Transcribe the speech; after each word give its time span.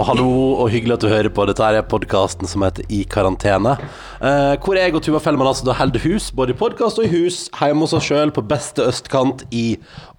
og 0.00 0.06
hallo, 0.08 0.26
og 0.62 0.70
hyggelig 0.72 0.94
at 0.94 1.02
du 1.04 1.10
hører 1.12 1.28
på. 1.28 1.44
Dette 1.50 1.66
er 1.66 1.82
podkasten 1.84 2.48
som 2.48 2.62
heter 2.64 2.86
I 2.88 3.02
karantene. 3.10 3.74
Eh, 4.24 4.54
hvor 4.64 4.78
jeg 4.78 4.94
og 4.96 5.02
Tuva 5.04 5.20
Fellmann 5.20 5.50
altså 5.50 5.66
da 5.68 5.74
holder 5.76 6.00
hus, 6.06 6.30
både 6.32 6.54
i 6.54 6.56
podkast 6.56 7.02
og 7.02 7.04
i 7.04 7.10
hus, 7.12 7.42
hjemme 7.58 7.84
hos 7.84 7.92
oss 7.98 8.06
sjøl 8.08 8.32
på 8.32 8.44
beste 8.48 8.86
østkant 8.88 9.44
i 9.52 9.74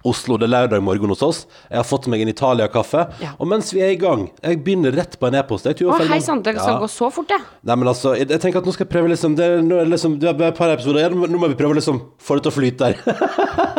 Oslo. 0.06 0.36
Det 0.38 0.46
er 0.46 0.52
lørdag 0.54 0.82
morgen 0.86 1.10
hos 1.10 1.22
oss. 1.26 1.40
Jeg 1.70 1.78
har 1.80 1.86
fått 1.86 2.06
meg 2.10 2.22
en 2.22 2.30
Italia-kaffe. 2.30 3.04
Ja. 3.22 3.32
Og 3.42 3.50
mens 3.50 3.72
vi 3.74 3.82
er 3.82 3.92
i 3.94 3.98
gang, 3.98 4.28
jeg 4.42 4.60
begynner 4.62 4.94
rett 4.94 5.18
på 5.18 5.28
en 5.30 5.38
e-post. 5.38 5.66
Å, 5.66 5.98
hei 6.10 6.20
sann, 6.22 6.44
det 6.46 6.56
skal 6.58 6.76
Ja. 6.76 6.78
gå 6.82 6.88
så 6.90 7.10
fort, 7.14 7.28
det. 7.30 7.40
Nei, 7.66 7.76
men 7.78 7.90
altså, 7.90 8.14
jeg, 8.18 8.30
jeg 8.30 8.42
tenker 8.42 8.62
at 8.62 8.66
nå 8.66 8.74
skal 8.74 8.86
jeg 8.86 8.92
prøve 8.92 9.10
liksom 9.12 9.36
Det 9.38 9.44
er, 9.46 9.62
nå 9.62 9.78
er 9.82 9.90
liksom, 9.90 10.16
det 10.22 10.30
er 10.30 10.46
et 10.48 10.58
par 10.58 10.70
episoder 10.74 11.02
igjen. 11.02 11.18
Nå 11.26 11.38
må 11.42 11.50
vi 11.50 11.58
prøve 11.58 11.78
liksom 11.78 12.00
få 12.22 12.38
det 12.38 12.46
til 12.46 12.52
å 12.52 12.56
flyte 12.56 12.90
der. 12.90 13.02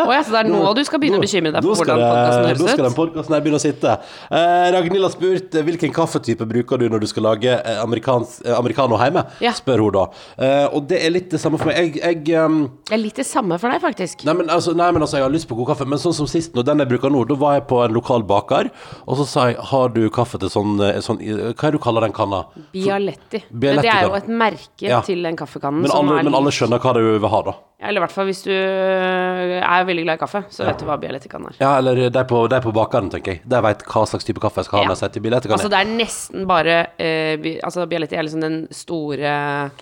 Å 0.03 0.11
ja, 0.11 0.21
så 0.23 0.35
det 0.35 0.43
er 0.43 0.51
nå 0.55 0.75
du 0.75 0.83
skal 0.87 0.99
begynne 0.99 1.19
å 1.19 1.23
bekymre 1.23 1.51
deg 1.55 1.63
Nå 1.63 1.75
for 1.75 1.83
hvordan 1.87 2.03
hvordan 2.03 2.47
høres 2.49 2.59
ut? 2.59 2.63
Nå 2.67 2.75
skal 2.75 2.87
den 2.89 2.97
podkasten 2.97 3.35
her 3.35 3.43
begynne 3.43 3.59
å 3.59 3.63
sitte. 3.63 3.95
Eh, 4.31 4.67
Ragnhild 4.75 5.07
har 5.07 5.15
spurt 5.15 5.55
eh, 5.59 5.67
hvilken 5.93 6.23
kaffetype 6.23 6.45
bruker 6.49 6.79
du 6.81 6.89
når 6.89 7.03
du 7.03 7.07
skal 7.07 7.23
lage 7.27 7.51
eh, 7.53 7.77
eh, 7.77 8.57
americano 8.57 8.97
hjemme. 8.97 9.25
Ja. 9.43 9.53
Spør 9.53 9.85
hun 9.85 9.93
da. 9.93 10.05
Uh, 10.37 10.75
og 10.75 10.87
det 10.89 10.99
er 11.05 11.13
litt 11.13 11.31
det 11.31 11.39
samme 11.41 11.59
for 11.61 11.69
meg. 11.69 11.97
Jeg, 11.97 12.25
jeg 12.27 12.37
um... 12.43 12.69
Det 12.87 12.95
er 12.97 13.01
litt 13.01 13.19
det 13.19 13.25
samme 13.27 13.57
for 13.61 13.71
deg, 13.71 13.81
faktisk. 13.83 14.25
Nei 14.27 14.35
men, 14.39 14.49
altså, 14.53 14.73
nei, 14.77 14.89
men 14.95 15.03
altså, 15.03 15.19
jeg 15.19 15.27
har 15.27 15.33
lyst 15.33 15.49
på 15.49 15.57
god 15.59 15.73
kaffe. 15.73 15.87
Men 15.89 16.01
sånn 16.01 16.15
som 16.15 16.29
sist, 16.29 16.53
når 16.57 16.67
den 16.69 16.83
jeg 16.83 16.91
bruker 16.93 17.13
nå, 17.13 17.23
da 17.29 17.37
var 17.39 17.57
jeg 17.57 17.67
på 17.69 17.81
en 17.85 17.95
lokal 17.95 18.25
baker, 18.27 18.71
og 19.05 19.19
så 19.19 19.27
sa 19.29 19.47
jeg 19.51 19.59
har 19.73 19.93
du 19.93 20.01
kaffe 20.13 20.39
til 20.41 20.51
sånn, 20.53 20.77
sånn 21.03 21.21
Hva 21.23 21.51
er 21.53 21.75
det 21.75 21.77
du 21.77 21.83
kaller 21.83 22.07
den 22.07 22.15
kanna? 22.15 22.43
Bialetti. 22.73 23.43
Men 23.49 23.61
Bialetti 23.67 23.87
det 23.87 23.93
er 23.93 24.09
jo 24.09 24.17
et 24.17 24.31
merke 24.31 24.89
Ja. 24.89 25.01
til 25.05 25.23
den 25.23 25.37
kaffekannen. 25.39 25.85
Men 25.85 25.93
alle, 25.93 26.23
men 26.25 26.35
alle 26.35 26.51
skjønner 26.53 26.81
hva 26.81 26.95
du 26.97 27.03
vil 27.05 27.29
ha, 27.29 27.43
da. 27.49 27.55
Eller 27.83 27.99
i 27.99 28.03
hvert 28.05 28.13
fall 28.15 28.27
hvis 28.29 28.45
du 28.45 28.53
er 28.53 29.83
veldig 29.87 30.05
glad 30.05 30.15
i 30.15 30.21
kaffe, 30.21 30.43
så 30.53 30.63
vet 30.63 30.79
du 30.79 30.87
hva 30.87 30.95
Bialetti 31.01 31.27
kan 31.31 31.43
er. 31.49 31.57
Ja, 31.59 31.73
eller 31.81 32.05
de 32.13 32.23
på, 32.29 32.45
de 32.47 32.59
på 32.63 32.71
bakeren, 32.75 33.09
tenker 33.11 33.35
jeg. 33.35 33.41
De 33.49 33.59
veit 33.65 33.83
hva 33.91 34.05
slags 34.07 34.27
type 34.27 34.39
kaffe 34.43 34.61
jeg 34.63 34.69
skal 34.69 34.79
ha 34.79 34.83
Ja. 34.85 34.91
med 34.93 34.99
seg 35.01 35.11
til 35.11 35.25
billetter. 35.25 35.51
Altså, 35.51 35.69
det 35.71 35.81
er 35.83 35.91
nesten 35.99 36.47
bare 36.49 36.77
eh, 36.97 37.59
Altså, 37.63 37.85
Bialetti 37.89 38.17
er 38.17 38.25
liksom 38.27 38.41
den 38.43 38.61
store 38.73 39.33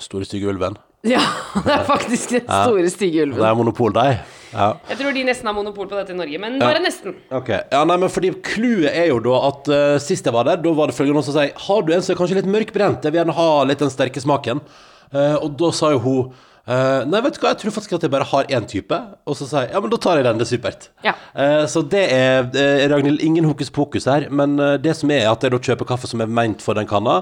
Store, 0.03 0.27
stygge 0.27 0.51
ulven. 0.51 0.77
Ja, 1.07 1.21
det 1.65 1.73
er 1.73 1.87
faktisk 1.87 2.35
den 2.35 2.43
store, 2.45 2.85
stygge 2.93 3.23
Det 3.23 3.31
ulven. 3.31 3.45
er 3.47 3.55
monopol, 3.57 3.93
de. 3.95 4.19
Ja. 4.51 4.67
Jeg 4.91 4.99
tror 4.99 5.15
de 5.15 5.23
nesten 5.25 5.47
har 5.47 5.55
monopol 5.55 5.87
på 5.89 5.95
dette 5.97 6.11
i 6.13 6.17
Norge, 6.19 6.37
men 6.43 6.59
bare 6.61 6.81
nesten. 6.83 7.15
Ok, 7.33 7.49
ja 7.71 7.81
nei, 7.87 7.95
men 8.03 8.11
fordi 8.11 8.33
Clouet 8.45 8.91
er 8.91 9.07
jo 9.09 9.21
da 9.23 9.39
at 9.47 9.71
eh, 9.71 9.95
sist 10.03 10.27
jeg 10.27 10.35
var 10.35 10.45
der, 10.49 10.59
da 10.61 10.73
var 10.77 10.91
det 10.91 10.97
følgende 10.97 11.21
noen 11.21 11.25
som 11.29 11.37
sier 11.37 11.55
Har 11.65 11.81
du 11.87 11.93
en 11.95 12.03
som 12.05 12.13
er 12.13 12.19
kanskje 12.19 12.37
litt 12.41 12.49
mørkbrent? 12.51 13.07
Jeg 13.07 13.15
vil 13.15 13.21
gjerne 13.23 13.37
ha 13.39 13.49
litt 13.69 13.81
den 13.81 13.93
sterke 13.93 14.21
smaken. 14.21 14.61
Eh, 15.11 15.35
og 15.39 15.55
da 15.59 15.71
sa 15.75 15.93
jo 15.95 16.03
hun 16.03 16.33
eh, 16.65 17.03
Nei, 17.09 17.21
vet 17.25 17.37
du 17.37 17.41
hva, 17.41 17.51
jeg 17.53 17.61
tror 17.63 17.75
faktisk 17.77 17.95
at 17.97 18.05
jeg 18.05 18.13
bare 18.13 18.27
har 18.31 18.49
én 18.57 18.67
type. 18.69 18.97
Og 19.25 19.37
så 19.37 19.47
sier 19.49 19.67
jeg 19.67 19.75
ja, 19.75 19.81
men 19.83 19.93
da 19.93 19.99
tar 20.01 20.19
jeg 20.19 20.27
den, 20.27 20.41
det 20.41 20.47
er 20.47 20.51
supert. 20.51 20.89
Ja. 21.05 21.15
Uh, 21.35 21.63
så 21.71 21.83
det 21.93 22.03
er 22.15 22.49
uh, 22.49 22.83
Ragnhild, 22.93 23.23
ingen 23.25 23.47
hokus 23.49 23.71
pokus 23.73 24.09
her, 24.09 24.27
men 24.29 24.57
det 24.83 24.95
som 24.99 25.11
er, 25.13 25.27
at 25.31 25.43
jeg 25.43 25.53
da 25.53 25.61
kjøper 25.69 25.89
kaffe 25.93 26.09
som 26.11 26.23
er 26.23 26.31
ment 26.31 26.63
for 26.65 26.77
den 26.77 26.89
kanna. 26.89 27.21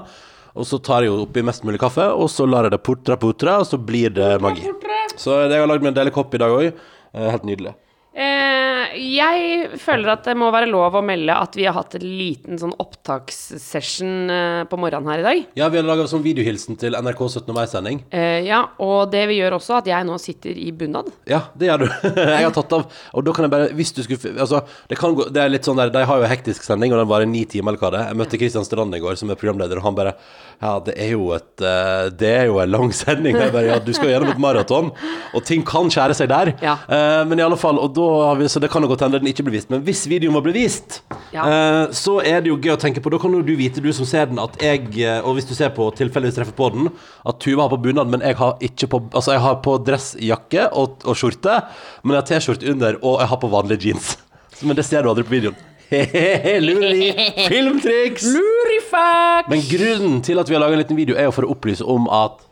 Og 0.58 0.66
så 0.66 0.80
tar 0.82 1.04
jeg 1.04 1.12
jo 1.12 1.20
oppi 1.24 1.44
mest 1.46 1.62
mulig 1.66 1.78
kaffe, 1.82 2.08
og 2.10 2.26
så 2.32 2.46
lar 2.48 2.66
jeg 2.66 2.74
det 2.74 2.82
portra 2.82 3.16
portra, 3.20 3.60
og 3.62 3.68
så 3.68 3.78
blir 3.78 4.10
det 4.16 4.32
magi. 4.42 4.66
Så 5.14 5.44
jeg 5.44 5.54
har 5.54 5.70
lagd 5.70 5.84
meg 5.84 5.92
en 5.92 6.00
deilig 6.00 6.16
kopp 6.16 6.34
i 6.34 6.42
dag 6.42 6.56
òg. 6.56 6.72
helt 7.14 7.46
nydelig. 7.46 7.76
Eh, 8.10 8.96
jeg 8.98 9.68
føler 9.78 10.10
at 10.16 10.24
det 10.26 10.32
må 10.34 10.48
være 10.50 10.66
lov 10.66 10.96
å 10.98 11.02
melde 11.04 11.30
at 11.30 11.54
vi 11.54 11.62
har 11.68 11.76
hatt 11.76 11.94
en 11.94 12.02
liten 12.02 12.58
sånn 12.58 12.72
opptakssession 12.82 14.32
eh, 14.34 14.62
på 14.66 14.78
morgenen 14.82 15.06
her 15.12 15.22
i 15.22 15.26
dag. 15.26 15.42
Ja, 15.60 15.68
vi 15.70 15.78
har 15.78 15.86
laga 15.86 16.08
sånn 16.10 16.24
videohilsen 16.24 16.78
til 16.80 16.96
NRK 16.98 17.22
17. 17.28 17.52
mai-sending. 17.54 18.02
Eh, 18.10 18.40
ja, 18.48 18.64
og 18.82 19.12
det 19.12 19.22
vi 19.30 19.38
gjør 19.38 19.60
også 19.60 19.76
at 19.78 19.90
jeg 19.92 20.08
nå 20.08 20.18
sitter 20.18 20.58
i 20.58 20.72
bunad. 20.74 21.12
Ja, 21.30 21.44
det 21.54 21.70
gjør 21.70 21.84
du. 21.84 21.86
jeg 22.34 22.48
har 22.48 22.54
tatt 22.56 22.74
av 22.74 22.88
Og 23.14 23.24
da 23.26 23.34
kan 23.36 23.46
jeg 23.46 23.52
bare 23.52 23.68
Hvis 23.76 23.92
du 23.94 24.00
skulle 24.02 24.32
Altså, 24.40 24.60
det 24.90 24.96
kan 24.98 25.14
gå 25.16 25.26
Det 25.32 25.40
er 25.42 25.50
litt 25.52 25.66
sånn 25.66 25.78
der 25.78 25.90
De 25.92 26.02
har 26.06 26.20
jo 26.22 26.28
hektisk 26.30 26.64
sending, 26.64 26.92
og 26.94 27.00
den 27.00 27.10
varer 27.10 27.28
ni 27.28 27.42
timer, 27.48 27.74
eller 27.74 27.82
hva 27.82 27.90
det 27.92 28.00
er. 28.00 28.10
Jeg 28.10 28.18
møtte 28.20 28.40
Kristian 28.40 28.66
Strand 28.66 28.96
i 28.96 29.00
går, 29.02 29.18
som 29.20 29.30
er 29.30 29.38
programleder, 29.38 29.78
og 29.78 29.86
han 29.86 29.98
bare 29.98 30.14
Ja, 30.60 30.74
det 30.84 30.96
er 30.98 31.12
jo 31.14 31.30
et 31.36 31.64
eh, 31.64 32.10
Det 32.20 32.32
er 32.40 32.50
jo 32.50 32.58
en 32.62 32.72
lang 32.74 32.90
sending. 32.96 33.38
Jeg 33.38 33.54
bare 33.54 33.70
Ja, 33.70 33.78
du 33.84 33.92
skal 33.94 34.10
jo 34.10 34.16
gjennom 34.16 34.32
et 34.34 34.42
maraton, 34.42 34.90
og 35.36 35.46
ting 35.46 35.62
kan 35.66 35.90
skjære 35.92 36.16
seg 36.18 36.30
der. 36.32 36.52
Ja. 36.64 36.76
Eh, 36.90 37.22
men 37.30 37.38
i 37.38 37.46
alle 37.46 37.58
fall 37.60 37.78
Og 37.78 37.92
da 37.96 37.99
vi 38.40 38.48
Så 38.50 38.60
det 38.62 38.70
kan 38.72 38.82
jo 38.84 38.88
godt 38.90 39.02
hende 39.04 39.18
den 39.20 39.30
ikke 39.30 39.44
blir 39.46 39.56
vist. 39.58 39.70
Men 39.72 39.82
hvis 39.86 40.02
videoen 40.10 40.34
må 40.36 40.42
bli 40.44 40.52
vist, 40.56 41.00
Ja. 41.32 41.44
eh, 41.46 41.92
så 41.94 42.18
er 42.24 42.40
det 42.42 42.50
jo 42.50 42.56
gøy 42.58 42.72
å 42.74 42.78
tenke 42.80 43.02
på. 43.02 43.10
Da 43.12 43.18
kan 43.22 43.32
jo 43.36 43.42
du 43.46 43.54
vite, 43.58 43.82
du 43.82 43.92
som 43.92 44.06
ser 44.08 44.26
den, 44.30 44.38
at 44.42 44.56
jeg 44.62 44.88
eh, 45.00 45.20
Og 45.24 45.34
hvis 45.38 45.48
du 45.48 45.54
ser 45.54 45.70
på 45.76 45.88
tilfeldigvis 45.94 46.36
treffer 46.40 46.56
på 46.56 46.70
den, 46.74 46.90
at 47.26 47.38
Tuva 47.40 47.66
har 47.66 47.72
på 47.74 47.80
bunad, 47.82 48.08
men 48.10 48.20
jeg 48.26 48.36
har 48.40 48.56
ikke 48.60 48.88
på 48.90 49.02
Altså, 49.12 49.32
jeg 49.36 49.40
har 49.46 49.60
på 49.64 49.78
dressjakke 49.86 50.68
og, 50.72 51.00
og 51.04 51.16
skjorte, 51.16 51.60
men 52.04 52.16
jeg 52.16 52.22
har 52.22 52.28
T-skjorte 52.32 52.70
under, 52.74 52.98
og 53.02 53.20
jeg 53.20 53.28
har 53.28 53.40
på 53.42 53.50
vanlige 53.52 53.86
jeans. 53.90 54.16
Men 54.62 54.76
det 54.76 54.84
ser 54.84 55.02
du 55.02 55.08
aldri 55.08 55.22
på 55.24 55.32
videoen. 55.38 55.56
Lureri. 55.90 57.08
Filmtriks! 57.48 58.26
Lurifax! 58.28 59.48
Men 59.48 59.62
grunnen 59.70 60.20
til 60.26 60.38
at 60.38 60.50
vi 60.50 60.54
har 60.54 60.60
laga 60.62 60.76
en 60.76 60.82
liten 60.82 60.98
video, 60.98 61.16
er 61.16 61.26
jo 61.30 61.32
for 61.34 61.48
å 61.48 61.54
opplyse 61.54 61.86
om 61.86 62.06
at 62.12 62.44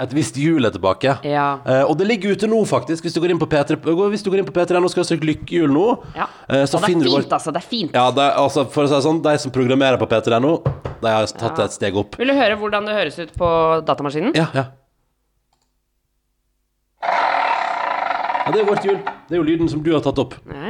et 0.00 0.12
visst 0.16 0.36
hjul 0.40 0.64
er 0.64 0.72
tilbake. 0.72 1.18
Ja. 1.28 1.58
Eh, 1.68 1.82
og 1.84 1.98
det 2.00 2.06
ligger 2.08 2.32
ute 2.32 2.48
nå, 2.48 2.58
faktisk. 2.68 3.04
Hvis 3.04 3.12
du 3.16 3.20
går 3.20 3.34
inn 3.34 3.40
på 3.42 3.48
P3 3.50 3.76
Hvis 4.10 4.22
du 4.24 4.30
går 4.32 4.40
inn 4.40 4.48
på 4.48 4.54
P3 4.56 4.80
og 4.80 4.90
skal 4.92 5.04
søke 5.04 5.28
lykkehjul 5.28 5.70
nå, 5.74 5.86
Ja. 6.16 6.26
eh, 6.48 6.64
så 6.64 6.78
og 6.78 6.86
det 6.86 6.88
er 6.88 6.92
fint, 6.94 7.04
vår 7.12 7.26
altså. 7.28 7.52
Det 7.52 7.60
er 7.62 7.68
fint. 7.68 7.92
Ja, 7.94 8.06
det 8.10 8.28
altså, 8.40 8.64
for 8.70 8.84
å 8.84 8.88
si 8.88 8.94
det 8.96 9.02
sånn, 9.04 9.22
de 9.22 9.34
som 9.38 9.52
programmerer 9.52 9.98
på 10.00 10.08
P3 10.08 10.40
nå, 10.40 10.54
de 11.02 11.08
har 11.08 11.26
tatt 11.26 11.56
det 11.56 11.64
et 11.68 11.72
steg 11.76 11.96
opp. 12.00 12.16
Vil 12.16 12.28
du 12.32 12.34
høre 12.34 12.56
hvordan 12.56 12.86
det 12.88 12.94
høres 12.96 13.18
ut 13.20 13.32
på 13.36 13.50
datamaskinen? 13.84 14.32
Ja, 14.36 14.48
ja. 14.56 14.64
Ja, 17.02 18.52
det 18.54 18.60
er 18.62 18.66
vårt 18.66 18.84
hjul. 18.86 18.98
Det 19.28 19.36
er 19.36 19.40
jo 19.40 19.46
lyden 19.46 19.68
som 19.70 19.82
du 19.84 19.92
har 19.94 20.00
tatt 20.04 20.18
opp. 20.18 20.34
Eh, 20.50 20.69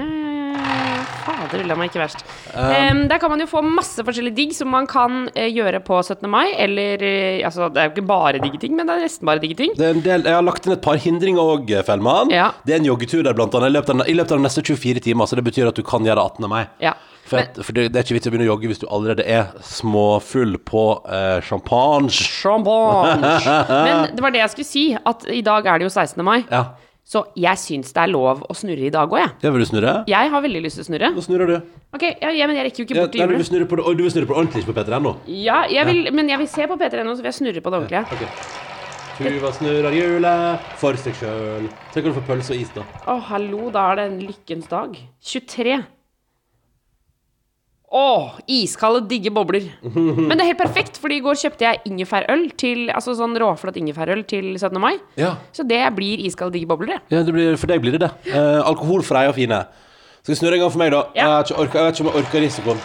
Ulla 1.70 1.78
meg 1.78 1.92
ikke 1.92 2.02
verst. 2.02 2.24
Um, 2.50 3.04
der 3.10 3.20
kan 3.22 3.30
man 3.30 3.42
jo 3.42 3.46
få 3.50 3.62
masse 3.62 4.02
forskjellige 4.06 4.36
digg 4.36 4.54
som 4.56 4.72
man 4.74 4.88
kan 4.90 5.28
uh, 5.30 5.46
gjøre 5.46 5.82
på 5.86 6.00
17. 6.02 6.26
mai. 6.30 6.50
Eller 6.58 7.02
uh, 7.04 7.46
altså, 7.46 7.68
det 7.70 7.82
er 7.82 7.90
jo 7.90 7.94
ikke 7.94 8.08
bare 8.10 8.42
digge 8.42 8.60
ting, 8.64 8.74
men 8.78 8.88
det 8.88 8.96
er 8.96 9.06
nesten 9.06 9.30
bare 9.30 9.42
digge 9.42 9.60
ting. 9.60 9.76
Er 9.78 10.00
del, 10.00 10.26
jeg 10.26 10.34
har 10.34 10.46
lagt 10.46 10.66
inn 10.66 10.74
et 10.74 10.82
par 10.84 10.98
hindringer 11.00 11.54
òg, 11.54 11.70
Fellmann. 11.86 12.34
Ja. 12.34 12.50
Det 12.66 12.74
er 12.74 12.82
en 12.82 12.90
joggetur 12.90 13.22
der, 13.26 13.36
blant 13.38 13.54
annet, 13.54 13.70
i 13.70 13.78
løpet, 13.78 13.94
av, 13.94 14.10
i 14.10 14.18
løpet 14.18 14.34
av 14.34 14.42
de 14.42 14.48
neste 14.48 14.66
24 14.66 15.06
timer. 15.06 15.30
Så 15.30 15.38
det 15.38 15.46
betyr 15.46 15.70
at 15.70 15.78
du 15.78 15.86
kan 15.86 16.06
gjøre 16.06 16.26
18. 16.32 16.50
mai. 16.50 16.64
Ja. 16.82 16.96
For, 17.30 17.38
at, 17.38 17.60
for 17.62 17.76
det, 17.76 17.92
det 17.94 18.00
er 18.00 18.06
ikke 18.06 18.16
vits 18.16 18.26
i 18.26 18.30
å 18.30 18.34
begynne 18.34 18.48
å 18.48 18.50
jogge 18.50 18.70
hvis 18.72 18.80
du 18.82 18.88
allerede 18.90 19.22
er 19.22 19.52
småfull 19.62 20.56
på 20.66 20.84
uh, 21.06 21.38
champagne. 21.46 22.10
Champagne. 22.10 23.34
Men 23.70 24.16
det 24.16 24.24
var 24.24 24.34
det 24.34 24.42
jeg 24.42 24.54
skulle 24.56 24.70
si, 24.72 24.86
at 24.98 25.28
i 25.30 25.44
dag 25.46 25.68
er 25.70 25.78
det 25.78 25.86
jo 25.86 25.92
16. 25.94 26.24
mai. 26.26 26.40
Ja. 26.50 26.72
Så 27.10 27.24
jeg 27.34 27.58
syns 27.58 27.88
det 27.90 27.98
er 28.04 28.10
lov 28.12 28.44
å 28.46 28.54
snurre 28.54 28.86
i 28.86 28.90
dag 28.94 29.10
òg, 29.10 29.18
jeg. 29.18 29.30
ja, 29.42 29.50
vil 29.50 29.64
du 29.64 29.66
snurre? 29.66 29.94
Jeg 30.06 30.30
har 30.30 30.42
veldig 30.44 30.60
lyst 30.62 30.78
til 30.78 30.84
å 30.84 30.88
snurre. 30.92 31.08
Nå 31.16 31.22
snurrer 31.26 31.48
du. 31.50 31.56
Ok, 31.96 32.04
ja, 32.22 32.30
ja, 32.30 32.46
men 32.46 32.54
jeg 32.54 32.68
rekker 32.68 32.84
jo 32.84 32.86
ikke 32.86 32.94
Ja, 32.94 33.02
bort 33.02 33.12
til 33.16 33.20
julen. 33.24 33.32
du, 33.34 33.40
vil 33.42 33.48
snurre 33.50 33.66
på, 33.66 33.76
det- 33.80 33.96
du 33.98 34.02
vil 34.04 34.12
snurre 34.14 34.28
på 34.30 34.34
det 34.34 34.38
ordentlig, 34.38 34.62
ikke 34.62 34.70
på 34.70 34.78
P3.no? 34.78 35.12
Ja, 35.26 35.64
jeg 35.66 35.86
vil, 35.90 36.12
men 36.14 36.28
jeg 36.30 36.38
vil 36.38 36.46
se 36.46 36.66
på 36.70 36.76
P3.no, 36.78 37.10
så 37.16 37.22
vil 37.24 37.32
jeg 37.32 37.38
snurre 37.40 37.60
på 37.66 37.70
det 37.74 37.80
ordentlige. 37.82 38.04
Ok. 38.14 38.22
Tuva 39.20 39.50
snurrer 39.52 39.92
hjulet 39.92 40.60
for 40.80 40.94
seg 40.96 41.14
sjøl. 41.18 41.66
Tenk 41.92 42.06
om 42.06 42.12
du 42.14 42.20
får 42.20 42.26
pølse 42.30 42.54
og 42.54 42.60
is, 42.62 42.70
da. 42.78 42.82
Å, 43.10 43.18
hallo, 43.28 43.70
da 43.74 43.90
er 43.90 43.96
det 43.96 44.04
en 44.12 44.20
lykkens 44.30 44.68
dag. 44.70 44.94
23. 45.20 45.82
Å, 47.90 48.38
iskalde, 48.46 49.08
digge 49.10 49.32
bobler. 49.34 49.64
Men 49.82 50.30
det 50.38 50.44
er 50.44 50.50
helt 50.52 50.60
perfekt, 50.60 51.00
fordi 51.02 51.16
i 51.18 51.22
går 51.24 51.34
kjøpte 51.40 51.64
jeg 51.66 51.80
ingefærøl 51.90 52.44
til 52.60 52.84
Altså 52.94 53.16
sånn 53.18 53.34
råflott 53.42 53.80
ingefærøl 53.80 54.22
til 54.30 54.52
17. 54.54 54.78
mai. 54.78 54.92
Ja, 55.18 55.32
Så 55.50 55.66
det 55.66 55.80
blir 55.96 56.22
iskalde, 56.22 56.54
digge 56.54 56.70
bobler, 56.70 56.92
det. 56.94 57.16
ja 57.16 57.24
det 57.26 57.34
blir, 57.34 57.56
for 57.58 57.66
deg 57.72 57.82
blir 57.82 57.96
det 57.98 58.04
det. 58.04 58.12
Eh, 58.30 58.60
alkoholfreie 58.62 59.32
og 59.32 59.34
fine. 59.34 59.58
Skal 60.22 60.34
vi 60.36 60.38
snurre 60.38 60.54
en 60.60 60.62
gang 60.66 60.70
for 60.70 60.78
meg, 60.84 60.92
da? 60.94 61.02
Ja. 61.18 61.24
Jeg, 61.24 61.30
har 61.34 61.44
ikke 61.48 61.58
orka, 61.64 61.78
jeg 61.82 61.86
vet 61.90 61.98
ikke 61.98 62.06
om 62.06 62.12
jeg 62.12 62.22
orker 62.22 62.44
risikoen. 62.46 62.80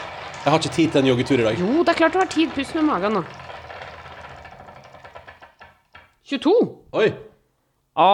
Jeg 0.45 0.49
har 0.53 0.59
ikke 0.63 0.73
tid 0.79 0.91
til 0.95 1.01
en 1.03 1.07
joggetur 1.11 1.37
i 1.37 1.45
dag. 1.51 1.61
Jo, 1.61 1.71
det 1.85 1.93
er 1.93 1.99
klart 2.01 2.13
du 2.17 2.19
har 2.23 2.31
tid. 2.33 2.49
Pust 2.57 2.75
med 2.79 2.87
magen 2.89 3.19
nå. 3.19 3.23
22. 6.25 6.53
Oi! 6.97 7.07
Å, 7.95 8.05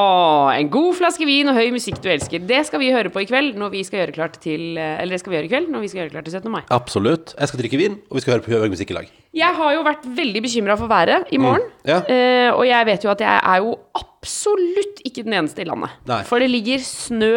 en 0.54 0.68
god 0.70 0.94
flaske 1.00 1.26
vin 1.26 1.48
og 1.50 1.56
høy 1.58 1.72
musikk 1.74 1.98
du 2.04 2.10
elsker. 2.14 2.44
Det 2.46 2.60
skal 2.68 2.82
vi 2.84 2.92
høre 2.94 3.10
på 3.10 3.24
i 3.24 3.26
kveld 3.26 3.56
når 3.58 3.72
vi 3.74 3.80
skal 3.88 4.04
gjøre 4.04 4.14
klart 4.14 4.36
til 4.44 4.78
eh, 4.78 5.00
Eller 5.02 5.16
det 5.16 5.24
skal 5.24 5.34
vi 5.34 5.40
gjøre 5.40 5.48
i 5.48 5.52
kveld 5.56 5.72
når 5.74 5.82
vi 5.82 5.90
skal 5.90 6.04
gjøre 6.04 6.14
klart 6.14 6.28
til 6.30 6.36
17. 6.38 6.52
mai. 6.54 6.62
Absolutt. 6.76 7.34
Jeg 7.34 7.50
skal 7.50 7.64
drikke 7.64 7.80
vin, 7.82 7.96
og 8.12 8.20
vi 8.20 8.22
skal 8.22 8.36
høre 8.36 8.46
på 8.46 8.54
høy 8.54 8.70
musikk 8.70 8.94
i 8.94 8.98
lag. 9.00 9.10
Jeg 9.34 9.58
har 9.58 9.74
jo 9.74 9.82
vært 9.88 10.06
veldig 10.22 10.44
bekymra 10.46 10.76
for 10.78 10.92
været 10.92 11.34
i 11.34 11.40
morgen. 11.42 11.66
Ja. 11.88 11.98
Eh, 12.06 12.52
og 12.54 12.62
jeg 12.70 12.90
vet 12.92 13.08
jo 13.08 13.14
at 13.16 13.26
jeg 13.26 13.42
er 13.42 13.66
jo 13.66 13.74
absolutt 13.98 15.02
ikke 15.08 15.26
den 15.26 15.40
eneste 15.40 15.66
i 15.66 15.68
landet. 15.72 15.98
Nei. 16.12 16.22
For 16.30 16.44
det 16.44 16.52
ligger 16.54 16.86
snø 16.86 17.34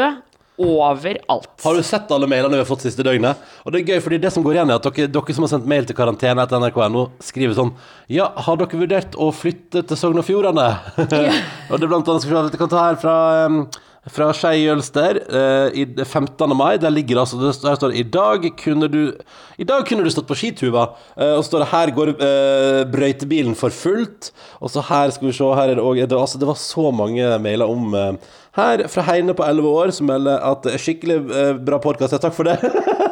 overalt. 0.60 1.48
Har 1.64 1.74
du 1.74 1.82
sett 1.82 2.10
alle 2.14 2.28
mailene 2.30 2.54
vi 2.54 2.62
har 2.62 2.68
fått 2.68 2.84
siste 2.86 3.06
døgnet? 3.06 3.40
Og 3.64 3.74
det 3.74 3.80
er 3.80 3.94
gøy, 3.94 4.02
fordi 4.04 4.20
det 4.22 4.30
som 4.34 4.44
går 4.44 4.58
igjen 4.58 4.70
er 4.70 4.78
at 4.78 4.86
dere, 4.86 5.10
dere 5.16 5.36
som 5.36 5.46
har 5.46 5.52
sendt 5.54 5.70
mail 5.70 5.88
til 5.88 5.98
karantene 5.98 6.44
etter 6.44 6.62
nrk.no, 6.62 7.08
skriver 7.24 7.56
sånn 7.58 7.72
Ja, 8.12 8.30
har 8.46 8.60
dere 8.60 8.82
vurdert 8.84 9.18
å 9.18 9.32
flytte 9.34 9.82
til 9.82 9.98
Sogn 9.98 10.22
og 10.22 10.28
Fjordane? 10.28 10.68
og 10.98 11.08
det 11.10 11.82
er 11.82 11.90
blant 11.90 12.06
annet 12.06 12.26
skal 12.26 12.52
vi 12.52 12.62
kan 12.62 12.70
ta 12.70 12.86
her 12.86 13.00
fra 13.02 13.16
um, 13.48 13.64
fra 14.12 14.28
Skei 14.36 14.64
Jølster 14.66 15.16
eh, 15.22 15.80
i 15.80 15.84
15. 16.04 16.56
mai. 16.56 16.76
Der 16.80 16.92
ligger 16.92 17.22
altså 17.22 17.38
det, 17.40 17.54
Der 17.62 17.76
står 17.78 17.92
det 17.92 18.02
I 18.02 18.08
dag 18.12 18.44
kunne 18.60 18.88
du 18.88 19.16
I 19.58 19.64
dag 19.64 19.86
kunne 19.88 20.04
du 20.04 20.10
stått 20.12 20.28
på 20.28 20.36
skituva. 20.36 20.90
Eh, 21.16 21.32
og 21.32 21.44
så 21.44 21.50
står 21.50 21.64
det 21.64 21.70
her 21.72 21.94
går 21.96 22.12
eh, 22.14 22.80
brøytebilen 22.92 23.56
for 23.56 23.72
fullt. 23.72 24.32
Og 24.60 24.72
så 24.72 24.84
her 24.84 25.14
skal 25.14 25.30
vi 25.30 25.36
se, 25.36 25.44
her 25.56 25.72
er 25.72 25.78
det 25.78 25.84
òg 25.84 26.02
det, 26.04 26.18
altså, 26.18 26.38
det 26.38 26.50
var 26.50 26.60
så 26.60 26.90
mange 26.92 27.38
mailer 27.40 27.70
om 27.70 27.94
eh, 27.96 28.32
Her 28.54 28.84
fra 28.86 29.02
Heine 29.08 29.34
på 29.34 29.42
11 29.42 29.70
år 29.80 29.90
som 29.96 30.06
melder 30.06 30.38
at 30.46 30.62
det 30.62 30.76
er 30.76 30.82
skikkelig 30.82 31.16
eh, 31.26 31.56
bra 31.58 31.80
podkast. 31.82 32.14
Takk 32.22 32.36
for 32.36 32.46
det. 32.46 32.54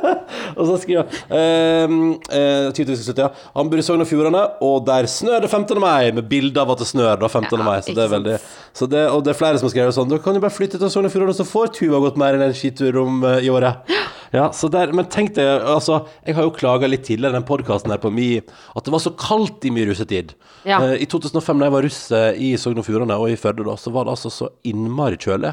og 0.58 0.68
så 0.68 0.76
skriver 0.78 1.02
han 1.02 1.96
eh, 2.30 2.70
eh, 2.70 3.16
ja. 3.18 3.28
Han 3.56 3.72
bor 3.72 3.82
i 3.82 3.86
Sogn 3.86 4.04
og 4.04 4.10
Fjordane, 4.10 4.44
og 4.62 4.86
der 4.86 5.10
snør 5.10 5.42
det 5.42 5.50
15. 5.50 5.80
mai, 5.82 6.12
med 6.14 6.28
bilde 6.30 6.62
av 6.62 6.70
at 6.76 6.84
det 6.84 6.88
snør 6.92 7.18
da 7.24 7.26
15. 7.26 7.58
Ja, 7.58 7.66
mai. 7.66 7.80
Så 7.82 7.96
det 7.96 8.04
er 8.06 8.14
veldig 8.14 8.38
så 8.72 8.86
det, 8.88 9.02
Og 9.10 9.24
det 9.24 9.34
er 9.34 9.36
flere 9.36 9.58
som 9.58 9.66
har 9.66 9.74
skrevet 9.74 9.94
sånn 9.96 10.08
Da 10.08 10.16
kan 10.22 10.36
du 10.36 10.40
bare 10.40 10.54
flytte 10.54 10.78
til 10.80 10.90
Sogn 10.92 11.10
og 11.10 11.12
Fjordane, 11.12 11.34
så 11.36 11.48
får 11.48 11.74
Tuva 11.76 12.00
gått 12.06 12.20
mer 12.20 12.38
enn 12.38 12.46
en 12.46 12.56
skitur 12.56 13.02
om 13.02 13.24
eh, 13.26 13.42
i 13.42 13.50
året. 13.52 13.82
Ja, 14.32 14.48
så 14.56 14.70
der, 14.72 14.92
Men 14.96 15.08
tenk 15.12 15.34
deg, 15.36 15.46
altså 15.68 16.06
Jeg 16.26 16.36
har 16.38 16.46
jo 16.46 16.54
klaga 16.56 16.88
litt 16.88 17.04
tidligere 17.04 17.36
den 17.36 17.46
podkasten 17.48 17.92
her 17.92 18.00
på 18.02 18.12
mi 18.12 18.30
at 18.40 18.84
det 18.86 18.94
var 18.94 19.02
så 19.04 19.12
kaldt 19.18 19.64
i 19.68 19.72
min 19.74 19.86
russetid. 19.88 20.32
Ja. 20.64 20.80
Eh, 20.80 21.02
I 21.04 21.06
2005, 21.10 21.58
da 21.60 21.68
jeg 21.68 21.74
var 21.76 21.84
russ 21.86 22.02
i 22.40 22.52
Sogn 22.60 22.80
og 22.80 22.86
Fjordane 22.86 23.18
og 23.20 23.30
i 23.30 23.38
Førde, 23.38 23.66
da, 23.66 23.76
så 23.76 23.92
var 23.92 24.06
det 24.06 24.14
altså 24.16 24.32
så 24.32 24.48
innmari 24.68 25.20
kjølig. 25.20 25.52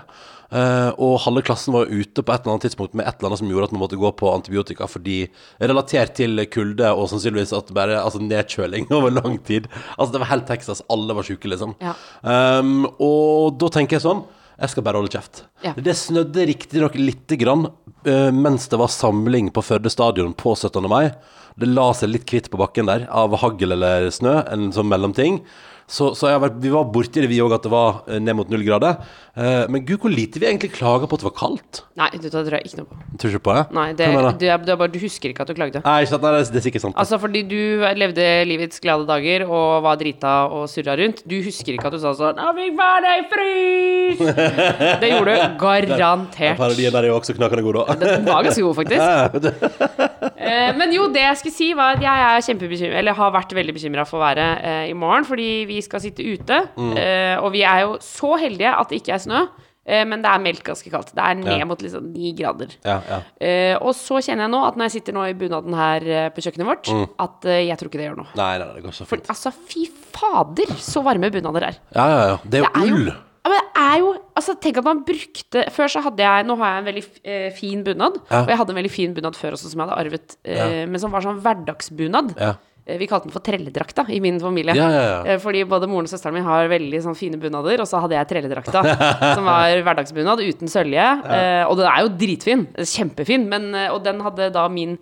Eh, 0.50 0.92
og 0.98 1.20
halve 1.26 1.44
klassen 1.46 1.76
var 1.76 1.92
ute 1.92 2.24
på 2.26 2.34
et 2.34 2.42
eller 2.42 2.56
annet 2.56 2.66
tidspunkt 2.66 2.96
med 2.98 3.06
et 3.06 3.20
eller 3.20 3.30
annet 3.30 3.42
som 3.44 3.52
gjorde 3.52 3.68
at 3.70 3.76
man 3.76 3.84
måtte 3.84 4.00
gå 4.02 4.10
på 4.18 4.32
antibiotika 4.34 4.88
fordi 4.90 5.20
relatert 5.62 6.16
til 6.18 6.42
kulde 6.50 6.90
og 6.90 7.06
sannsynligvis 7.12 7.54
at 7.54 7.70
bare 7.78 8.00
altså 8.02 8.22
nedkjøling 8.24 8.90
over 8.98 9.14
lang 9.14 9.38
tid. 9.46 9.70
Altså 9.98 10.16
Det 10.16 10.24
var 10.24 10.32
helt 10.34 10.50
Texas. 10.50 10.82
Alle 10.90 11.14
var 11.18 11.28
sjuke, 11.28 11.52
liksom. 11.52 11.76
Ja. 11.84 11.94
Um, 12.24 12.88
og 12.98 13.60
da 13.62 13.70
tenker 13.78 14.00
jeg 14.00 14.08
sånn 14.08 14.26
Jeg 14.60 14.74
skal 14.74 14.84
bare 14.84 15.00
holde 15.00 15.14
kjeft. 15.14 15.44
Ja. 15.64 15.72
Det 15.78 15.96
snødde 15.96 16.48
riktignok 16.50 16.98
lite 17.00 17.38
grann 17.40 17.70
uh, 17.70 18.32
mens 18.36 18.68
det 18.72 18.80
var 18.82 18.92
samling 18.92 19.54
på 19.56 19.64
Førde 19.64 19.92
stadion 19.94 20.34
på 20.36 20.56
17. 20.56 20.84
mai. 20.92 21.14
Det 21.60 21.70
la 21.70 21.90
seg 21.96 22.12
litt 22.12 22.28
kvitt 22.28 22.50
på 22.52 22.60
bakken 22.60 22.90
der 22.90 23.06
av 23.08 23.36
hagl 23.42 23.76
eller 23.76 24.10
snø, 24.14 24.40
en 24.52 24.70
sånn 24.76 24.90
mellomting. 24.92 25.42
Så, 25.90 26.12
så 26.14 26.30
vært, 26.38 26.60
vi 26.62 26.70
var 26.70 26.86
borti 26.94 27.24
det, 27.24 27.30
vi 27.32 27.40
òg, 27.42 27.56
at 27.56 27.64
det 27.66 27.72
var 27.74 28.04
eh, 28.06 28.20
ned 28.22 28.38
mot 28.38 28.52
null 28.52 28.62
grader. 28.62 29.00
Eh, 29.34 29.64
men 29.74 29.82
gud, 29.88 29.98
hvor 30.04 30.12
lite 30.14 30.38
vi 30.42 30.46
egentlig 30.46 30.70
klaga 30.76 31.08
på 31.10 31.18
at 31.18 31.24
det 31.24 31.28
var 31.30 31.34
kaldt. 31.40 31.82
Nei, 31.98 32.10
det 32.22 32.30
tror 32.30 32.46
jeg 32.54 32.70
ikke 32.70 32.82
noe 32.82 32.90
på. 32.92 32.98
Tror 33.20 33.34
ikke 33.34 33.44
på 33.48 33.56
det? 33.58 33.64
Nei, 33.74 33.88
det, 33.98 34.10
du? 34.14 34.28
det, 34.44 34.52
er, 34.54 34.62
det 34.68 34.74
er 34.76 34.80
bare 34.80 34.94
Du 34.94 35.00
husker 35.02 35.34
ikke 35.34 35.46
at 35.46 35.50
du 35.50 35.58
klagde. 35.58 35.82
Nei, 35.86 35.96
ikke 36.06 36.14
sant? 36.14 36.26
Nei, 36.28 36.34
det 36.36 36.44
er- 36.46 36.54
det 36.54 36.62
er 36.62 36.66
sikkert 36.68 36.86
sant. 36.86 36.98
Altså 37.02 37.20
fordi 37.22 37.42
du 37.50 37.58
levde 37.98 38.28
livets 38.50 38.84
glade 38.84 39.08
dager 39.10 39.46
og 39.48 39.82
var 39.88 39.98
drita 40.02 40.36
og 40.54 40.68
surra 40.70 40.96
rundt. 41.00 41.24
Du 41.26 41.38
husker 41.46 41.74
ikke 41.74 41.90
at 41.90 41.98
du 41.98 42.02
sa 42.04 42.14
sånn 42.14 42.38
'Å, 42.38 42.54
fy 42.58 42.70
faen, 42.78 43.10
jeg 43.10 43.26
frys!' 43.34 44.24
Det 45.02 45.10
gjorde 45.14 45.36
du 45.42 45.58
garantert. 45.66 46.58
Parodien 46.60 46.94
der 46.94 47.04
er 47.08 47.12
jo 47.14 47.18
også 47.18 47.34
knakende 47.38 47.66
god, 47.66 47.82
da. 47.82 47.98
Den 48.06 48.30
var 48.30 48.46
ganske 48.46 48.62
god, 48.62 48.76
faktisk. 48.84 50.20
Eh, 50.40 50.72
men 50.80 50.90
jo, 50.96 51.04
det 51.14 51.22
jeg 51.22 51.38
skulle 51.38 51.54
si, 51.54 51.66
var 51.78 51.98
at 51.98 52.02
jeg 52.02 52.22
er 52.26 52.44
kjempebekymra, 52.48 52.98
eller 53.02 53.14
har 53.18 53.32
vært 53.36 53.52
veldig 53.54 53.74
bekymra 53.76 54.06
for 54.08 54.24
været 54.24 54.64
eh, 54.66 54.86
i 54.90 54.96
morgen, 54.98 55.26
fordi 55.28 55.48
vi 55.70 55.79
skal 55.82 56.00
sitte 56.04 56.24
ute. 56.26 56.62
Mm. 56.78 56.94
Uh, 56.98 57.36
og 57.44 57.52
vi 57.56 57.62
er 57.64 57.82
jo 57.86 57.98
så 58.04 58.36
heldige 58.40 58.72
at 58.76 58.90
det 58.90 59.02
ikke 59.04 59.14
er 59.18 59.26
snø, 59.26 59.48
Uh, 59.90 60.04
men 60.06 60.22
det 60.22 60.30
er 60.30 60.42
meldt 60.44 60.62
ganske 60.62 60.86
kaldt. 60.94 61.16
Det 61.18 61.24
er 61.24 61.34
ned 61.40 61.58
Ja. 61.58 61.66
mot 61.66 61.80
liksom 61.82 62.12
ni 62.14 62.30
grader. 62.38 62.68
ja, 62.86 63.00
ja. 63.10 63.18
Uh, 63.42 63.88
og 63.88 63.96
så 63.98 64.20
kjenner 64.22 64.46
jeg 64.46 64.52
nå 64.54 64.60
at 64.68 64.76
når 64.78 64.86
jeg 64.86 64.92
sitter 65.02 65.14
nå 65.16 65.24
i 65.26 65.34
bunaden 65.34 65.74
her 65.74 66.30
på 66.36 66.44
kjøkkenet 66.46 66.68
vårt, 66.68 66.92
at 67.18 67.46
eh, 67.50 67.64
jeg 67.72 67.78
tror 67.80 67.90
ikke 67.90 67.98
det 67.98 68.06
gjør 68.12 68.20
noe. 68.20 68.28
Nei, 68.38 68.52
nei, 68.62 68.68
det 68.76 68.84
går 68.84 68.94
så 68.94 69.08
For 69.10 69.18
altså, 69.18 69.50
fy 69.72 69.88
fader, 70.14 70.76
så 70.78 71.02
varme 71.02 71.32
bunader 71.34 71.66
er. 71.72 71.80
Ja, 71.96 72.06
ja, 72.12 72.20
ja. 72.36 72.38
Det 72.46 72.62
er 72.62 72.86
jo 72.86 72.92
jo- 72.92 73.00
ull. 73.00 73.10
Ja, 73.40 73.50
men 73.50 73.58
det 73.64 73.82
er 73.82 73.98
jo 74.04 74.14
Altså, 74.38 74.54
tenk 74.62 74.78
at 74.78 74.84
man 74.86 75.02
brukte 75.04 75.66
Før 75.74 75.88
så 75.90 76.02
hadde 76.04 76.20
jeg 76.22 76.46
Nå 76.46 76.56
har 76.60 76.70
jeg 76.70 76.80
en 76.80 76.88
veldig 76.94 77.06
eh, 77.26 77.50
fin 77.56 77.84
bunad. 77.84 78.20
Ja. 78.30 78.44
Og 78.44 78.48
jeg 78.54 78.58
hadde 78.62 78.70
en 78.76 78.78
veldig 78.84 78.92
fin 78.94 79.14
bunad 79.16 79.36
før 79.36 79.56
også, 79.58 79.72
som 79.72 79.80
jeg 79.82 79.90
hadde 79.90 80.00
arvet, 80.06 80.36
eh, 80.46 80.56
Ja. 80.82 80.86
men 80.86 81.00
som 81.02 81.12
var 81.12 81.22
sånn 81.26 81.42
hverdagsbunad. 81.42 82.36
Ja. 82.38 82.54
Eh, 82.90 82.98
Vi 82.98 83.08
kalte 83.08 83.30
den 83.30 83.36
for 83.36 83.46
trelledrakta 83.46 84.06
i 84.10 84.20
min 84.24 84.40
familie. 84.42 84.76
Ja, 84.78 84.90
ja, 84.90 85.04
ja. 85.10 85.20
Eh, 85.34 85.40
Fordi 85.42 85.64
både 85.70 85.90
moren 85.90 86.10
og 86.10 86.14
søsteren 86.14 86.38
min 86.40 86.48
har 86.48 86.70
veldig 86.72 87.04
sånn 87.06 87.18
fine 87.18 87.40
bunader, 87.42 87.84
og 87.84 87.90
så 87.90 88.02
hadde 88.04 88.18
jeg 88.18 88.32
trelledrakta, 88.32 88.84
som 89.38 89.48
var 89.48 89.78
hverdagsbunad 89.86 90.42
uten 90.44 90.72
sølje. 90.72 91.06
Eh, 91.30 91.64
og 91.68 91.78
den 91.80 91.90
er 91.92 92.04
jo 92.06 92.12
dritfin. 92.26 92.68
Kjempefin. 92.80 93.48
Men, 93.52 93.72
og 93.94 94.04
den 94.06 94.22
hadde 94.26 94.52
da 94.56 94.68
min 94.72 94.98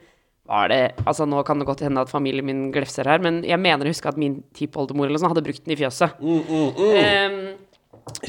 var 0.48 0.70
det, 0.72 0.94
altså 1.04 1.26
Nå 1.28 1.42
kan 1.44 1.60
det 1.60 1.66
godt 1.68 1.82
hende 1.84 2.00
at 2.06 2.08
familien 2.08 2.46
min 2.48 2.70
glefser 2.72 3.04
her, 3.10 3.20
men 3.20 3.42
jeg 3.44 3.60
mener 3.60 3.84
å 3.84 3.92
huske 3.92 4.08
at 4.08 4.16
min 4.16 4.38
tippoldemor 4.56 5.10
eller 5.10 5.28
hadde 5.28 5.44
brukt 5.44 5.66
den 5.66 5.74
i 5.76 5.80
fjøset. 5.82 6.22
Mm, 6.24 6.38
mm, 6.48 6.70
mm. 6.78 6.86
sant, 6.96 7.67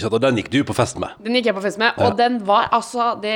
og 0.09 0.21
den 0.23 0.39
gikk 0.41 0.51
du 0.53 0.59
på 0.69 0.75
fest 0.77 0.99
med. 1.01 1.15
den 1.25 1.39
gikk 1.39 1.51
jeg 1.51 1.57
på 1.57 1.63
fest 1.65 1.79
med, 1.81 1.97
og 2.03 2.17
den 2.19 2.39
var 2.47 2.69
altså 2.75 3.13
det, 3.23 3.35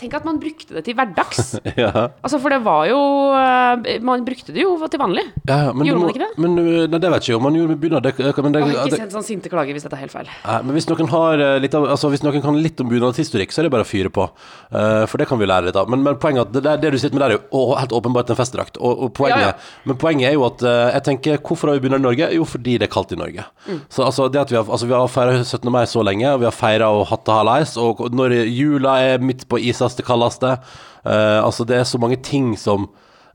Tenk 0.00 0.14
at 0.18 0.24
man 0.26 0.38
brukte 0.40 0.74
det 0.78 0.84
til 0.86 0.96
hverdags. 0.98 1.56
Ja, 1.78 2.08
Altså, 2.24 2.38
for 2.42 2.50
det 2.50 2.58
var 2.64 2.86
jo 2.88 2.98
eh, 3.38 3.98
Man 4.02 4.24
brukte 4.26 4.52
det 4.54 4.62
jo 4.62 4.72
til 4.90 5.00
vanlig. 5.00 5.24
ja, 5.46 5.70
Gjorde 5.70 5.98
må, 5.98 6.06
man 6.06 6.12
ikke 6.12 6.24
det? 6.24 6.30
Men, 6.42 6.56
uh, 6.58 6.86
nei, 6.90 7.00
det 7.02 7.10
vet 7.12 7.26
jeg 7.28 7.34
ikke 7.34 7.38
om 7.38 7.46
man 7.48 7.58
gjorde 7.58 7.76
bunad. 7.82 8.06
Det, 8.06 8.12
det, 8.18 8.44
men 8.44 8.54
det, 8.56 8.62
Åh, 8.64 8.86
ikke 8.88 9.00
send 9.02 9.14
sånn 9.14 9.26
sinte 9.26 9.52
klager 9.52 9.76
hvis 9.76 9.86
dette 9.86 9.98
er 9.98 10.02
helt 10.02 10.14
feil. 10.14 10.30
nei, 10.44 10.58
men 10.66 10.76
hvis 10.78 10.88
noen 10.90 11.10
har 11.12 11.42
uh, 11.42 11.54
litt 11.62 11.76
av 11.78 11.86
Altså 11.92 12.10
hvis 12.12 12.24
noen 12.24 12.42
kan 12.44 12.58
litt 12.58 12.80
om 12.82 12.90
bunadshistorikk, 12.90 13.54
så 13.54 13.62
er 13.62 13.68
det 13.68 13.72
bare 13.74 13.86
å 13.86 13.88
fyre 13.88 14.10
på. 14.14 14.26
Uh, 14.72 15.04
for 15.10 15.20
det 15.20 15.28
kan 15.30 15.40
vi 15.40 15.48
lære 15.48 15.68
litt 15.70 15.78
av. 15.78 15.88
Men, 15.92 16.02
men 16.06 16.18
poenget 16.20 16.48
at 16.48 16.58
det, 16.58 16.74
det 16.82 16.92
du 16.94 16.98
sitter 17.00 17.16
med 17.18 17.24
der, 17.24 17.36
er 17.36 17.38
jo 17.38 17.64
helt 17.78 17.94
åpenbart 17.96 18.32
en 18.34 18.38
festdrakt. 18.38 18.80
Og, 18.80 19.04
og 19.06 19.12
poenget, 19.16 19.44
Ja, 19.44 19.52
ja. 19.52 19.84
Men 19.88 20.00
poenget 20.00 20.30
er 20.30 20.36
jo 20.38 20.46
at 20.48 20.64
uh, 20.66 20.88
jeg 20.96 21.04
tenker 21.08 21.38
Hvorfor 21.48 21.70
har 21.70 21.78
vi 21.78 21.86
bunad 21.86 22.02
i 22.02 22.06
Norge? 22.08 22.30
Jo, 22.34 22.44
fordi 22.48 22.76
det 22.80 22.88
er 22.88 22.92
kaldt 22.92 23.14
i 23.14 23.18
Norge. 23.20 23.44
Mm. 23.68 23.80
Så 23.92 24.04
altså, 24.06 24.28
det 24.32 24.40
at 24.42 24.52
vi 24.52 24.58
har, 24.58 24.66
altså, 24.66 24.88
vi 24.88 24.96
har 24.96 25.08
feira 25.12 25.38
17. 25.44 25.67
mai 25.72 25.84
så 25.90 26.04
lenge, 26.06 26.26
og 26.32 26.42
vi 26.42 26.48
har 26.48 26.56
feira 26.56 26.88
og 26.94 27.06
hatt 27.10 27.24
det 27.26 27.36
hallais, 27.36 27.74
og 27.80 28.04
når 28.14 28.36
jula 28.46 28.98
er 29.14 29.24
midt 29.24 29.46
på 29.50 29.60
isaste, 29.60 30.04
kaldeste 30.06 30.56
uh, 30.56 31.40
Altså, 31.42 31.66
det 31.68 31.78
er 31.78 31.86
så 31.88 32.00
mange 32.00 32.18
ting 32.24 32.52
som 32.60 32.88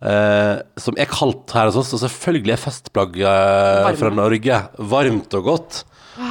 uh, 0.03 0.55
som 0.79 0.97
er 0.99 1.09
kaldt 1.11 1.55
her 1.55 1.69
hos 1.69 1.79
oss, 1.79 1.95
og 1.95 2.03
selvfølgelig 2.03 2.55
er 2.55 2.61
festplagg 2.61 3.19
uh, 3.23 3.89
fra 3.99 4.13
Norge 4.13 4.61
varmt 4.77 5.39
og 5.39 5.49
godt. 5.49 5.83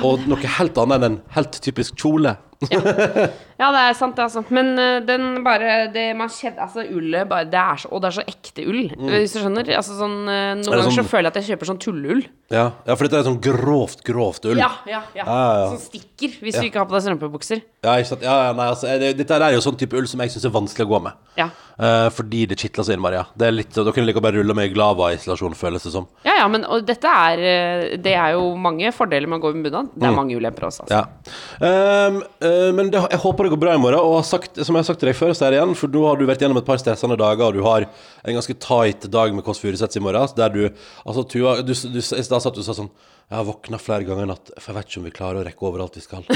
Og 0.06 0.28
noe 0.30 0.54
helt 0.58 0.78
annet 0.78 0.98
enn 0.98 1.08
en 1.08 1.20
helt 1.34 1.56
typisk 1.64 1.96
kjole. 1.98 2.36
Ja, 2.70 2.80
det 3.74 3.82
er 3.86 3.96
sant, 3.98 4.16
det, 4.16 4.26
altså. 4.26 4.42
Men 4.50 4.72
uh, 4.78 4.98
den 5.06 5.42
bare 5.46 5.86
det 5.94 6.08
man 6.18 6.30
kjenner, 6.32 6.64
Altså, 6.66 6.84
ullet 6.88 7.28
bare 7.30 7.46
det 7.52 7.60
er 7.60 7.82
så, 7.82 7.90
Og 7.92 8.02
det 8.02 8.10
er 8.10 8.16
så 8.18 8.24
ekte 8.26 8.66
ull, 8.68 8.82
hvis 9.12 9.36
du 9.36 9.40
skjønner. 9.42 9.72
Altså 9.78 9.96
sånn 9.98 10.18
uh, 10.26 10.52
Noen 10.58 10.66
ganger 10.66 10.86
sånn, 10.88 10.98
så 10.98 11.06
føler 11.08 11.28
jeg 11.28 11.34
at 11.34 11.40
jeg 11.40 11.50
kjøper 11.52 11.70
sånn 11.72 11.82
tulleull. 11.82 12.24
Ja, 12.52 12.66
ja 12.86 12.96
for 12.98 13.06
dette 13.06 13.22
er 13.22 13.28
sånn 13.28 13.40
grovt, 13.42 14.02
grovt 14.06 14.48
ull. 14.50 14.60
Ja, 14.60 14.70
ja, 14.88 15.02
ja. 15.16 15.24
Ja, 15.24 15.40
ja. 15.62 15.68
Som 15.74 15.82
stikker 15.86 16.34
hvis 16.42 16.58
du 16.58 16.66
ikke 16.66 16.82
har 16.82 16.88
på 16.88 16.96
deg 16.96 17.06
strømpebukser. 17.06 17.62
Ja, 17.82 17.96
ikke 17.98 18.12
sant? 18.12 18.24
Ja, 18.26 18.38
ja, 18.48 18.56
nei, 18.56 18.68
altså, 18.72 18.90
det, 19.00 19.14
dette 19.18 19.38
er 19.38 19.56
jo 19.56 19.62
sånn 19.64 19.78
type 19.80 19.96
ull 19.98 20.08
som 20.10 20.20
jeg 20.24 20.34
syns 20.34 20.48
er 20.48 20.54
vanskelig 20.54 20.88
å 20.88 20.92
gå 20.92 21.02
med. 21.08 21.20
Ja. 21.38 21.48
Uh, 21.80 22.08
fordi 22.12 22.44
det 22.50 22.58
kitler 22.60 22.84
så 22.86 22.92
innmari. 22.94 23.16
Ja. 23.16 23.24
Det 23.38 23.48
er 23.48 23.54
litt, 23.56 23.72
da 23.72 23.88
kunne 23.88 24.04
jeg 24.04 24.12
like 24.12 24.22
bare 24.24 24.36
rulle 24.38 24.54
med 24.56 24.68
i 24.68 24.72
glava-isolasjon, 24.74 25.56
føles 25.58 25.86
det 25.86 25.94
som. 25.94 26.06
Ja, 26.26 26.36
ja, 26.42 26.48
men 26.52 26.66
og 26.68 26.84
dette 26.86 27.08
er 27.08 27.42
eh, 27.42 27.84
Det 28.02 28.12
er 28.18 28.34
jo 28.36 28.52
mange 28.60 28.92
fordeler 28.94 29.30
med 29.30 29.40
å 29.40 29.42
gå 29.44 29.52
med 29.56 29.66
bunad. 29.66 29.90
Det 29.96 30.08
er 30.08 30.16
mange 30.16 30.36
ulemper 30.36 30.68
også, 30.68 30.86
altså. 30.86 31.00
Mm. 31.00 31.32
Ja. 31.62 32.08
Um, 32.12 32.20
eh, 32.44 32.68
men 32.76 32.92
det, 32.92 33.02
jeg 33.14 33.22
håper 33.24 33.48
det 33.48 33.51
går 33.52 33.60
bra 33.62 33.76
i 33.76 33.80
morgen. 33.80 34.00
Og 34.02 34.24
sagt, 34.26 34.58
som 34.58 34.74
jeg 34.74 34.82
har 34.84 34.88
sagt 34.88 35.02
til 35.02 35.10
deg 35.10 35.18
før, 35.18 35.34
så 35.36 35.46
er 35.46 35.54
det 35.54 35.60
igjen, 35.60 35.76
for 35.78 35.92
nå 35.92 36.02
har 36.08 36.18
du 36.18 36.26
vært 36.28 36.44
gjennom 36.44 36.60
et 36.60 36.68
par 36.68 36.80
stressende 36.82 37.18
dager, 37.20 37.44
og 37.48 37.56
du 37.56 37.62
har 37.66 37.86
en 37.86 38.38
ganske 38.38 38.56
tight 38.66 39.06
dag 39.12 39.36
med 39.36 39.44
Kåss 39.46 39.62
Furuseths 39.62 40.00
i 40.00 40.04
morgen. 40.04 40.36
Der 40.38 40.52
du 40.52 40.62
Altså, 41.02 41.24
Tuva, 41.28 41.58
i 41.62 42.02
stad 42.02 42.40
sa 42.40 42.50
du 42.50 42.62
du 42.62 42.66
sa 42.66 42.76
sånn 42.76 42.90
Jeg 43.28 43.38
har 43.38 43.48
våkna 43.48 43.80
flere 43.80 44.04
ganger 44.08 44.26
i 44.26 44.30
natt, 44.32 44.52
for 44.58 44.72
jeg 44.72 44.78
vet 44.78 44.90
ikke 44.90 45.00
om 45.00 45.08
vi 45.08 45.16
klarer 45.16 45.40
å 45.40 45.46
rekke 45.46 45.68
overalt 45.68 45.98
vi 45.98 46.04
skal. 46.04 46.26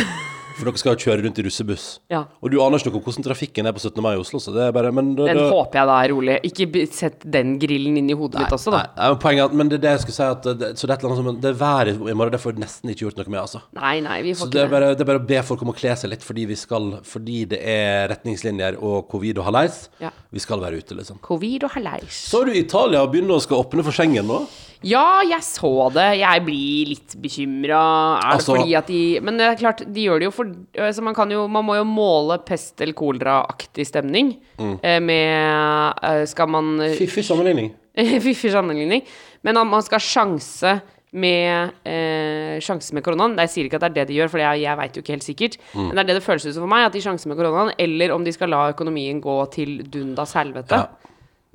For 0.57 0.65
dere 0.65 0.81
skal 0.81 0.95
jo 0.95 1.11
kjøre 1.11 1.25
rundt 1.27 1.39
i 1.41 1.45
russebuss. 1.45 1.85
Ja. 2.09 2.23
Og 2.41 2.49
du 2.53 2.57
aner 2.65 2.81
ikke 2.81 2.89
noe 2.89 3.01
om 3.03 3.05
hvordan 3.05 3.25
trafikken 3.27 3.69
er 3.69 3.75
på 3.77 3.83
17. 3.83 4.01
mai 4.01 4.15
i 4.15 4.21
Oslo, 4.21 4.41
så 4.41 4.55
det 4.55 4.63
er 4.65 4.73
bare 4.73 4.93
Men 4.95 5.11
det, 5.19 5.27
Den 5.29 5.41
det, 5.43 5.49
håper 5.53 5.81
jeg 5.81 5.91
da 5.91 5.97
er 6.01 6.13
rolig. 6.15 6.37
Ikke 6.49 6.85
sett 6.97 7.27
den 7.37 7.57
grillen 7.61 7.99
inn 8.01 8.09
i 8.09 8.17
hodet 8.17 8.41
mitt 8.41 8.55
også, 8.57 8.73
da. 8.73 8.81
Nei, 8.87 8.95
nei, 8.97 9.11
men 9.13 9.21
poenget 9.21 9.45
er 9.45 9.61
Men 9.61 9.73
det 9.73 9.79
er 9.79 9.83
det 9.85 9.93
jeg 9.93 10.05
skulle 10.07 10.17
si, 10.17 10.29
at 10.37 10.49
det, 10.63 10.71
så 10.81 10.89
det 10.89 10.95
er 10.95 10.97
et 10.97 11.05
eller 11.05 11.13
annet 11.13 11.21
som 11.21 11.43
Det 11.45 11.53
været 11.61 11.93
i 11.93 12.17
morgen, 12.17 12.33
det 12.33 12.41
får 12.41 12.55
jeg 12.55 12.63
nesten 12.65 12.93
ikke 12.93 13.05
gjort 13.05 13.21
noe 13.21 13.35
med, 13.35 13.41
altså. 13.43 13.61
Nei, 13.77 13.95
nei, 14.07 14.17
vi 14.25 14.33
Så 14.33 14.47
ikke 14.49 14.55
det 14.57 14.63
er, 14.63 14.73
bare, 14.73 14.93
det 14.95 15.05
er 15.05 15.11
bare 15.11 15.23
å 15.23 15.27
be 15.29 15.43
folk 15.51 15.67
om 15.67 15.73
å 15.75 15.77
kle 15.77 15.97
seg 16.01 16.13
litt 16.15 16.25
fordi 16.25 16.47
vi 16.49 16.57
skal 16.57 16.89
Fordi 17.07 17.43
det 17.53 17.61
er 17.61 18.09
retningslinjer 18.15 18.81
og 18.81 19.11
covid 19.13 19.43
og 19.43 19.51
hallais. 19.51 19.83
Ja. 20.01 20.15
Vi 20.33 20.41
skal 20.41 20.65
være 20.65 20.81
ute, 20.81 20.97
liksom. 20.97 21.21
Covid 21.27 21.69
og 21.69 21.77
hallais. 21.77 22.23
Så 22.33 22.47
du 22.49 22.55
Italia 22.57 23.05
begynner 23.05 23.37
å 23.37 23.45
skal 23.45 23.61
åpne 23.61 23.85
for 23.85 23.93
Schengen 23.93 24.25
nå? 24.31 24.41
Ja, 24.87 25.21
jeg 25.27 25.43
så 25.43 25.71
det. 25.95 26.07
Jeg 26.21 26.43
blir 26.47 26.91
litt 26.93 27.15
bekymra. 27.23 27.81
Er 28.21 28.21
det 28.21 28.35
Altså- 28.37 28.57
fordi 28.57 28.75
at 28.79 28.87
de 28.87 29.21
Men 29.21 29.37
det 29.41 29.47
er 29.51 29.57
klart, 29.61 29.83
de 29.93 30.05
gjør 30.07 30.19
det 30.23 30.29
jo 30.29 30.35
for 30.37 30.45
altså 30.79 31.03
man, 31.03 31.15
kan 31.15 31.31
jo, 31.31 31.47
man 31.49 31.65
må 31.67 31.77
jo 31.79 31.85
måle 31.85 32.39
pest 32.47 32.81
eller 32.81 32.95
koleraaktig 32.95 33.87
stemning 33.89 34.37
Mm. 34.59 34.79
eh, 34.83 35.01
med 35.01 35.95
eh, 36.03 36.25
Skal 36.27 36.47
man 36.49 36.79
Fiffig 36.97 37.25
sammenligning. 37.25 37.73
Fiffig 37.97 38.53
sammenligning. 38.53 39.03
Men 39.43 39.57
at 39.57 39.67
man 39.67 39.83
skal 39.83 39.99
sjanse 39.99 40.81
med 41.17 41.73
eh, 41.87 42.59
Sjanse 42.61 42.93
med 42.93 43.03
koronaen. 43.05 43.37
Jeg 43.39 43.49
sier 43.53 43.65
ikke 43.69 43.79
at 43.81 43.87
det 43.87 43.91
er 43.91 44.05
det 44.05 44.09
de 44.09 44.19
gjør, 44.21 44.29
for 44.31 44.39
jeg, 44.43 44.61
jeg 44.67 44.77
veit 44.77 44.97
jo 44.97 45.03
ikke 45.03 45.15
helt 45.17 45.25
sikkert. 45.27 45.57
Mm. 45.75 45.87
Men 45.89 45.97
det 45.97 46.03
er 46.05 46.09
det 46.11 46.17
det 46.21 46.25
føles 46.27 46.47
ut 46.47 46.55
som 46.55 46.63
for 46.67 46.73
meg, 46.73 46.87
at 46.87 46.93
de 46.93 47.01
sjanser 47.05 47.31
med 47.31 47.39
koronaen, 47.39 47.73
eller 47.79 48.13
om 48.15 48.25
de 48.27 48.33
skal 48.37 48.51
la 48.53 48.71
økonomien 48.73 49.21
gå 49.25 49.37
til 49.55 49.79
dundas 49.89 50.35
helvete. 50.37 50.77
Ja. 50.77 50.87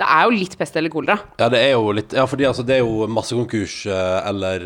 Det 0.02 0.10
er 0.10 0.28
jo 0.28 0.36
litt 0.36 0.58
pest 0.60 0.76
eller 0.82 0.94
kolera. 0.94 1.20
Ja, 1.40 1.50
det 1.52 1.62
er 1.62 1.74
jo 1.76 1.92
litt 1.96 2.14
Ja, 2.18 2.26
fordi 2.30 2.50
altså, 2.50 2.66
det 2.68 2.80
er 2.80 2.84
jo 2.86 3.08
massekonkurs 3.12 3.52
konkurs 3.52 3.86
eller 4.28 4.62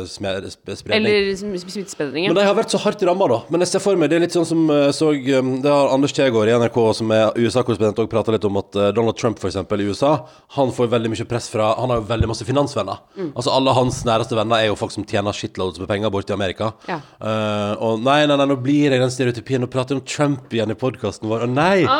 uh, 0.00 0.06
spredning. 0.06 0.94
Eller 0.96 1.32
sm- 1.36 1.54
smittespredningen. 1.56 2.32
Men 2.32 2.40
de 2.40 2.46
har 2.46 2.56
vært 2.56 2.72
så 2.74 2.80
hardt 2.82 3.02
ramma, 3.06 3.28
da. 3.30 3.38
Men 3.52 3.62
jeg 3.64 3.72
ser 3.74 3.84
for 3.84 3.98
meg 3.98 4.10
det 4.10 4.18
er 4.18 4.24
litt 4.26 4.36
sånn 4.36 4.46
som 4.48 4.64
eh, 4.72 4.88
så 4.96 5.12
um, 5.12 5.52
Det 5.62 5.70
har 5.70 5.92
Anders 5.94 6.14
Tegård 6.16 6.50
i 6.50 6.54
NRK, 6.56 6.78
som 6.98 7.12
er 7.14 7.36
USA-korrespondent, 7.38 8.00
òg 8.02 8.10
prata 8.12 8.34
litt 8.34 8.46
om 8.48 8.58
at 8.60 8.78
eh, 8.78 8.90
Donald 8.96 9.18
Trump, 9.20 9.40
eksempel, 9.46 9.82
i 9.82 9.88
USA, 9.90 10.12
han 10.56 10.72
får 10.74 10.90
veldig 10.94 11.12
mye 11.12 11.28
press 11.28 11.48
fra 11.52 11.72
Han 11.80 11.92
har 11.92 12.00
jo 12.02 12.08
veldig 12.10 12.30
masse 12.32 12.46
finansvenner. 12.48 13.02
Mm. 13.16 13.32
Altså 13.34 13.54
alle 13.54 13.76
hans 13.76 14.02
næreste 14.08 14.38
venner 14.38 14.62
er 14.62 14.70
jo 14.70 14.78
folk 14.78 14.94
som 14.94 15.06
tjener 15.06 15.36
shitloads 15.36 15.80
med 15.82 15.90
penger 15.90 16.12
borte 16.14 16.34
i 16.34 16.38
Amerika. 16.38 16.72
Ja. 16.90 17.00
Eh, 17.20 17.72
og 17.84 18.02
nei, 18.04 18.22
nei, 18.28 18.38
nei, 18.40 18.48
nå 18.50 18.58
blir 18.62 18.94
jeg 18.94 19.02
den 19.02 19.14
stereotypien 19.14 19.66
og 19.66 19.72
prater 19.72 19.98
om 19.98 20.04
Trump 20.06 20.52
igjen 20.54 20.72
i 20.72 20.78
podkasten 20.78 21.30
vår. 21.30 21.46
Å 21.46 21.52
nei! 21.52 21.76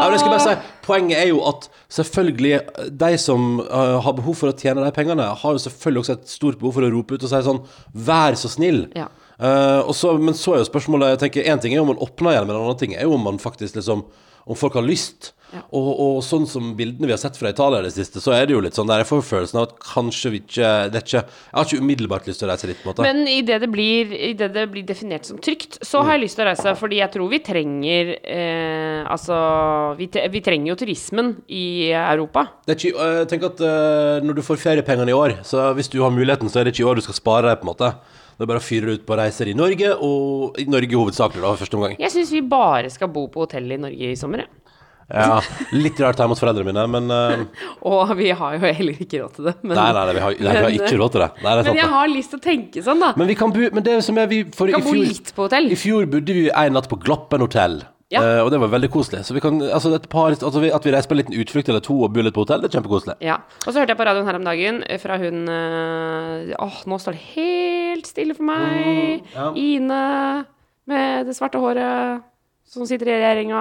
Ja, 0.00 0.06
men 0.06 0.14
jeg 0.14 0.20
skal 0.22 0.32
bare 0.32 0.44
si, 0.44 0.52
Poenget 0.90 1.20
er 1.20 1.30
jo 1.30 1.40
at 1.46 1.68
selvfølgelig 1.94 2.90
de 2.98 3.10
som 3.22 3.60
uh, 3.62 3.98
har 4.02 4.16
behov 4.18 4.36
for 4.40 4.50
å 4.50 4.56
tjene 4.58 4.82
de 4.82 4.92
pengene, 4.94 5.28
har 5.42 5.56
jo 5.56 5.62
selvfølgelig 5.62 6.04
også 6.04 6.16
et 6.18 6.32
stort 6.34 6.58
behov 6.60 6.76
for 6.76 6.86
å 6.86 6.92
rope 6.92 7.14
ut 7.14 7.26
og 7.26 7.30
si 7.30 7.42
sånn 7.46 7.62
Vær 8.10 8.38
så 8.40 8.50
snill! 8.50 8.84
Ja. 8.98 9.06
Uh, 9.40 9.80
og 9.88 9.94
så, 9.96 10.12
men 10.20 10.36
så 10.36 10.52
er 10.52 10.60
jo 10.60 10.68
spørsmålet 10.68 11.14
jeg 11.14 11.20
tenker, 11.22 11.46
En 11.48 11.62
ting 11.62 11.72
er 11.72 11.78
jo 11.80 11.86
om 11.86 11.94
man 11.94 12.02
åpner 12.04 12.34
igjen, 12.34 12.48
men 12.50 12.58
en 12.58 12.66
annen 12.66 12.80
ting 12.82 12.92
er 12.92 13.06
jo 13.08 13.14
om 13.16 13.22
man 13.24 13.40
faktisk 13.40 13.78
liksom 13.78 14.04
Om 14.50 14.58
folk 14.58 14.74
har 14.80 14.86
lyst. 14.86 15.32
Og, 15.74 15.86
og 15.98 16.18
sånn 16.22 16.44
som 16.46 16.68
bildene 16.78 17.08
vi 17.08 17.10
har 17.10 17.18
sett 17.18 17.34
fra 17.34 17.50
Italia 17.50 17.80
i 17.82 17.86
det 17.88 17.90
siste, 17.96 18.20
så 18.22 18.30
er 18.36 18.44
det 18.46 18.54
jo 18.54 18.60
litt 18.62 18.76
sånn 18.78 18.86
der 18.86 19.00
jeg 19.02 19.08
får 19.08 19.22
følelsen 19.26 19.58
av 19.58 19.64
at 19.66 19.72
kanskje 19.82 20.30
vi 20.30 20.38
ikke 20.44 20.68
Det 20.94 21.00
ikke 21.02 21.16
Jeg 21.24 21.56
har 21.58 21.66
ikke 21.66 21.80
umiddelbart 21.82 22.28
lyst 22.30 22.38
til 22.38 22.46
å 22.46 22.50
reise 22.52 22.68
dit, 22.70 22.78
på 22.78 22.86
en 22.86 22.92
måte. 22.92 23.02
Men 23.08 23.24
idet 23.26 23.58
det, 23.64 23.70
blir- 23.72 24.14
i 24.14 24.30
det 24.38 24.48
det 24.54 24.68
blir 24.70 24.86
definert 24.86 25.26
som 25.26 25.40
trygt, 25.42 25.80
så 25.82 26.04
har 26.06 26.14
jeg 26.14 26.22
lyst 26.28 26.38
til 26.38 26.44
å 26.46 26.48
reise. 26.52 26.76
Fordi 26.78 27.00
jeg 27.02 27.10
tror 27.16 27.32
vi 27.34 27.42
trenger 27.50 28.12
eh, 28.22 29.00
Altså 29.10 29.40
vi, 29.98 30.06
vi 30.36 30.44
trenger 30.46 30.70
jo 30.70 30.78
turismen 30.84 31.32
i 31.50 31.66
Europa. 31.98 32.46
Det 32.70 32.78
ikke, 32.78 32.94
jeg 33.18 33.28
tenker 33.34 33.50
at 33.50 33.64
eh, 33.66 34.22
Når 34.30 34.38
du 34.38 34.44
får 34.46 34.62
feriepengene 34.68 35.10
i 35.10 35.18
år, 35.18 35.40
så 35.50 35.72
hvis 35.74 35.90
du 35.90 35.98
har 36.04 36.14
muligheten, 36.14 36.46
så 36.46 36.60
er 36.62 36.68
det 36.70 36.76
ikke 36.76 36.86
i 36.86 36.90
år 36.92 37.02
du 37.02 37.06
skal 37.08 37.18
spare 37.18 37.50
deg. 37.50 37.58
på 37.58 37.66
en 37.66 37.72
måte 37.74 37.90
Det 38.40 38.46
er 38.46 38.48
bare 38.48 38.60
å 38.62 38.64
fyre 38.64 38.94
ut 38.96 39.02
på 39.04 39.16
reiser 39.20 39.50
i 39.50 39.52
Norge, 39.52 39.90
og 40.00 40.56
i 40.56 40.64
Norge 40.64 40.96
hovedsakelig, 40.96 41.42
da, 41.44 41.50
første 41.60 41.76
omgang. 41.76 41.98
Jeg 42.00 42.08
syns 42.14 42.30
vi 42.32 42.40
bare 42.48 42.88
skal 42.88 43.10
bo 43.12 43.26
på 43.28 43.42
hotell 43.44 43.66
i 43.68 43.76
Norge 43.82 44.12
i 44.14 44.16
sommer, 44.16 44.46
jeg. 44.46 44.54
Ja, 45.10 45.42
Litt 45.74 45.98
rart 46.00 46.22
hjemme 46.22 46.32
hos 46.32 46.40
foreldrene 46.40 46.70
mine, 46.70 46.86
men 46.88 47.10
uh, 47.12 47.68
Og 47.90 48.14
vi 48.16 48.30
har 48.30 48.54
jo 48.56 48.62
heller 48.62 48.96
ikke 49.04 49.20
råd 49.20 49.36
til 49.36 49.48
det. 49.50 49.54
Men, 49.60 49.74
Nei, 49.76 49.88
nei, 49.92 50.04
nei, 50.06 50.14
vi 50.16 50.22
har, 50.24 50.36
nei, 50.38 50.54
vi 50.54 50.62
har 50.62 50.76
ikke 50.78 51.00
råd 51.02 51.14
til 51.16 51.24
det. 51.26 51.30
Nei, 51.42 51.54
det 51.58 51.64
men 51.66 51.80
jeg 51.82 51.92
har 51.98 52.12
lyst 52.14 52.32
til 52.32 52.40
å 52.40 52.44
tenke 52.46 52.84
sånn, 52.86 53.02
da. 53.02 53.12
Men 53.20 53.28
vi 53.28 53.36
kan 53.42 53.52
bo 53.52 53.70
Men 53.74 53.88
det 53.90 53.98
som 54.06 54.20
er 54.22 54.30
vi 54.30 54.38
for, 54.56 54.70
Vi 54.70 54.76
kan 54.78 54.86
i 54.86 54.88
bo 54.88 54.94
litt 54.96 55.32
på 55.36 55.48
hotell. 55.50 55.68
I 55.68 55.80
fjor 55.82 56.08
bodde 56.14 56.36
vi 56.38 56.46
en 56.48 56.78
natt 56.78 56.88
på 56.88 56.96
Gloppen 57.02 57.44
hotell. 57.44 57.80
Ja. 58.10 58.20
Eh, 58.26 58.40
og 58.42 58.50
det 58.50 58.58
var 58.58 58.68
veldig 58.72 58.88
koselig. 58.90 59.20
Så 59.24 59.34
vi 59.36 59.40
kan, 59.40 59.60
altså, 59.62 59.92
et 59.94 60.08
par, 60.10 60.32
altså 60.34 60.60
vi, 60.60 60.70
At 60.74 60.82
vi 60.84 60.90
reiser 60.90 61.08
på 61.08 61.14
en 61.14 61.20
liten 61.22 61.36
utflukt 61.38 61.68
eller 61.70 61.80
to 61.86 61.94
og 62.02 62.12
bor 62.12 62.24
litt 62.26 62.34
på 62.34 62.42
hotell, 62.42 62.60
det 62.64 62.70
er 62.72 62.80
kjempekoselig. 62.80 63.14
Ja. 63.22 63.36
Og 63.66 63.70
så 63.72 63.78
hørte 63.78 63.94
jeg 63.94 64.00
på 64.00 64.06
radioen 64.08 64.26
her 64.26 64.38
om 64.40 64.44
dagen 64.48 64.82
eh, 64.88 64.98
fra 64.98 65.18
hun 65.22 65.44
eh, 65.48 66.54
Åh, 66.58 66.80
nå 66.90 66.98
står 66.98 67.14
det 67.14 67.22
helt 67.36 68.06
stille 68.10 68.34
for 68.34 68.48
meg. 68.48 69.22
Mm, 69.22 69.30
ja. 69.36 69.46
Ine 69.54 70.00
med 70.90 71.26
det 71.30 71.36
svarte 71.38 71.60
håret 71.62 72.26
som 72.70 72.84
sitter 72.86 73.08
i 73.10 73.14
regjeringa. 73.18 73.60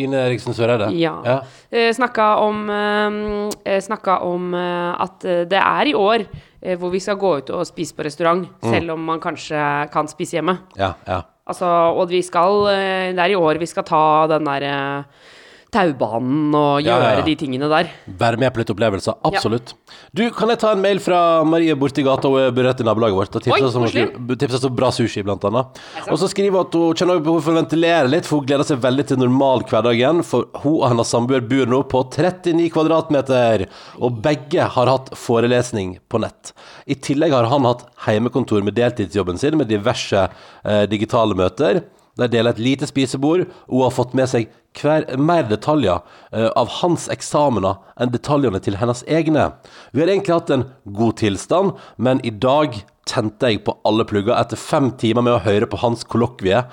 Ine 0.00 0.20
Eriksen 0.30 0.54
Søreide. 0.56 0.86
Ja. 0.96 1.14
ja. 1.24 1.38
Eh, 1.70 1.90
snakka 1.96 2.28
om, 2.40 2.62
eh, 2.72 3.80
snakka 3.84 4.18
om 4.24 4.54
eh, 4.56 4.92
at 5.04 5.24
eh, 5.28 5.42
det 5.48 5.60
er 5.60 5.90
i 5.90 5.94
år 5.96 6.24
eh, 6.62 6.76
hvor 6.80 6.92
vi 6.92 7.00
skal 7.04 7.18
gå 7.20 7.34
ut 7.42 7.52
og 7.52 7.64
spise 7.68 7.96
på 7.96 8.04
restaurant, 8.08 8.48
Mm. 8.62 8.72
selv 8.72 8.92
om 8.96 9.04
man 9.12 9.20
kanskje 9.20 9.60
kan 9.92 10.08
spise 10.08 10.36
hjemme. 10.38 10.58
ja, 10.76 10.94
ja. 11.06 11.22
Altså, 11.46 11.66
og 11.94 12.08
vi 12.10 12.22
skal 12.26 12.66
eh, 12.72 13.12
Det 13.14 13.22
er 13.22 13.32
i 13.32 13.38
år 13.38 13.60
vi 13.62 13.68
skal 13.70 13.86
ta 13.86 14.26
den 14.32 14.46
der 14.48 14.66
eh, 14.66 15.26
taubanen 15.74 16.54
og 16.56 16.84
gjøre 16.84 17.08
ja, 17.10 17.18
ja. 17.18 17.24
de 17.26 17.34
tingene 17.38 17.68
der. 17.70 17.88
Være 18.20 18.38
med 18.40 18.52
på 18.54 18.60
litt 18.62 18.70
opplevelser. 18.72 19.18
Absolutt. 19.26 19.72
Du, 20.16 20.22
kan 20.34 20.50
jeg 20.52 20.60
ta 20.62 20.72
en 20.74 20.82
mail 20.82 21.00
fra 21.02 21.20
Marie 21.48 21.74
borti 21.78 22.04
gata? 22.06 22.30
Hun 22.30 22.40
er 22.40 22.68
rett 22.68 22.82
i 22.82 22.86
nabolaget 22.86 23.18
vårt. 23.18 23.38
Og 23.38 23.44
tipser 23.44 24.58
oss 24.58 24.68
om 24.68 24.76
bra 24.76 24.90
sushi, 24.94 25.24
blant 25.26 25.44
annet. 25.48 25.80
Og 26.06 26.20
så 26.20 26.30
skriver 26.32 26.54
hun 26.54 26.62
at 26.62 26.78
hun 26.78 27.00
kjenner 27.00 27.24
behov 27.24 27.42
for 27.44 27.54
å 27.54 27.58
ventilere 27.58 28.10
litt, 28.10 28.28
for 28.28 28.40
hun 28.40 28.48
gleder 28.48 28.68
seg 28.68 28.80
veldig 28.84 29.08
til 29.10 29.20
normal 29.20 29.66
hverdagen. 29.68 30.22
For 30.26 30.48
hun 30.62 30.78
og 30.78 30.86
hennes 30.92 31.12
samboer 31.12 31.44
bor 31.50 31.72
nå 31.72 31.82
på 31.90 32.04
39 32.14 32.70
kvadratmeter, 32.76 33.66
og 34.00 34.22
begge 34.24 34.70
har 34.76 34.92
hatt 34.92 35.12
forelesning 35.18 35.96
på 36.08 36.22
nett. 36.22 36.54
I 36.86 36.98
tillegg 37.02 37.34
har 37.34 37.50
han 37.50 37.68
hatt 37.68 37.86
heimekontor 38.06 38.64
med 38.66 38.78
deltidsjobben 38.78 39.40
sin, 39.42 39.58
med 39.58 39.70
diverse 39.72 40.28
eh, 40.28 40.84
digitale 40.90 41.36
møter. 41.38 41.82
De 42.16 42.28
deler 42.32 42.54
et 42.54 42.62
lite 42.62 42.88
spisebord, 42.88 43.44
og 43.68 43.74
hun 43.74 43.84
har 43.84 43.92
fått 43.94 44.14
med 44.16 44.30
seg 44.30 44.48
hver, 44.80 45.06
mer 45.18 45.46
detaljer 45.50 46.02
eh, 46.32 46.50
av 46.58 46.70
hans 46.80 47.08
eksamener 47.12 47.80
enn 48.00 48.12
detaljene 48.14 48.60
til 48.62 48.78
hennes 48.80 49.02
egne. 49.08 49.50
Vi 49.92 50.02
har 50.02 50.12
egentlig 50.12 50.36
hatt 50.36 50.52
en 50.54 50.68
god 50.98 51.18
tilstand, 51.22 51.74
men 51.96 52.22
i 52.26 52.34
dag 52.34 52.78
tente 53.06 53.52
jeg 53.52 53.64
på 53.66 53.76
alle 53.86 54.06
plugger 54.08 54.36
etter 54.36 54.58
fem 54.58 54.90
timer 54.98 55.24
med 55.24 55.36
å 55.36 55.42
høre 55.44 55.68
på 55.70 55.80
hans 55.82 56.02
kollokvie. 56.08 56.64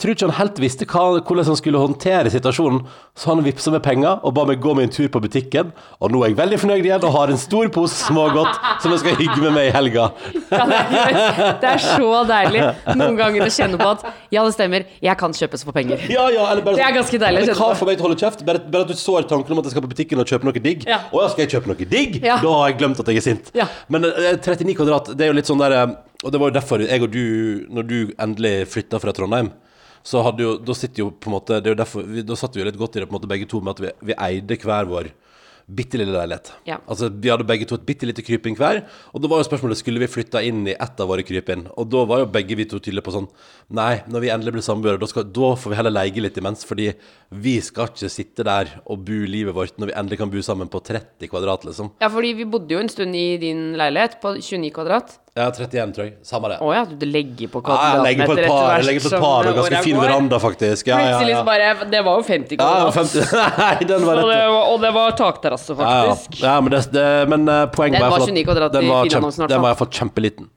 Tror 0.00 0.14
ikke 0.14 0.28
han 0.30 0.36
helt 0.38 0.60
visste 0.62 0.86
hva, 0.88 1.02
hvordan 1.20 1.48
han 1.50 1.58
skulle 1.58 1.80
håndtere 1.80 2.30
situasjonen, 2.32 2.82
så 3.18 3.32
han 3.34 3.42
vippsa 3.44 3.72
med 3.74 3.82
penger 3.84 4.22
og 4.24 4.32
ba 4.36 4.46
meg 4.48 4.62
gå 4.62 4.72
med 4.76 4.88
en 4.88 4.94
tur 4.94 5.10
på 5.12 5.20
butikken. 5.20 5.74
Og 6.00 6.12
nå 6.12 6.22
er 6.24 6.32
jeg 6.32 6.38
veldig 6.40 6.58
fornøyd 6.62 6.88
igjen 6.88 7.04
og 7.04 7.14
har 7.18 7.32
en 7.32 7.40
stor 7.40 7.68
pose 7.74 7.98
smågodt 8.06 8.56
som 8.80 8.94
jeg 8.94 9.02
skal 9.02 9.18
hygge 9.20 9.38
med 9.44 9.54
meg 9.58 9.68
i 9.68 9.74
helga. 9.76 10.08
Ja, 10.50 10.64
det, 10.70 10.80
er, 10.80 11.40
det 11.60 11.68
er 11.74 11.82
så 11.84 12.08
deilig 12.28 12.64
noen 12.96 13.18
ganger 13.18 13.44
å 13.44 13.50
kjenne 13.52 13.80
på 13.80 13.90
at 13.92 14.06
ja, 14.32 14.42
det 14.42 14.54
stemmer, 14.56 14.88
jeg 15.04 15.20
kan 15.20 15.36
kjøpes 15.36 15.64
for 15.68 15.76
penger. 15.76 16.02
Ja, 16.10 16.26
ja, 16.32 16.48
eller 16.50 16.64
bare 16.64 16.80
Det 16.80 16.86
er 16.86 16.96
ganske 16.96 17.20
deilig 17.20 17.44
å 17.54 17.58
hva 17.60 17.70
får 17.76 17.90
meg 17.90 17.98
til 17.98 18.04
å 18.04 18.08
holde 18.08 18.20
kjeft? 18.20 18.44
Bare, 18.46 18.64
bare 18.72 18.86
at 18.86 18.92
du 18.92 18.98
sår 18.98 19.28
tanken 19.30 19.54
om 19.54 19.60
at 19.60 19.68
jeg 19.68 19.76
skal 19.76 19.84
på 19.84 19.92
butikken 19.92 20.22
og 20.22 20.30
kjøpe 20.32 20.48
noe 20.48 20.64
digg. 20.64 20.86
Ja. 20.88 21.02
Å 21.12 21.24
ja, 21.24 21.30
skal 21.32 21.44
jeg 21.44 21.54
kjøpe 21.56 21.72
noe 21.72 21.88
digg? 21.92 22.20
Da 22.24 22.40
har 22.40 22.70
jeg 22.70 22.78
glemt 22.80 23.02
at 23.02 23.10
jeg 23.12 23.20
er 23.20 23.26
sint. 23.26 23.50
Men 23.92 24.08
eh, 24.08 24.36
39 24.38 24.76
kvadrat, 24.78 25.12
det 25.16 25.26
er 25.26 25.32
jo 25.32 25.36
litt 25.36 25.50
sånn 25.50 25.60
der 25.60 25.76
eh, 25.76 25.96
Og 26.24 26.32
det 26.32 26.40
var 26.40 26.50
jo 26.50 26.56
derfor 26.56 26.84
jeg 26.84 27.04
og 27.04 27.12
du, 27.12 27.24
når 27.72 27.90
du 27.90 27.98
endelig 28.16 28.54
flytta 28.72 29.00
fra 29.02 29.14
Trondheim 29.16 29.52
så 30.06 30.22
hadde 30.24 30.44
jo, 30.44 30.52
da 30.64 30.76
sitter 30.76 31.04
jo 31.04 31.10
på 31.12 31.28
en 31.28 31.36
måte 31.36 31.58
Det 31.60 31.68
er 31.68 31.74
jo 31.74 31.80
derfor, 31.82 32.06
vi, 32.08 32.22
Da 32.24 32.36
satt 32.38 32.54
vi 32.56 32.62
jo 32.62 32.68
litt 32.68 32.78
godt 32.80 32.96
i 32.96 33.02
det 33.02 33.08
på 33.08 33.12
en 33.12 33.18
måte 33.18 33.28
begge 33.30 33.48
to 33.50 33.60
med 33.60 33.76
at 33.76 33.82
vi, 33.84 33.90
vi 34.10 34.16
eide 34.16 34.56
hver 34.62 34.88
vår 34.88 35.10
bitte 35.70 35.98
lille 36.00 36.14
leilighet. 36.14 36.52
Ja. 36.66 36.78
Altså, 36.90 37.08
Vi 37.10 37.30
hadde 37.30 37.46
begge 37.46 37.66
to 37.68 37.76
et 37.78 37.86
bitte 37.86 38.08
lite 38.08 38.24
krypinn 38.26 38.56
hver. 38.58 38.82
Og 39.14 39.22
da 39.22 39.30
var 39.30 39.40
jo 39.40 39.46
spørsmålet 39.48 39.78
skulle 39.78 40.02
vi 40.02 40.10
flytte 40.10 40.42
inn 40.46 40.64
i 40.68 40.74
ett 40.74 41.00
av 41.02 41.10
våre 41.10 41.24
krypinn. 41.26 41.66
Og 41.78 41.88
da 41.92 42.04
var 42.08 42.24
jo 42.24 42.30
begge 42.32 42.58
vi 42.58 42.66
to 42.68 42.80
tydelige 42.80 43.06
på 43.06 43.14
sånn 43.14 43.28
Nei, 43.76 44.00
når 44.10 44.24
vi 44.24 44.32
endelig 44.34 44.56
blir 44.56 44.66
samboere, 44.66 44.98
da, 44.98 45.22
da 45.22 45.52
får 45.54 45.72
vi 45.72 45.78
heller 45.78 45.94
leie 45.94 46.24
litt 46.24 46.38
imens. 46.40 46.66
Fordi 46.66 46.90
vi 47.30 47.56
skal 47.62 47.90
ikke 47.92 48.10
sitte 48.10 48.46
der 48.46 48.72
og 48.84 49.04
bo 49.06 49.22
livet 49.30 49.54
vårt 49.56 49.78
når 49.78 49.92
vi 49.92 49.98
endelig 50.02 50.20
kan 50.22 50.32
bo 50.32 50.42
sammen 50.44 50.70
på 50.72 50.82
30 50.82 51.30
kvadrat, 51.30 51.66
liksom. 51.68 51.94
Ja, 52.02 52.10
fordi 52.12 52.34
vi 52.40 52.48
bodde 52.50 52.74
jo 52.74 52.82
en 52.82 52.90
stund 52.92 53.14
i 53.14 53.28
din 53.42 53.70
leilighet 53.78 54.18
på 54.22 54.34
29 54.40 54.74
kvadrat. 54.74 55.18
Ja, 55.38 55.44
31, 55.54 55.92
tror 55.94 56.04
jeg. 56.08 56.14
Samme 56.26 56.48
det. 56.50 56.56
Å 56.60 56.70
ja, 56.74 56.80
du 56.84 57.04
legger 57.06 57.48
på 57.52 57.60
Ja, 57.62 57.76
jeg 57.94 58.02
legger 58.06 58.26
på 58.26 58.34
et 58.34 58.48
par, 58.50 58.64
etter 58.66 58.80
jeg 58.80 58.86
legger 58.88 59.04
på 59.04 59.10
et 59.14 59.22
par 59.22 59.46
og 59.50 59.58
ganske 59.60 59.82
fin 59.84 59.98
veranda, 60.02 60.38
faktisk. 60.42 60.88
Ja, 60.90 60.98
ja, 61.06 61.20
ja. 61.30 61.42
bare 61.46 61.68
Det 61.92 62.00
var 62.04 62.18
jo 62.18 62.24
50 62.26 62.56
Ja, 62.58 62.66
kvadrat. 62.66 62.94
50 62.98 63.60
Nei, 63.60 63.84
den 63.92 64.06
var 64.08 64.22
rett. 64.26 64.54
og 64.72 64.80
det 64.82 64.90
var 64.96 65.14
takterrasse, 65.20 65.76
Ja, 65.78 65.92
ja. 66.04 66.14
faktisk. 66.16 66.42
ja, 66.42 66.56
men, 66.60 66.74
det, 66.74 66.80
det, 66.96 67.04
men 67.30 67.46
eh, 67.48 67.66
poenget 67.76 68.02
var 68.02 68.18
at 68.18 68.26
29 68.26 68.44
kvadrat 68.50 68.72
den 68.74 68.88
i 68.88 68.90
var 68.90 69.04
kjempe- 69.06 69.30
Den 69.38 69.46
fall. 69.54 69.62
var 69.62 69.70
iallfall 69.76 69.92
kjempeliten. 70.00 70.50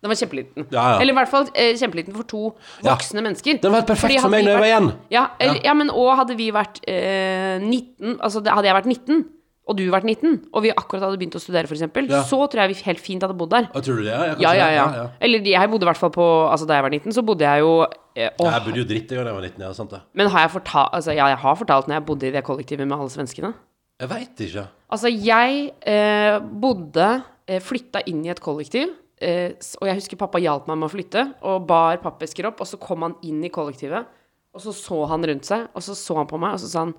Den 0.00 0.08
var 0.14 0.16
kjempeliten. 0.22 0.64
Ja, 0.72 0.84
ja. 0.94 1.00
Eller 1.02 1.12
i 1.12 1.16
hvert 1.18 1.28
fall 1.28 1.50
eh, 1.52 1.74
kjempeliten 1.76 2.14
for 2.16 2.24
to 2.30 2.44
Ja. 2.80 2.94
voksne 2.94 3.20
mennesker. 3.26 3.58
Den 3.60 3.74
var 3.74 3.82
perfekt 3.84 4.22
for 4.22 4.30
meg 4.32 4.46
når 4.46 4.54
jeg 4.54 4.62
var 4.62 4.70
igjen. 4.70 4.88
Ja, 5.12 5.26
ja. 5.66 5.74
men 5.76 5.90
og 5.90 6.14
hadde 6.22 6.38
vi 6.38 6.46
vært 6.54 6.78
eh, 6.88 7.58
19 7.60 8.14
Altså 8.22 8.40
hadde 8.46 8.70
jeg 8.70 8.78
vært 8.78 8.88
19, 8.94 9.24
og 9.70 9.76
du 9.78 9.84
vært 9.92 10.06
19, 10.08 10.48
og 10.50 10.64
vi 10.64 10.72
akkurat 10.74 11.04
hadde 11.06 11.18
begynt 11.20 11.36
å 11.38 11.40
studere, 11.42 11.68
f.eks., 11.70 11.84
Ja. 12.10 12.22
så 12.26 12.40
tror 12.50 12.64
jeg 12.64 12.72
vi 12.72 12.82
helt 12.88 13.02
fint 13.04 13.22
hadde 13.22 13.36
bodd 13.38 13.52
der. 13.54 13.68
Ja, 13.70 13.80
tror 13.86 14.00
du 14.00 14.02
det? 14.02 14.10
Ja, 14.10 14.34
Ja, 14.42 14.52
ja, 14.58 14.68
ja, 14.74 14.86
ja. 14.98 15.04
Eller 15.22 15.46
jeg 15.46 15.70
bodde 15.70 15.86
i 15.86 15.90
hvert 15.92 16.00
fall 16.00 16.10
på 16.10 16.26
Altså 16.50 16.66
da 16.66 16.74
jeg 16.80 16.82
var 16.88 16.90
19, 16.90 17.12
så 17.14 17.22
bodde 17.22 17.46
jeg 17.46 17.62
jo 17.62 17.72
eh, 18.16 18.30
åh, 18.40 18.50
Jeg 18.50 18.64
bodde 18.66 18.82
jo 18.82 18.86
dritt 18.90 19.08
da 19.08 19.14
jeg 19.20 19.34
var 19.38 19.46
19, 19.46 19.62
ja, 19.62 19.72
sant 19.78 19.90
det. 19.94 20.00
Men 20.18 20.28
har 20.34 20.40
jeg 20.48 20.50
fortalt 20.58 20.94
Altså, 20.98 21.14
ja, 21.14 21.28
jeg 21.30 21.38
har 21.38 21.54
fortalt 21.62 21.86
når 21.86 21.94
jeg 22.00 22.06
bodde 22.10 22.26
i 22.26 22.32
det 22.34 22.42
kollektivet 22.44 22.88
med 22.88 22.98
alle 22.98 23.12
svenskene. 23.14 23.52
Jeg 24.00 24.08
veit 24.10 24.40
ikke. 24.48 24.66
Altså, 24.90 25.08
jeg 25.12 25.70
eh, 25.86 26.38
bodde 26.40 27.08
eh, 27.46 27.60
Flytta 27.62 28.02
inn 28.10 28.24
i 28.26 28.32
et 28.32 28.40
kollektiv. 28.42 28.96
Eh, 29.20 29.52
og 29.80 29.86
jeg 29.86 29.98
husker 30.00 30.16
pappa 30.16 30.40
hjalp 30.40 30.66
meg 30.70 30.78
med 30.80 30.88
å 30.88 30.92
flytte, 30.94 31.26
og 31.44 31.66
bar 31.68 31.98
pappesker 32.00 32.48
opp. 32.48 32.62
Og 32.64 32.66
så 32.70 32.78
kom 32.80 33.04
han 33.04 33.14
inn 33.28 33.42
i 33.44 33.50
kollektivet, 33.52 34.08
og 34.56 34.64
så 34.64 34.72
så 34.74 35.02
han 35.12 35.22
rundt 35.28 35.44
seg, 35.46 35.68
og 35.76 35.84
så 35.84 35.94
så 35.94 36.16
han 36.16 36.26
på 36.30 36.40
meg, 36.40 36.56
og 36.56 36.62
så 36.64 36.70
sa 36.72 36.84
han 36.88 36.94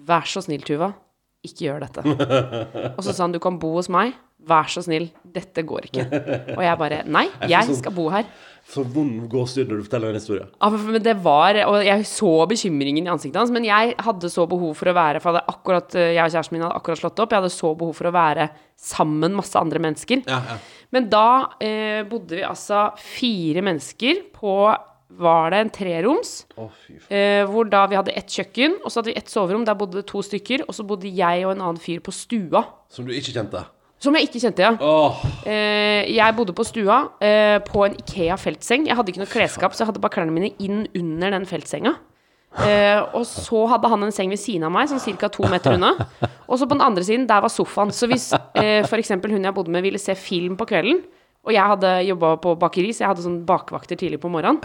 Vær 0.00 0.24
så 0.24 0.40
snill, 0.40 0.62
Tuva. 0.64 0.92
Ikke 1.46 1.68
gjør 1.68 1.86
dette. 1.86 2.04
og 2.96 3.00
så 3.04 3.14
sa 3.14 3.24
han 3.24 3.32
du 3.36 3.40
kan 3.42 3.58
bo 3.60 3.74
hos 3.78 3.88
meg. 3.92 4.12
Vær 4.50 4.68
så 4.72 4.80
snill. 4.84 5.10
Dette 5.24 5.62
går 5.68 5.90
ikke. 5.90 6.06
Og 6.56 6.62
jeg 6.64 6.78
bare 6.80 7.02
Nei, 7.08 7.26
jeg 7.48 7.76
skal 7.76 7.92
bo 7.96 8.06
her. 8.12 8.28
Så 8.70 8.84
vond 8.86 9.24
gåsehud 9.30 9.70
når 9.70 9.80
du 9.80 9.84
forteller 9.86 10.12
en 10.12 10.18
historie. 10.20 10.46
Ja, 10.46 10.68
men 10.70 11.02
det 11.02 11.14
var, 11.24 11.56
og 11.66 11.80
Jeg 11.84 12.04
så 12.06 12.30
bekymringen 12.48 13.08
i 13.08 13.10
ansiktet 13.12 13.40
hans, 13.40 13.52
men 13.52 13.66
jeg 13.66 13.96
hadde 13.98 14.30
så 14.30 14.44
behov 14.48 14.76
for 14.78 14.92
å 14.92 14.94
være 14.94 15.22
For 15.24 15.40
akkurat, 15.40 15.96
jeg 15.96 16.20
og 16.22 16.34
kjæresten 16.34 16.56
min 16.56 16.64
hadde 16.66 16.76
akkurat 16.78 17.02
slått 17.02 17.22
opp. 17.24 17.32
Jeg 17.32 17.42
hadde 17.42 17.54
så 17.56 17.72
behov 17.80 17.96
for 17.98 18.10
å 18.10 18.14
være 18.14 18.50
sammen 18.80 19.34
masse 19.36 19.58
andre 19.60 19.82
mennesker. 19.82 20.22
Ja, 20.28 20.42
ja. 20.52 20.60
Men 20.94 21.08
da 21.10 21.26
eh, 21.62 22.00
bodde 22.08 22.38
vi 22.38 22.46
altså 22.46 22.88
fire 23.00 23.62
mennesker 23.64 24.24
på 24.36 24.54
var 25.18 25.50
det 25.52 25.60
en 25.64 25.72
treroms. 25.74 26.30
Oh. 26.60 26.70
Eh, 27.08 27.42
hvor 27.50 27.68
da 27.70 27.82
vi 27.90 27.98
hadde 27.98 28.14
ett 28.16 28.30
kjøkken, 28.30 28.78
og 28.84 28.90
så 28.90 29.00
hadde 29.00 29.12
vi 29.12 29.18
ett 29.18 29.32
soverom. 29.32 29.66
Der 29.66 29.78
bodde 29.78 30.00
det 30.00 30.06
to 30.10 30.22
stykker. 30.24 30.64
Og 30.68 30.76
så 30.76 30.86
bodde 30.86 31.10
jeg 31.10 31.44
og 31.46 31.54
en 31.56 31.66
annen 31.66 31.82
fyr 31.82 32.02
på 32.04 32.14
stua. 32.14 32.64
Som 32.92 33.08
du 33.08 33.14
ikke 33.16 33.34
kjente? 33.34 33.64
Som 34.00 34.16
jeg 34.16 34.30
ikke 34.30 34.40
kjente, 34.40 34.64
ja. 34.64 34.72
Oh. 34.80 35.18
Eh, 35.44 36.08
jeg 36.08 36.36
bodde 36.36 36.54
på 36.56 36.64
stua 36.64 37.02
eh, 37.20 37.58
på 37.66 37.84
en 37.84 37.98
Ikea 38.00 38.38
feltseng. 38.40 38.86
Jeg 38.88 38.96
hadde 38.96 39.12
ikke 39.12 39.20
noe 39.20 39.32
klesskap, 39.32 39.76
så 39.76 39.84
jeg 39.84 39.90
hadde 39.90 40.00
bare 40.00 40.14
klærne 40.14 40.32
mine 40.32 40.54
inn 40.62 40.86
under 40.96 41.34
den 41.36 41.44
feltsenga. 41.48 41.98
Eh, 42.64 42.98
og 43.14 43.22
så 43.28 43.60
hadde 43.70 43.90
han 43.92 44.02
en 44.02 44.14
seng 44.14 44.32
ved 44.32 44.40
siden 44.42 44.64
av 44.66 44.72
meg, 44.74 44.88
sånn 44.90 45.18
ca. 45.20 45.28
to 45.30 45.46
meter 45.52 45.76
unna. 45.76 45.92
Og 46.50 46.58
så 46.58 46.66
på 46.66 46.74
den 46.74 46.82
andre 46.82 47.04
siden, 47.06 47.28
der 47.30 47.44
var 47.44 47.52
sofaen. 47.52 47.92
Så 47.94 48.08
hvis 48.10 48.32
eh, 48.58 48.80
f.eks. 48.82 49.12
hun 49.20 49.44
jeg 49.46 49.54
bodde 49.54 49.70
med, 49.70 49.84
ville 49.86 50.00
se 50.02 50.16
film 50.18 50.56
på 50.58 50.66
kvelden, 50.66 51.04
og 51.46 51.54
jeg 51.54 51.72
hadde 51.72 51.92
jobba 52.04 52.34
på 52.42 52.54
bakeri, 52.60 52.92
så 52.92 53.04
jeg 53.04 53.12
hadde 53.14 53.24
sånn 53.24 53.40
bakvakter 53.48 53.98
tidlig 54.00 54.20
på 54.20 54.30
morgenen, 54.32 54.60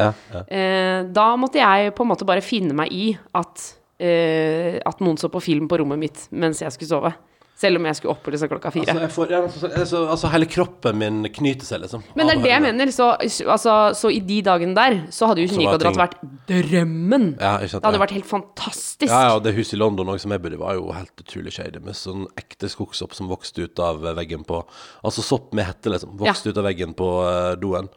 eh, 0.50 1.06
da 1.16 1.28
måtte 1.40 1.62
jeg 1.62 1.94
på 1.96 2.04
en 2.04 2.12
måte 2.12 2.28
bare 2.28 2.44
finne 2.44 2.76
meg 2.76 2.92
i 2.92 3.06
at, 3.40 3.64
eh, 4.00 4.82
at 4.84 5.00
noen 5.00 5.18
så 5.22 5.32
på 5.32 5.44
film 5.44 5.70
på 5.72 5.80
rommet 5.80 6.02
mitt 6.02 6.28
mens 6.32 6.62
jeg 6.62 6.76
skulle 6.76 6.92
sove. 6.92 7.14
Selv 7.56 7.80
om 7.80 7.86
jeg 7.88 7.96
skulle 7.96 8.12
opp 8.12 8.26
liksom 8.28 8.50
klokka 8.52 8.70
fire. 8.76 8.92
altså, 8.92 9.08
får, 9.16 9.30
ja, 9.32 9.38
altså, 9.48 9.68
altså, 9.70 10.00
altså, 10.12 10.32
hele 10.34 10.48
kroppen 10.52 10.98
min 11.00 11.22
knyter 11.32 11.64
seg, 11.64 11.86
liksom. 11.86 12.02
Men 12.18 12.28
det 12.28 12.34
er 12.34 12.42
det 12.44 12.52
jeg 12.52 12.64
mener. 12.66 12.92
Så, 12.92 13.08
altså, 13.48 13.76
så 13.96 14.12
i 14.12 14.20
de 14.28 14.42
dagene 14.44 14.76
der, 14.76 14.98
så 15.16 15.30
hadde 15.32 15.46
jo 15.46 15.62
var 15.64 15.86
vært 16.02 16.18
drømmen. 16.50 17.30
Ja, 17.40 17.54
sant, 17.64 17.80
det 17.80 17.88
hadde 17.88 18.02
ja. 18.02 18.04
vært 18.04 18.16
helt 18.18 18.28
fantastisk. 18.28 19.08
Ja, 19.08 19.22
ja, 19.30 19.38
det 19.40 19.56
huset 19.56 19.78
i 19.78 19.80
London 19.80 20.12
også, 20.12 20.26
som 20.26 20.36
jeg 20.36 20.44
bodde 20.44 20.60
i, 20.60 20.64
var 20.66 20.76
jo 20.76 20.92
helt 20.98 21.24
utrolig 21.24 21.56
shady, 21.56 21.80
med 21.86 21.96
sånn 21.96 22.28
ekte 22.36 22.68
skogsopp 22.72 23.16
som 23.16 23.32
vokste 23.32 23.70
ut 23.70 23.80
av 23.84 24.04
veggen 24.20 24.44
på 24.48 24.60
Altså 25.06 25.24
sopp 25.24 25.56
med 25.56 25.70
hette, 25.70 25.94
liksom. 25.94 26.18
Vokste 26.20 26.52
ut 26.52 26.60
av 26.60 26.68
veggen 26.68 26.92
på 26.98 27.10
uh, 27.24 27.54
doen. 27.62 27.88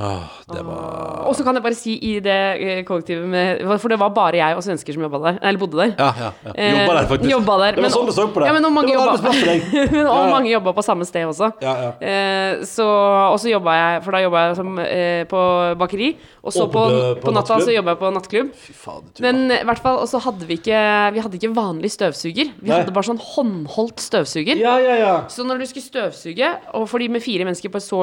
Åh, 0.00 0.22
det 0.48 0.62
var 0.64 1.26
Og 1.28 1.34
så 1.36 1.44
kan 1.44 1.52
jeg 1.58 1.62
bare 1.66 1.76
si 1.76 1.92
i 2.08 2.12
det 2.24 2.32
eh, 2.64 2.78
kollektivet 2.88 3.26
med 3.28 3.58
For 3.78 3.92
det 3.92 3.98
var 4.00 4.08
bare 4.16 4.38
jeg 4.38 4.56
og 4.56 4.62
svensker 4.64 4.96
som 4.96 5.02
jobba 5.04 5.18
der. 5.20 5.40
Eller 5.44 5.60
bodde 5.60 5.76
der. 5.82 5.90
Ja, 6.00 6.06
ja. 6.16 6.30
ja. 6.46 6.52
Eh, 6.56 6.78
Jobba 6.78 6.94
der, 6.96 7.08
faktisk. 7.10 7.30
Jobba 7.34 7.56
der, 7.60 7.74
det 7.76 7.76
var 7.76 7.84
men- 7.84 7.92
sånn 7.92 8.08
det 8.08 8.14
så 8.16 8.24
på 8.32 8.40
det. 8.40 8.46
Ja, 8.48 8.54
men 8.56 8.64
og 8.64 8.72
mange 8.78 8.94
jobba- 8.94 9.34
deg. 9.36 9.66
Men, 9.92 10.06
og 10.08 10.30
mange 10.32 10.62
på 10.72 10.84
samme 10.86 11.04
sted 11.04 11.26
også. 11.28 11.50
Ja, 11.60 11.74
ja. 11.84 11.90
Eh, 12.00 12.62
så, 12.64 12.86
og 13.34 13.36
så 13.42 13.52
jobba 13.52 13.74
jeg 13.76 14.00
For 14.06 14.16
da 14.16 14.22
jobba 14.24 14.46
jeg 14.46 14.56
som, 14.62 14.78
eh, 14.80 15.24
på 15.28 15.42
bakeri. 15.84 16.08
Og 16.42 16.56
så 16.56 16.64
Og 16.64 16.72
på, 16.72 16.86
på- 16.88 17.20
på, 17.26 17.34
natta 17.36 17.58
nattklubb? 17.58 17.66
så 17.68 17.76
jobba 17.76 17.92
jeg 17.92 18.00
på 18.00 18.12
nattklubb. 18.16 18.48
Fy 18.64 18.72
faen. 18.72 19.04
Men 19.20 19.42
i 19.58 19.60
hvert 19.68 19.84
fall, 19.84 20.00
og 20.00 20.08
så 20.08 20.22
hadde 20.24 20.48
vi 20.48 20.56
ikke 20.56 20.80
Vi 21.18 21.20
hadde 21.26 21.36
ikke 21.36 21.52
vanlig 21.54 21.92
støvsuger. 21.92 22.48
Vi 22.56 22.72
Nei. 22.72 22.80
hadde 22.80 22.96
bare 22.96 23.10
sånn 23.12 23.20
håndholdt 23.20 24.00
støvsuger. 24.08 24.56
Ja, 24.56 24.78
ja, 24.80 24.96
ja. 25.04 25.14
Så 25.28 25.44
når 25.44 25.60
du 25.60 25.68
skulle 25.68 25.84
støvsuge, 25.84 26.48
og 26.72 26.88
fordi 26.88 27.12
med 27.12 27.20
fire 27.22 27.44
mennesker 27.44 27.68
på 27.68 27.76
så, 27.84 28.00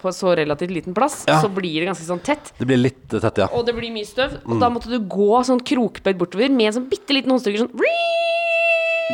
på 0.00 0.08
så 0.16 0.32
relativt 0.40 0.72
liten 0.72 0.93
plass, 0.94 1.24
Ja. 1.28 1.40
så 1.42 1.50
blir 1.52 1.80
det 1.82 1.88
ganske 1.90 2.06
sånn 2.08 2.22
tett. 2.24 2.52
Det 2.58 2.66
blir 2.66 2.78
litt 2.80 3.12
eh, 3.14 3.20
tett, 3.20 3.38
ja. 3.44 3.48
Og 3.52 3.66
det 3.66 3.74
blir 3.76 3.92
mye 3.94 4.06
støv. 4.08 4.38
Mm. 4.44 4.54
Og 4.54 4.60
da 4.60 4.70
måtte 4.70 4.90
du 4.92 4.98
gå 5.00 5.42
sånn 5.44 5.60
krokbøyd 5.60 6.18
bortover 6.20 6.50
med 6.50 6.70
en 6.70 6.78
sånn 6.80 6.88
bitte 6.90 7.12
liten 7.16 7.30
håndstrykker 7.34 7.66
sånn 7.66 7.74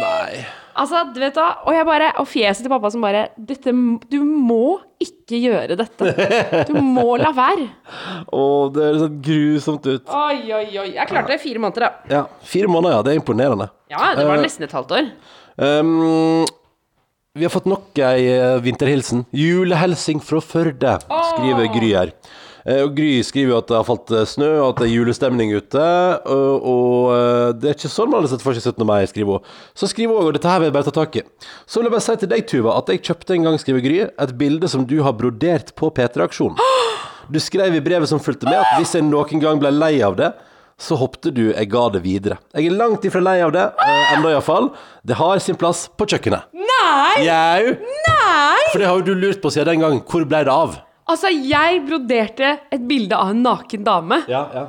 Nei. 0.00 0.44
Altså, 0.78 1.00
du 1.12 1.18
vet 1.18 1.34
da 1.34 1.48
Og 1.66 1.74
jeg 1.74 1.84
bare 1.84 2.12
Og 2.22 2.28
fjeset 2.30 2.62
til 2.62 2.70
pappa 2.70 2.92
som 2.94 3.02
bare 3.02 3.24
Dette 3.36 3.72
Du 4.08 4.20
må 4.22 4.78
ikke 5.02 5.40
gjøre 5.40 5.74
dette. 5.80 6.12
Du 6.68 6.74
må 6.84 7.16
la 7.18 7.30
være. 7.34 7.66
Å, 8.36 8.42
det 8.74 8.82
høres 8.84 9.00
sånn 9.06 9.14
grusomt 9.24 9.86
ut. 9.88 10.10
Oi, 10.12 10.38
oi, 10.52 10.66
oi. 10.82 10.86
Jeg 10.92 11.08
klarte 11.08 11.32
det 11.32 11.38
i 11.38 11.42
fire 11.42 11.62
måneder, 11.64 11.86
da. 11.86 12.10
Ja, 12.12 12.22
Fire 12.44 12.68
måneder, 12.68 12.98
ja. 12.98 13.02
Det 13.06 13.14
er 13.14 13.20
imponerende. 13.22 13.70
Ja, 13.88 14.10
det 14.18 14.26
var 14.28 14.36
Eh, 14.36 14.44
nesten 14.44 14.66
et 14.68 14.74
halvt 14.76 14.92
år. 14.98 15.08
Um, 15.56 16.44
vi 17.40 17.46
har 17.48 17.52
fått 17.52 17.68
nok 17.70 17.96
ei 18.04 18.28
eh, 18.34 18.58
vinterhilsen. 18.60 19.24
Julehelsing 19.32 20.20
fra 20.24 20.42
Førde, 20.44 20.98
skriver 21.08 21.70
Gry 21.72 21.90
her. 21.94 22.12
Eh, 22.68 22.82
og 22.84 22.92
Gry 22.98 23.22
skriver 23.24 23.54
jo 23.54 23.60
at 23.62 23.70
det 23.70 23.78
har 23.78 23.86
falt 23.88 24.12
eh, 24.12 24.26
snø, 24.28 24.50
og 24.58 24.66
at 24.74 24.82
det 24.82 24.88
er 24.90 24.92
julestemning 24.92 25.54
ute. 25.56 25.86
Og, 26.28 26.66
og 26.74 27.54
det 27.62 27.70
er 27.70 27.78
ikke 27.78 27.92
sånn 27.92 28.12
man 28.12 28.20
hadde 28.20 28.34
sett 28.34 28.44
for 28.44 28.56
seg 28.56 28.74
17. 28.74 28.84
mai, 28.88 28.98
skriver 29.08 29.38
hun. 29.38 29.54
Så 29.72 29.88
skriver 29.88 30.12
hun 30.12 30.20
òg, 30.20 30.28
og 30.28 30.36
dette 30.36 30.52
her 30.52 30.60
vil 30.60 30.68
jeg 30.68 30.76
bare 30.76 30.88
ta 30.90 30.94
tak 30.98 31.16
i. 31.16 31.24
Så 31.64 31.80
vil 31.80 31.88
jeg 31.88 31.96
bare 31.96 32.06
si 32.10 32.18
til 32.20 32.32
deg, 32.34 32.44
Tuva, 32.52 32.76
at 32.76 32.92
jeg 32.92 33.04
kjøpte 33.08 33.38
en 33.38 33.48
gang, 33.48 33.58
skriver 33.62 33.86
Gry, 33.88 33.98
et 34.10 34.36
bilde 34.44 34.70
som 34.74 34.84
du 34.84 34.98
har 35.06 35.16
brodert 35.16 35.72
på 35.80 35.92
P3-aksjonen. 35.96 36.60
Du 37.30 37.36
skrev 37.38 37.76
i 37.78 37.82
brevet 37.84 38.10
som 38.10 38.18
fulgte 38.18 38.48
med, 38.48 38.56
at 38.58 38.72
hvis 38.80 38.96
jeg 38.96 39.04
noen 39.06 39.38
gang 39.38 39.60
ble 39.62 39.70
lei 39.70 40.00
av 40.02 40.16
det, 40.18 40.32
så 40.80 40.96
hoppte 40.96 41.30
du 41.36 41.42
jeg 41.52 41.68
ga 41.70 41.82
det 41.92 42.00
videre. 42.04 42.38
Jeg 42.56 42.70
er 42.70 42.76
langt 42.78 43.04
ifra 43.04 43.20
lei 43.22 43.38
av 43.44 43.52
det, 43.52 43.66
eh, 43.84 44.12
enda 44.16 44.30
iallfall. 44.32 44.70
Det 45.04 45.16
har 45.20 45.38
sin 45.44 45.58
plass 45.60 45.84
på 45.92 46.06
kjøkkenet. 46.08 46.48
Nei! 46.56 47.24
Jau! 47.26 47.74
Nei! 48.08 48.64
For 48.72 48.78
det 48.80 48.86
har 48.88 48.96
jo 49.02 49.06
du 49.10 49.14
lurt 49.20 49.42
på 49.42 49.52
siden 49.52 49.74
den 49.74 49.84
gang. 49.84 50.00
Hvor 50.08 50.24
ble 50.24 50.40
det 50.48 50.52
av? 50.54 50.78
Altså, 51.10 51.28
jeg 51.34 51.80
broderte 51.88 52.52
et 52.72 52.82
bilde 52.88 53.16
av 53.18 53.32
en 53.34 53.42
naken 53.42 53.84
dame, 53.84 54.20
Ja, 54.30 54.44
ja. 54.54 54.66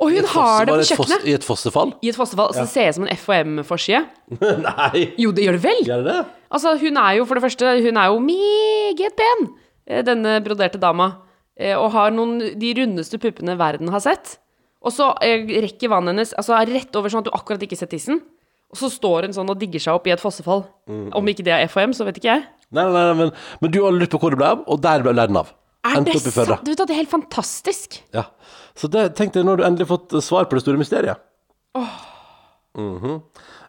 og 0.00 0.12
hun 0.14 0.24
har 0.32 0.64
det 0.68 0.76
på 0.78 0.84
kjøkkenet. 0.94 1.24
I 1.26 1.32
et 1.34 1.44
fossefall? 1.44 1.94
I 2.00 2.08
et 2.12 2.16
fossefall. 2.16 2.52
Så 2.54 2.62
ja. 2.64 2.68
ser 2.70 2.86
jeg 2.88 2.94
som 2.96 3.06
en 3.08 3.16
FHM-forside. 3.16 4.04
Nei. 4.68 5.06
Jo, 5.20 5.32
det 5.34 5.44
gjør 5.48 5.58
det 5.58 5.64
vel? 5.66 5.82
Gjør 5.88 6.04
det 6.06 6.12
det? 6.14 6.20
Altså, 6.50 6.76
hun 6.80 6.96
er 6.96 7.16
jo 7.18 7.26
for 7.28 7.38
det 7.38 7.42
første 7.44 7.72
Hun 7.84 7.98
er 8.00 8.06
jo 8.10 8.20
meget 8.24 9.12
pen, 9.18 9.44
eh, 9.86 10.00
denne 10.06 10.38
broderte 10.46 10.80
dama. 10.82 11.10
eh, 11.58 11.74
Og 11.76 11.90
har 11.92 12.10
noen 12.14 12.38
de 12.58 12.72
rundeste 12.80 13.18
puppene 13.22 13.58
verden 13.60 13.90
har 13.92 14.00
sett. 14.00 14.38
Og 14.80 14.94
så 14.96 15.10
eh, 15.24 15.42
rekker 15.64 15.90
vannet 15.92 16.14
hennes 16.14 16.34
altså, 16.40 16.56
rett 16.70 16.96
over 16.96 17.12
sånn 17.12 17.24
at 17.24 17.28
du 17.28 17.34
akkurat 17.36 17.64
ikke 17.66 17.76
ser 17.78 17.90
tissen. 17.90 18.22
Og 18.70 18.78
så 18.78 18.88
står 18.92 19.26
hun 19.26 19.34
sånn 19.34 19.50
og 19.50 19.58
digger 19.60 19.82
seg 19.82 19.96
opp 19.98 20.06
i 20.06 20.12
et 20.14 20.22
fossefall. 20.22 20.62
Om 20.86 21.30
ikke 21.32 21.44
det 21.46 21.56
er 21.56 21.66
FHM, 21.68 21.92
så 21.96 22.06
vet 22.06 22.20
ikke 22.20 22.30
jeg. 22.30 22.44
Nei, 22.70 22.84
nei, 22.86 23.02
nei, 23.08 23.16
men, 23.18 23.32
men 23.60 23.72
du 23.74 23.80
har 23.82 23.96
lurt 23.96 24.12
på 24.14 24.20
hvor 24.22 24.30
det 24.32 24.38
ble 24.38 24.50
av, 24.54 24.62
og 24.70 24.78
der 24.84 25.02
ble 25.02 25.14
den 25.18 25.40
av. 25.40 25.50
Er 25.82 25.96
Endte 25.98 26.14
det 26.14 26.32
sant? 26.32 26.62
Du 26.62 26.70
vet 26.70 26.82
at 26.84 26.90
det 26.90 26.94
er 26.94 27.00
helt 27.00 27.10
fantastisk. 27.12 27.98
Ja. 28.14 28.28
Så 28.78 28.88
det 28.92 29.08
tenkte 29.18 29.40
jeg, 29.40 29.48
nå 29.48 29.56
har 29.56 29.62
du 29.62 29.66
endelig 29.66 29.88
fått 29.90 30.14
svar 30.22 30.46
på 30.46 30.56
det 30.58 30.62
store 30.62 30.80
mysteriet. 30.80 31.18
Mhm. 32.78 33.20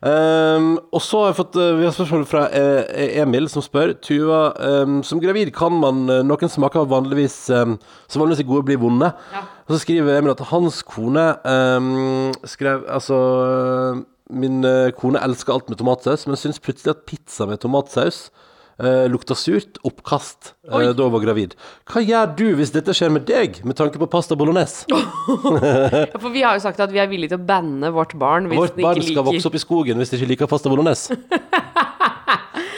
Ehm, 0.02 0.80
og 0.90 1.02
så 1.06 1.20
har 1.22 1.28
jeg 1.30 1.38
fått 1.38 1.58
eh, 1.62 1.76
Vi 1.78 1.86
har 1.86 1.92
spørsmål 1.94 2.24
fra 2.26 2.48
eh, 2.58 3.20
Emil 3.22 3.46
som 3.54 3.62
spør 3.62 3.92
Tuva, 4.02 4.40
um, 4.82 4.96
som 5.06 5.20
gravid 5.22 5.52
kan 5.54 5.76
man 5.78 6.08
eh, 6.10 6.24
Noen 6.26 6.50
smaker 6.50 6.88
vanligvis 6.90 7.36
um, 7.54 7.76
Som 8.10 8.24
vanligvis 8.24 8.42
er 8.42 8.48
gode, 8.50 8.66
blir 8.66 8.80
vonde. 8.82 9.12
Ja. 9.30 9.44
Og 9.68 9.76
så 9.76 9.84
skriver 9.84 10.18
Emil 10.18 10.34
at 10.34 10.42
hans 10.50 10.82
kone 10.90 11.28
ehm, 11.46 12.34
skrev 12.50 12.88
Altså 12.90 13.20
Min 14.32 14.66
kone 14.98 15.22
elsker 15.22 15.54
alt 15.54 15.70
med 15.70 15.78
tomatsaus, 15.78 16.24
men 16.26 16.40
syns 16.40 16.62
plutselig 16.64 16.96
at 16.96 17.06
pizza 17.06 17.46
med 17.46 17.60
tomatsaus 17.62 18.30
eh, 18.82 19.06
lukta 19.12 19.36
surt. 19.38 19.78
Oppkast. 19.88 20.54
eh, 20.72 20.92
da 20.98 21.04
hun 21.06 21.14
var 21.14 21.22
gravid. 21.24 21.56
Hva 21.92 22.02
gjør 22.04 22.36
du 22.38 22.46
hvis 22.60 22.74
dette 22.76 22.94
skjer 22.98 23.12
med 23.14 23.26
deg, 23.30 23.62
med 23.66 23.78
tanke 23.80 24.02
på 24.02 24.10
pasta 24.12 24.36
bolognese? 24.36 24.86
Ja, 24.92 26.18
For 26.20 26.30
vi 26.34 26.42
har 26.44 26.58
jo 26.58 26.64
sagt 26.64 26.80
at 26.84 26.92
vi 26.92 27.00
er 27.02 27.08
villige 27.12 27.34
til 27.36 27.40
å 27.42 27.46
banne 27.46 27.92
vårt 27.94 28.16
barn 28.20 28.48
hvis 28.50 28.58
Vårt 28.60 28.76
den 28.76 28.84
barn 28.86 28.98
ikke 28.98 29.06
skal 29.12 29.16
liker 29.22 29.28
vokse 29.32 29.48
opp 29.52 29.56
i 29.58 29.62
skogen 29.64 30.02
hvis 30.02 30.12
de 30.14 30.18
ikke 30.20 30.30
liker 30.34 30.50
pasta 30.52 30.72
bolognese. 30.72 31.16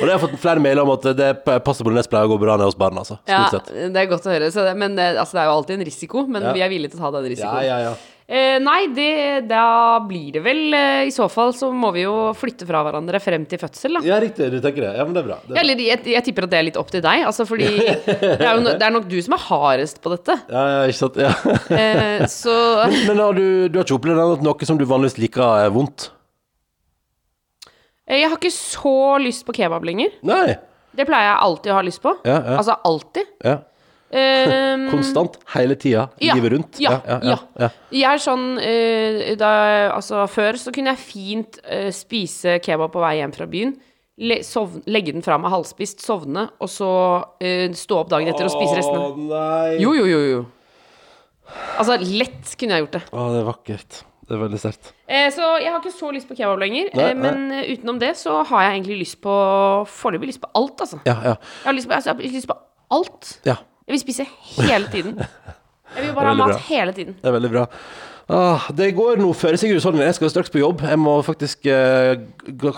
Og 0.02 0.08
det 0.08 0.10
har 0.10 0.18
jeg 0.18 0.24
fått 0.26 0.40
flere 0.42 0.60
mailer 0.60 0.84
om 0.84 0.90
at 0.96 1.06
det, 1.16 1.28
pasta 1.64 1.86
bolognese 1.86 2.10
pleier 2.12 2.28
å 2.28 2.32
gå 2.34 2.38
bra 2.42 2.58
ned 2.60 2.68
hos 2.68 2.76
barn, 2.76 2.98
altså. 3.00 3.16
Ja, 3.30 3.46
Stort 3.48 3.70
sett. 3.70 3.94
det 3.94 4.02
er 4.02 4.10
godt 4.12 4.26
å 4.28 4.34
høre. 4.34 4.50
Så 4.52 4.66
det, 4.66 4.74
men 4.80 4.98
det, 4.98 5.06
altså, 5.22 5.38
det 5.38 5.44
er 5.44 5.48
jo 5.48 5.54
alltid 5.60 5.78
en 5.78 5.86
risiko, 5.88 6.24
men 6.28 6.44
Ja. 6.44 6.52
vi 6.58 6.64
er 6.66 6.72
villige 6.74 6.92
til 6.96 7.00
å 7.00 7.06
ta 7.06 7.12
den 7.16 7.24
Ja, 7.30 7.32
risikoen. 7.36 7.64
ja, 7.70 7.78
ja. 7.86 7.94
Eh, 8.34 8.56
nei, 8.66 8.88
det, 8.96 9.08
da 9.46 10.00
blir 10.10 10.32
det 10.34 10.42
vel 10.42 10.74
eh, 10.74 11.04
I 11.06 11.12
så 11.14 11.28
fall 11.30 11.52
så 11.54 11.68
må 11.70 11.92
vi 11.94 12.02
jo 12.08 12.14
flytte 12.34 12.66
fra 12.66 12.80
hverandre 12.88 13.20
frem 13.22 13.44
til 13.46 13.60
fødsel, 13.62 14.00
da. 14.00 14.02
Ja, 14.08 14.18
riktig. 14.24 14.48
Du 14.50 14.58
tenker 14.64 14.88
det. 14.88 14.94
Ja, 14.98 15.04
men 15.06 15.14
det 15.14 15.22
er 15.22 15.28
bra. 15.28 15.38
Det 15.46 15.54
er. 15.54 15.60
Eller 15.62 15.84
jeg, 15.86 16.00
jeg 16.16 16.26
tipper 16.26 16.48
at 16.48 16.54
det 16.56 16.58
er 16.58 16.66
litt 16.72 16.80
opp 16.82 16.90
til 16.90 17.04
deg, 17.06 17.26
altså 17.30 17.46
fordi 17.46 17.68
det 17.84 18.32
er, 18.34 18.48
jo, 18.56 18.64
no- 18.66 18.74
det 18.74 18.88
er 18.88 18.96
nok 18.96 19.06
du 19.12 19.20
som 19.22 19.36
er 19.38 19.44
hardest 19.46 20.02
på 20.02 20.16
dette. 20.16 20.40
Ja, 20.50 20.64
ja, 20.74 20.82
ikke 20.90 21.00
sant. 21.04 21.20
Ja. 21.22 21.34
Eh, 21.78 22.26
så 22.34 22.58
Men 23.12 23.22
har 23.22 23.38
du, 23.38 23.46
du 23.70 23.78
har 23.78 23.86
ikke 23.86 24.00
opplevd 24.02 24.24
at 24.40 24.48
noe 24.50 24.70
som 24.72 24.82
du 24.82 24.88
vanligvis 24.90 25.20
liker, 25.22 25.46
er 25.68 25.76
vondt? 25.78 26.10
eh, 28.08 28.18
jeg 28.24 28.32
har 28.32 28.40
ikke 28.42 28.54
så 28.56 28.96
lyst 29.24 29.46
på 29.48 29.56
kebab 29.62 29.86
lenger. 29.88 30.16
Nei. 30.26 30.56
Det 30.94 31.06
pleier 31.10 31.30
jeg 31.32 31.38
alltid 31.46 31.72
å 31.74 31.78
ha 31.78 31.86
lyst 31.86 32.02
på. 32.04 32.12
Ja, 32.26 32.36
ja. 32.40 32.58
Altså 32.60 32.76
alltid. 32.86 33.30
Ja. 33.46 33.56
Eh, 34.14 34.84
Konstant. 34.92 35.40
Hele 35.56 35.78
tida. 35.80 36.08
Ja, 36.22 36.36
Livet 36.38 36.54
rundt. 36.54 36.80
Ja, 36.82 37.00
ja, 37.08 37.38
ja. 37.58 37.70
Jeg 37.94 38.06
er 38.12 38.22
sånn 38.22 38.46
uh, 38.62 39.24
da, 39.40 39.54
Altså, 39.96 40.28
før 40.30 40.60
så 40.62 40.74
kunne 40.76 40.94
jeg 40.94 41.02
fint 41.02 41.60
uh, 41.66 41.90
spise 41.96 42.60
kebab 42.64 42.94
på 42.94 43.02
vei 43.04 43.16
hjem 43.22 43.34
fra 43.34 43.50
byen. 43.50 43.74
Le, 44.22 44.44
sovne, 44.46 44.84
legge 44.94 45.16
den 45.16 45.26
fra 45.26 45.40
meg 45.42 45.50
halvspist, 45.50 46.04
sovne, 46.06 46.46
og 46.62 46.70
så 46.70 46.92
uh, 47.26 47.68
stå 47.74 48.04
opp 48.04 48.12
dagen 48.14 48.30
etter 48.30 48.46
og 48.46 48.54
spise 48.54 48.78
restene. 48.78 49.10
Å 49.10 49.28
nei. 49.32 49.82
Jo, 49.82 49.96
jo, 49.98 50.06
jo, 50.10 50.22
jo. 50.30 50.44
Altså, 51.82 51.98
lett 51.98 52.54
kunne 52.60 52.78
jeg 52.78 52.86
gjort 52.86 53.00
det. 53.00 53.06
Å, 53.10 53.30
det 53.34 53.42
er 53.42 53.50
vakkert. 53.50 54.04
Det 54.24 54.38
er 54.38 54.40
veldig 54.40 54.60
sterkt. 54.62 54.94
Eh, 55.10 55.28
så 55.36 55.50
jeg 55.60 55.68
har 55.74 55.82
ikke 55.82 55.98
så 55.98 56.14
lyst 56.16 56.30
på 56.30 56.38
kebab 56.38 56.62
lenger. 56.62 56.94
Nei, 56.96 57.10
eh, 57.10 57.18
men 57.18 57.50
utenom 57.74 57.98
det 58.00 58.14
så 58.22 58.40
har 58.48 58.68
jeg 58.68 58.78
egentlig 58.78 59.02
lyst 59.02 59.20
på 59.26 59.34
Foreløpig 59.92 60.30
lyst 60.32 60.42
på 60.46 60.54
alt, 60.56 60.86
altså. 60.86 61.02
Ja, 61.10 61.18
ja. 61.34 61.36
Jeg 61.36 61.68
har 61.68 61.76
lyst 61.76 61.90
på, 61.90 61.98
altså, 61.98 62.14
jeg 62.14 62.32
har 62.32 62.38
lyst 62.38 62.52
på 62.54 62.60
alt. 62.98 63.38
ja. 63.50 63.58
Jeg 63.88 63.94
vil 63.98 64.04
spise 64.06 64.26
hele 64.64 64.88
tiden. 64.94 65.18
Jeg 65.96 66.08
vil 66.08 66.16
bare 66.18 66.32
ha 66.32 66.34
mat 66.40 66.56
bra. 66.56 66.64
hele 66.70 66.94
tiden. 66.96 67.14
Det 67.22 67.30
er 67.30 67.36
veldig 67.36 67.52
bra. 67.54 67.68
Ah, 68.34 68.64
det 68.72 68.86
går 68.96 69.18
nå 69.20 69.28
før 69.36 69.58
Sigurd 69.60 69.82
husholdningen. 69.82 70.08
Jeg 70.08 70.16
skal 70.16 70.30
straks 70.32 70.50
på 70.50 70.62
jobb. 70.62 70.80
Jeg 70.88 70.98
må 70.98 71.12
faktisk 71.28 71.68
eh, 71.70 72.14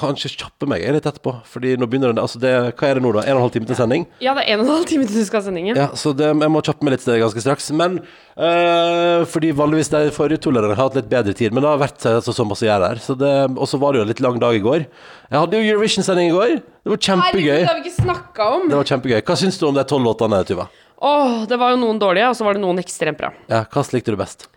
kanskje 0.02 0.32
kjappe 0.34 0.66
meg 0.68 0.82
litt 0.92 1.06
etterpå. 1.06 1.36
Fordi 1.48 1.76
nå 1.80 1.86
begynner 1.88 2.16
det, 2.18 2.24
altså 2.26 2.42
det 2.42 2.52
Hva 2.74 2.90
er 2.90 2.98
det 2.98 3.04
nå, 3.06 3.12
da? 3.14 3.22
En 3.30 3.38
og 3.38 3.38
en 3.38 3.44
halv 3.46 3.54
time 3.54 3.70
til 3.70 3.78
sending? 3.78 4.08
Ja, 4.26 4.34
det 4.36 4.42
er 4.48 4.56
en 4.56 4.64
og 4.64 4.66
en 4.66 4.72
halv 4.74 4.88
time 4.90 5.06
til 5.06 5.22
du 5.22 5.28
skal 5.30 5.40
ha 5.44 5.46
sending. 5.46 5.70
Ja. 5.70 5.86
Så 5.96 6.16
det, 6.18 6.32
jeg 6.34 6.52
må 6.52 6.64
kjappe 6.66 6.88
meg 6.90 6.96
litt 6.98 7.06
det, 7.08 7.20
ganske 7.22 7.44
straks. 7.46 7.70
Men 7.78 8.00
eh, 8.02 9.22
fordi 9.32 9.54
vanligvis 9.62 9.94
de 9.94 10.02
forrige 10.18 10.42
to 10.44 10.52
lederne 10.56 10.74
har 10.76 10.90
hatt 10.90 10.98
litt 10.98 11.12
bedre 11.14 11.36
tid. 11.38 11.54
Men 11.56 11.64
det 11.64 11.72
har 11.72 11.84
vært 11.86 12.08
altså, 12.10 12.34
så, 12.34 12.40
så 12.42 12.48
masse 12.50 12.66
å 12.66 12.70
gjøre 12.72 12.90
her. 12.92 13.04
Så 13.06 13.16
det- 13.22 13.36
Og 13.54 13.70
så 13.70 13.80
var 13.80 13.94
det 13.94 14.02
jo 14.02 14.08
en 14.10 14.12
litt 14.12 14.24
lang 14.26 14.42
dag 14.42 14.58
i 14.58 14.64
går. 14.66 14.88
Jeg 15.30 15.40
hadde 15.40 15.62
jo 15.62 15.70
Eurovision-sending 15.76 16.34
i 16.34 16.36
går. 16.36 16.56
Det 16.58 16.92
var 16.98 17.04
kjempegøy. 17.06 17.46
Herregud, 17.46 17.62
det 17.62 17.70
har 17.70 17.78
vi 17.80 17.86
ikke 17.86 18.02
snakka 18.02 18.50
om! 18.58 18.66
Det 18.74 18.82
var 18.82 18.90
kjempegøy. 18.92 19.22
Hva 19.30 19.38
syns 19.46 19.62
du 19.62 19.70
om 19.70 19.78
de 19.78 19.86
tolv 19.94 20.10
låtene, 20.10 20.42
Tuva? 20.50 20.68
Åh, 21.06 21.46
det 21.50 21.58
var 21.62 21.72
jo 21.76 21.78
noen 21.84 22.00
dårlige, 22.02 22.28
og 22.32 22.36
så 22.40 22.46
var 22.48 22.58
det 22.58 22.64
noen 22.64 22.80
ekstremt 22.82 23.20
bra. 23.20 23.30
Ja, 23.52 23.64
Hva 23.70 23.84
likte 23.94 24.14
du 24.14 24.18
best? 24.18 24.48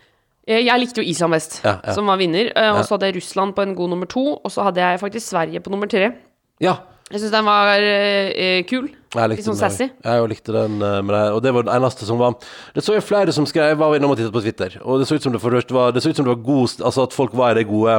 Eh, 0.47 0.63
Jeg 0.65 0.79
likte 0.81 1.03
jo 1.03 1.05
Island 1.11 1.35
best, 1.35 1.59
Ja, 1.63 1.75
ja. 1.85 1.93
som 1.93 2.07
var 2.09 2.17
vinner. 2.17 2.51
eh, 2.55 2.71
Og 2.73 2.83
så 2.87 2.95
hadde 2.97 3.11
jeg 3.11 3.19
Russland 3.21 3.53
på 3.55 3.61
en 3.61 3.75
god 3.77 3.89
nummer 3.93 4.07
to, 4.09 4.23
og 4.43 4.49
så 4.51 4.63
hadde 4.65 4.81
jeg 4.81 4.99
faktisk 4.99 5.27
Sverige 5.29 5.61
på 5.61 5.69
nummer 5.69 5.87
tre. 5.87 6.11
Ja, 6.59 6.77
Jeg 7.11 7.21
syns 7.21 7.31
den 7.31 7.45
var 7.45 7.77
eh, 7.79 8.31
eh, 8.33 8.63
kul. 8.63 8.89
Jeg 9.09 9.29
likte 9.31 9.41
Litt 9.41 9.47
sånn 9.47 9.55
den, 9.57 9.63
sassy. 9.63 9.85
Jeg 10.05 10.19
Jeg 10.21 10.29
likte 10.29 10.53
den 10.53 10.81
eh, 10.85 10.99
med 11.01 11.15
det, 11.15 11.21
og 11.33 11.39
det 11.41 11.53
var 11.55 11.63
den 11.65 11.73
eneste 11.79 12.05
som 12.05 12.19
var 12.21 12.35
Det 12.75 12.83
så 12.85 12.93
jo 12.93 13.01
flere 13.01 13.33
som 13.33 13.47
skrev 13.49 13.77
var 13.79 13.95
innom 13.97 14.11
og 14.13 14.19
tittet 14.19 14.35
på 14.35 14.43
Twitter, 14.43 14.75
og 14.83 14.99
det 15.01 15.07
så 15.09 15.17
ut 15.17 15.23
som 15.25 15.33
det 15.33 15.41
for 15.41 15.49
det 15.49 15.63
første 15.63 15.73
var 15.73 15.95
Det 15.95 16.03
så 16.05 16.11
ut 16.11 16.19
som 16.19 16.27
det 16.27 16.35
var 16.35 16.43
god 16.45 16.83
Altså 16.85 17.05
at 17.07 17.15
folk 17.17 17.33
var 17.33 17.51
i 17.55 17.59
det 17.63 17.67
gode 17.71 17.95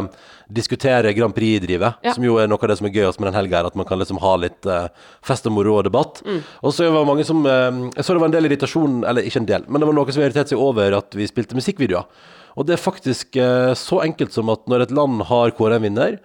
diskutere 0.50 1.12
Grand 1.14 1.34
Prix-drivet, 1.34 1.94
Ja. 2.02 2.12
som 2.14 2.24
jo 2.24 2.36
er 2.42 2.48
noe 2.50 2.58
av 2.62 2.68
det 2.68 2.78
som 2.78 2.86
er 2.88 2.90
gøyest 2.94 3.20
med 3.20 3.28
den 3.30 3.36
helga 3.38 3.60
her, 3.60 3.66
at 3.66 3.76
man 3.78 3.86
kan 3.86 3.98
liksom 4.00 4.18
ha 4.18 4.32
litt 4.36 4.66
eh, 4.66 4.88
fest 5.22 5.46
og 5.46 5.52
moro 5.54 5.76
og 5.78 5.84
debatt. 5.86 6.22
Mm. 6.26 6.40
Og 6.66 6.74
så 6.74 6.88
var 6.90 7.04
det 7.04 7.06
mange 7.06 7.24
som 7.28 7.44
eh, 7.46 7.70
Jeg 7.94 8.04
så 8.04 8.16
det 8.16 8.20
var 8.20 8.30
en 8.32 8.34
del 8.34 8.48
irritasjon, 8.48 8.96
eller 9.06 9.22
ikke 9.22 9.42
en 9.44 9.46
del, 9.46 9.62
men 9.68 9.78
det 9.80 9.86
var 9.86 9.94
noen 9.94 10.10
som 10.12 10.22
irriterte 10.24 10.50
seg 10.54 10.58
over 10.58 10.96
at 10.98 11.14
vi 11.14 11.28
spilte 11.30 11.54
musikkvideoer. 11.54 12.04
Og 12.58 12.66
det 12.66 12.74
er 12.74 12.82
faktisk 12.82 13.38
eh, 13.38 13.70
så 13.78 14.00
enkelt 14.02 14.34
som 14.34 14.50
at 14.50 14.66
når 14.66 14.88
et 14.88 14.90
land 14.98 15.22
har 15.30 15.54
kåret 15.54 15.78
en 15.78 15.86
vinner, 15.86 16.18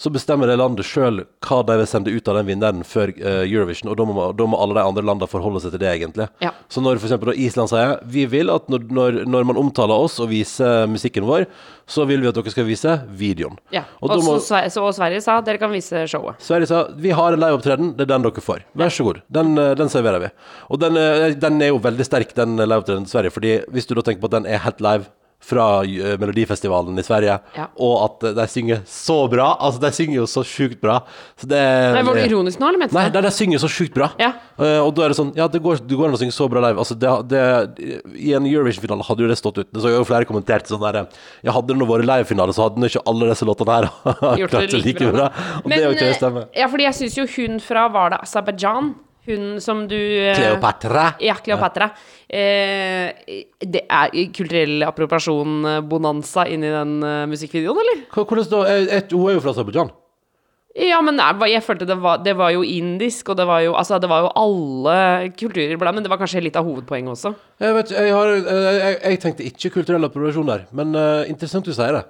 så 0.00 0.10
bestemmer 0.12 0.48
det 0.50 0.58
landet 0.58 0.86
sjøl 0.88 1.22
hva 1.46 1.60
de 1.66 1.76
vil 1.80 1.88
sende 1.90 2.12
ut 2.14 2.28
av 2.28 2.38
den 2.40 2.48
vinneren 2.48 2.82
før 2.86 3.12
uh, 3.18 3.42
Eurovision, 3.44 3.90
og 3.92 3.98
da 4.00 4.06
må, 4.08 4.28
da 4.38 4.46
må 4.48 4.58
alle 4.60 4.76
de 4.78 4.84
andre 4.84 5.04
landene 5.04 5.28
forholde 5.30 5.62
seg 5.62 5.74
til 5.74 5.82
det, 5.82 5.90
egentlig. 5.98 6.28
Ja. 6.42 6.52
Så 6.72 6.82
når 6.82 7.00
da 7.02 7.34
Island 7.36 7.70
sier 7.70 7.98
vi 8.08 8.24
vil 8.30 8.50
at 8.50 8.68
når, 8.72 8.86
når, 8.90 9.20
når 9.30 9.46
man 9.52 9.60
omtaler 9.60 9.94
oss 9.94 10.18
og 10.22 10.30
viser 10.32 10.86
musikken 10.90 11.26
vår, 11.28 11.46
så 11.86 12.06
vil 12.08 12.22
vi 12.22 12.30
at 12.30 12.36
dere 12.38 12.52
skal 12.54 12.66
vise 12.68 12.94
videoen. 13.18 13.58
Ja. 13.74 13.84
Og 14.00 14.10
Og 14.10 14.24
må- 14.24 14.38
så 14.40 14.62
så 14.72 14.86
Sverige 14.94 15.22
sa 15.22 15.40
dere 15.40 15.58
kan 15.58 15.70
vise 15.72 16.06
showet. 16.08 16.40
Sverige 16.40 16.68
sa 16.70 16.84
vi 16.96 17.10
har 17.10 17.32
en 17.32 17.40
liveopptreden, 17.40 17.96
det 17.96 18.06
er 18.06 18.12
den 18.14 18.22
dere 18.22 18.40
får. 18.44 18.62
Vær 18.76 18.90
så 18.90 19.04
god. 19.04 19.22
Den, 19.30 19.58
eh, 19.58 19.74
den 19.74 19.88
serverer 19.88 20.20
vi. 20.20 20.30
Og 20.70 20.78
den, 20.80 20.96
eh, 20.96 21.34
den 21.34 21.60
er 21.62 21.68
jo 21.68 21.78
veldig 21.78 22.04
sterk, 22.04 22.34
den 22.34 22.56
liveopptredenen 22.56 23.06
til 23.06 23.18
Sverige. 23.18 23.32
fordi 23.32 23.64
hvis 23.70 23.86
du 23.86 23.94
da 23.94 24.02
tenker 24.02 24.20
på 24.20 24.30
at 24.32 24.42
den 24.42 24.46
er 24.46 24.58
helt 24.58 24.80
live 24.80 25.06
fra 25.42 25.82
eh, 25.82 26.14
Melodifestivalen 26.22 26.98
i 26.98 27.02
Sverige, 27.02 27.38
Ja. 27.56 27.64
og 27.82 27.94
at 28.04 28.26
eh, 28.28 28.34
de 28.38 28.44
synger 28.48 28.82
så 28.86 29.16
bra 29.30 29.48
Altså, 29.58 29.80
de 29.82 29.90
synger 29.92 30.16
jo 30.20 30.26
så 30.30 30.44
sjukt 30.46 30.78
bra. 30.80 31.00
Så 31.40 31.48
det 31.50 31.58
Nei, 31.58 32.02
Var 32.06 32.14
det 32.20 32.26
ironisk 32.30 32.60
nå, 32.62 32.68
eller 32.70 32.78
mente 32.84 32.94
du 32.94 32.98
Nei, 33.00 33.08
det? 33.10 33.18
de, 33.18 33.26
de 33.26 33.32
synger 33.34 33.58
så 33.62 33.70
sjukt 33.70 33.94
bra. 33.96 34.08
Ja. 34.22 34.32
Eh, 34.58 34.78
og 34.82 34.92
da 34.94 35.04
er 35.08 35.12
det 35.14 35.18
sånn 35.18 35.32
Ja, 35.36 35.48
det 35.50 35.60
går, 35.64 35.82
det 35.86 35.98
går 35.98 36.08
an 36.12 36.16
å 36.16 36.20
synge 36.22 36.36
så 36.36 36.46
bra 36.52 36.62
live. 36.62 36.78
Altså, 36.78 36.94
det, 36.98 37.10
det, 37.32 37.42
I 38.22 38.34
en 38.38 38.46
Eurovision-finale 38.46 39.06
hadde 39.10 39.26
jo 39.26 39.30
det 39.32 39.38
stått 39.42 39.58
ut. 39.62 39.70
Det 39.74 39.82
så 39.82 39.90
jo 39.92 40.04
flere 40.06 40.28
kommenterte 40.28 40.70
sånn 40.72 40.82
der 40.86 41.02
Ja, 41.42 41.52
hadde 41.58 41.72
det 41.74 41.78
nå 41.82 41.88
vært 41.90 42.06
livefinale, 42.06 42.54
så 42.54 42.68
hadde 42.68 42.78
nå 42.82 42.90
ikke 42.92 43.02
alle 43.10 43.30
disse 43.34 43.48
låtene 43.48 43.78
her 43.80 43.90
Gjort 44.42 44.54
klart 44.56 44.70
det 44.76 44.84
like 44.86 45.10
bra. 45.12 45.30
Og 45.64 45.70
det 45.70 45.78
er 45.82 45.88
jo 45.88 45.94
ikke 45.96 46.06
det 46.06 46.14
eh, 46.14 46.20
stemmer. 46.22 46.46
ja, 46.56 46.68
fordi 46.70 46.86
jeg 46.88 47.00
syns 47.02 47.18
jo 47.18 47.26
hun 47.36 47.58
fra 47.62 47.88
Var 47.92 48.14
det 48.14 48.22
Aserbajdsjan? 48.28 48.94
Hun 49.28 49.60
som 49.62 49.84
du 49.86 49.96
eh, 49.96 50.34
Kleopatra. 50.34 51.12
Ja, 51.22 51.36
Kleopatra. 51.38 51.92
Eh, 52.26 53.36
det 53.62 53.84
er 53.86 54.14
kulturell 54.34 54.82
appropriasjon-bonanza 54.88 56.48
inni 56.50 56.72
den 56.72 56.96
eh, 57.06 57.24
musikkvideoen, 57.30 57.82
eller? 57.84 58.06
Hvordan 58.16 58.48
da? 58.50 58.62
Eh, 58.72 59.04
Hun 59.12 59.28
er 59.30 59.36
jo 59.36 59.44
fra 59.44 59.54
Aserbajdsjan. 59.54 59.92
Ja, 60.72 61.02
men 61.04 61.20
jeg 61.50 61.60
følte 61.66 61.84
det 61.84 61.98
var, 62.00 62.22
det 62.24 62.32
var 62.38 62.50
jo 62.54 62.62
indisk, 62.64 63.28
og 63.28 63.36
det 63.36 63.44
var 63.44 63.60
jo, 63.60 63.74
altså, 63.76 63.98
det 64.00 64.08
var 64.08 64.24
jo 64.24 64.30
alle 64.40 64.94
kulturer 65.36 65.76
blant, 65.76 65.98
men 65.98 66.06
det 66.06 66.10
var 66.10 66.20
kanskje 66.22 66.40
litt 66.46 66.56
av 66.56 66.64
hovedpoenget 66.64 67.12
også. 67.12 67.34
Jeg, 67.60 67.74
vet, 67.76 67.92
jeg, 67.92 68.14
har, 68.16 68.32
eh, 68.40 68.68
jeg, 68.78 68.96
jeg 69.04 69.20
tenkte 69.20 69.48
ikke 69.50 69.72
kulturell 69.76 70.08
appropriasjon 70.08 70.48
der, 70.48 70.64
men 70.72 70.96
uh, 70.96 71.28
interessant 71.28 71.68
du 71.68 71.74
sier 71.76 71.98
det. 71.98 72.06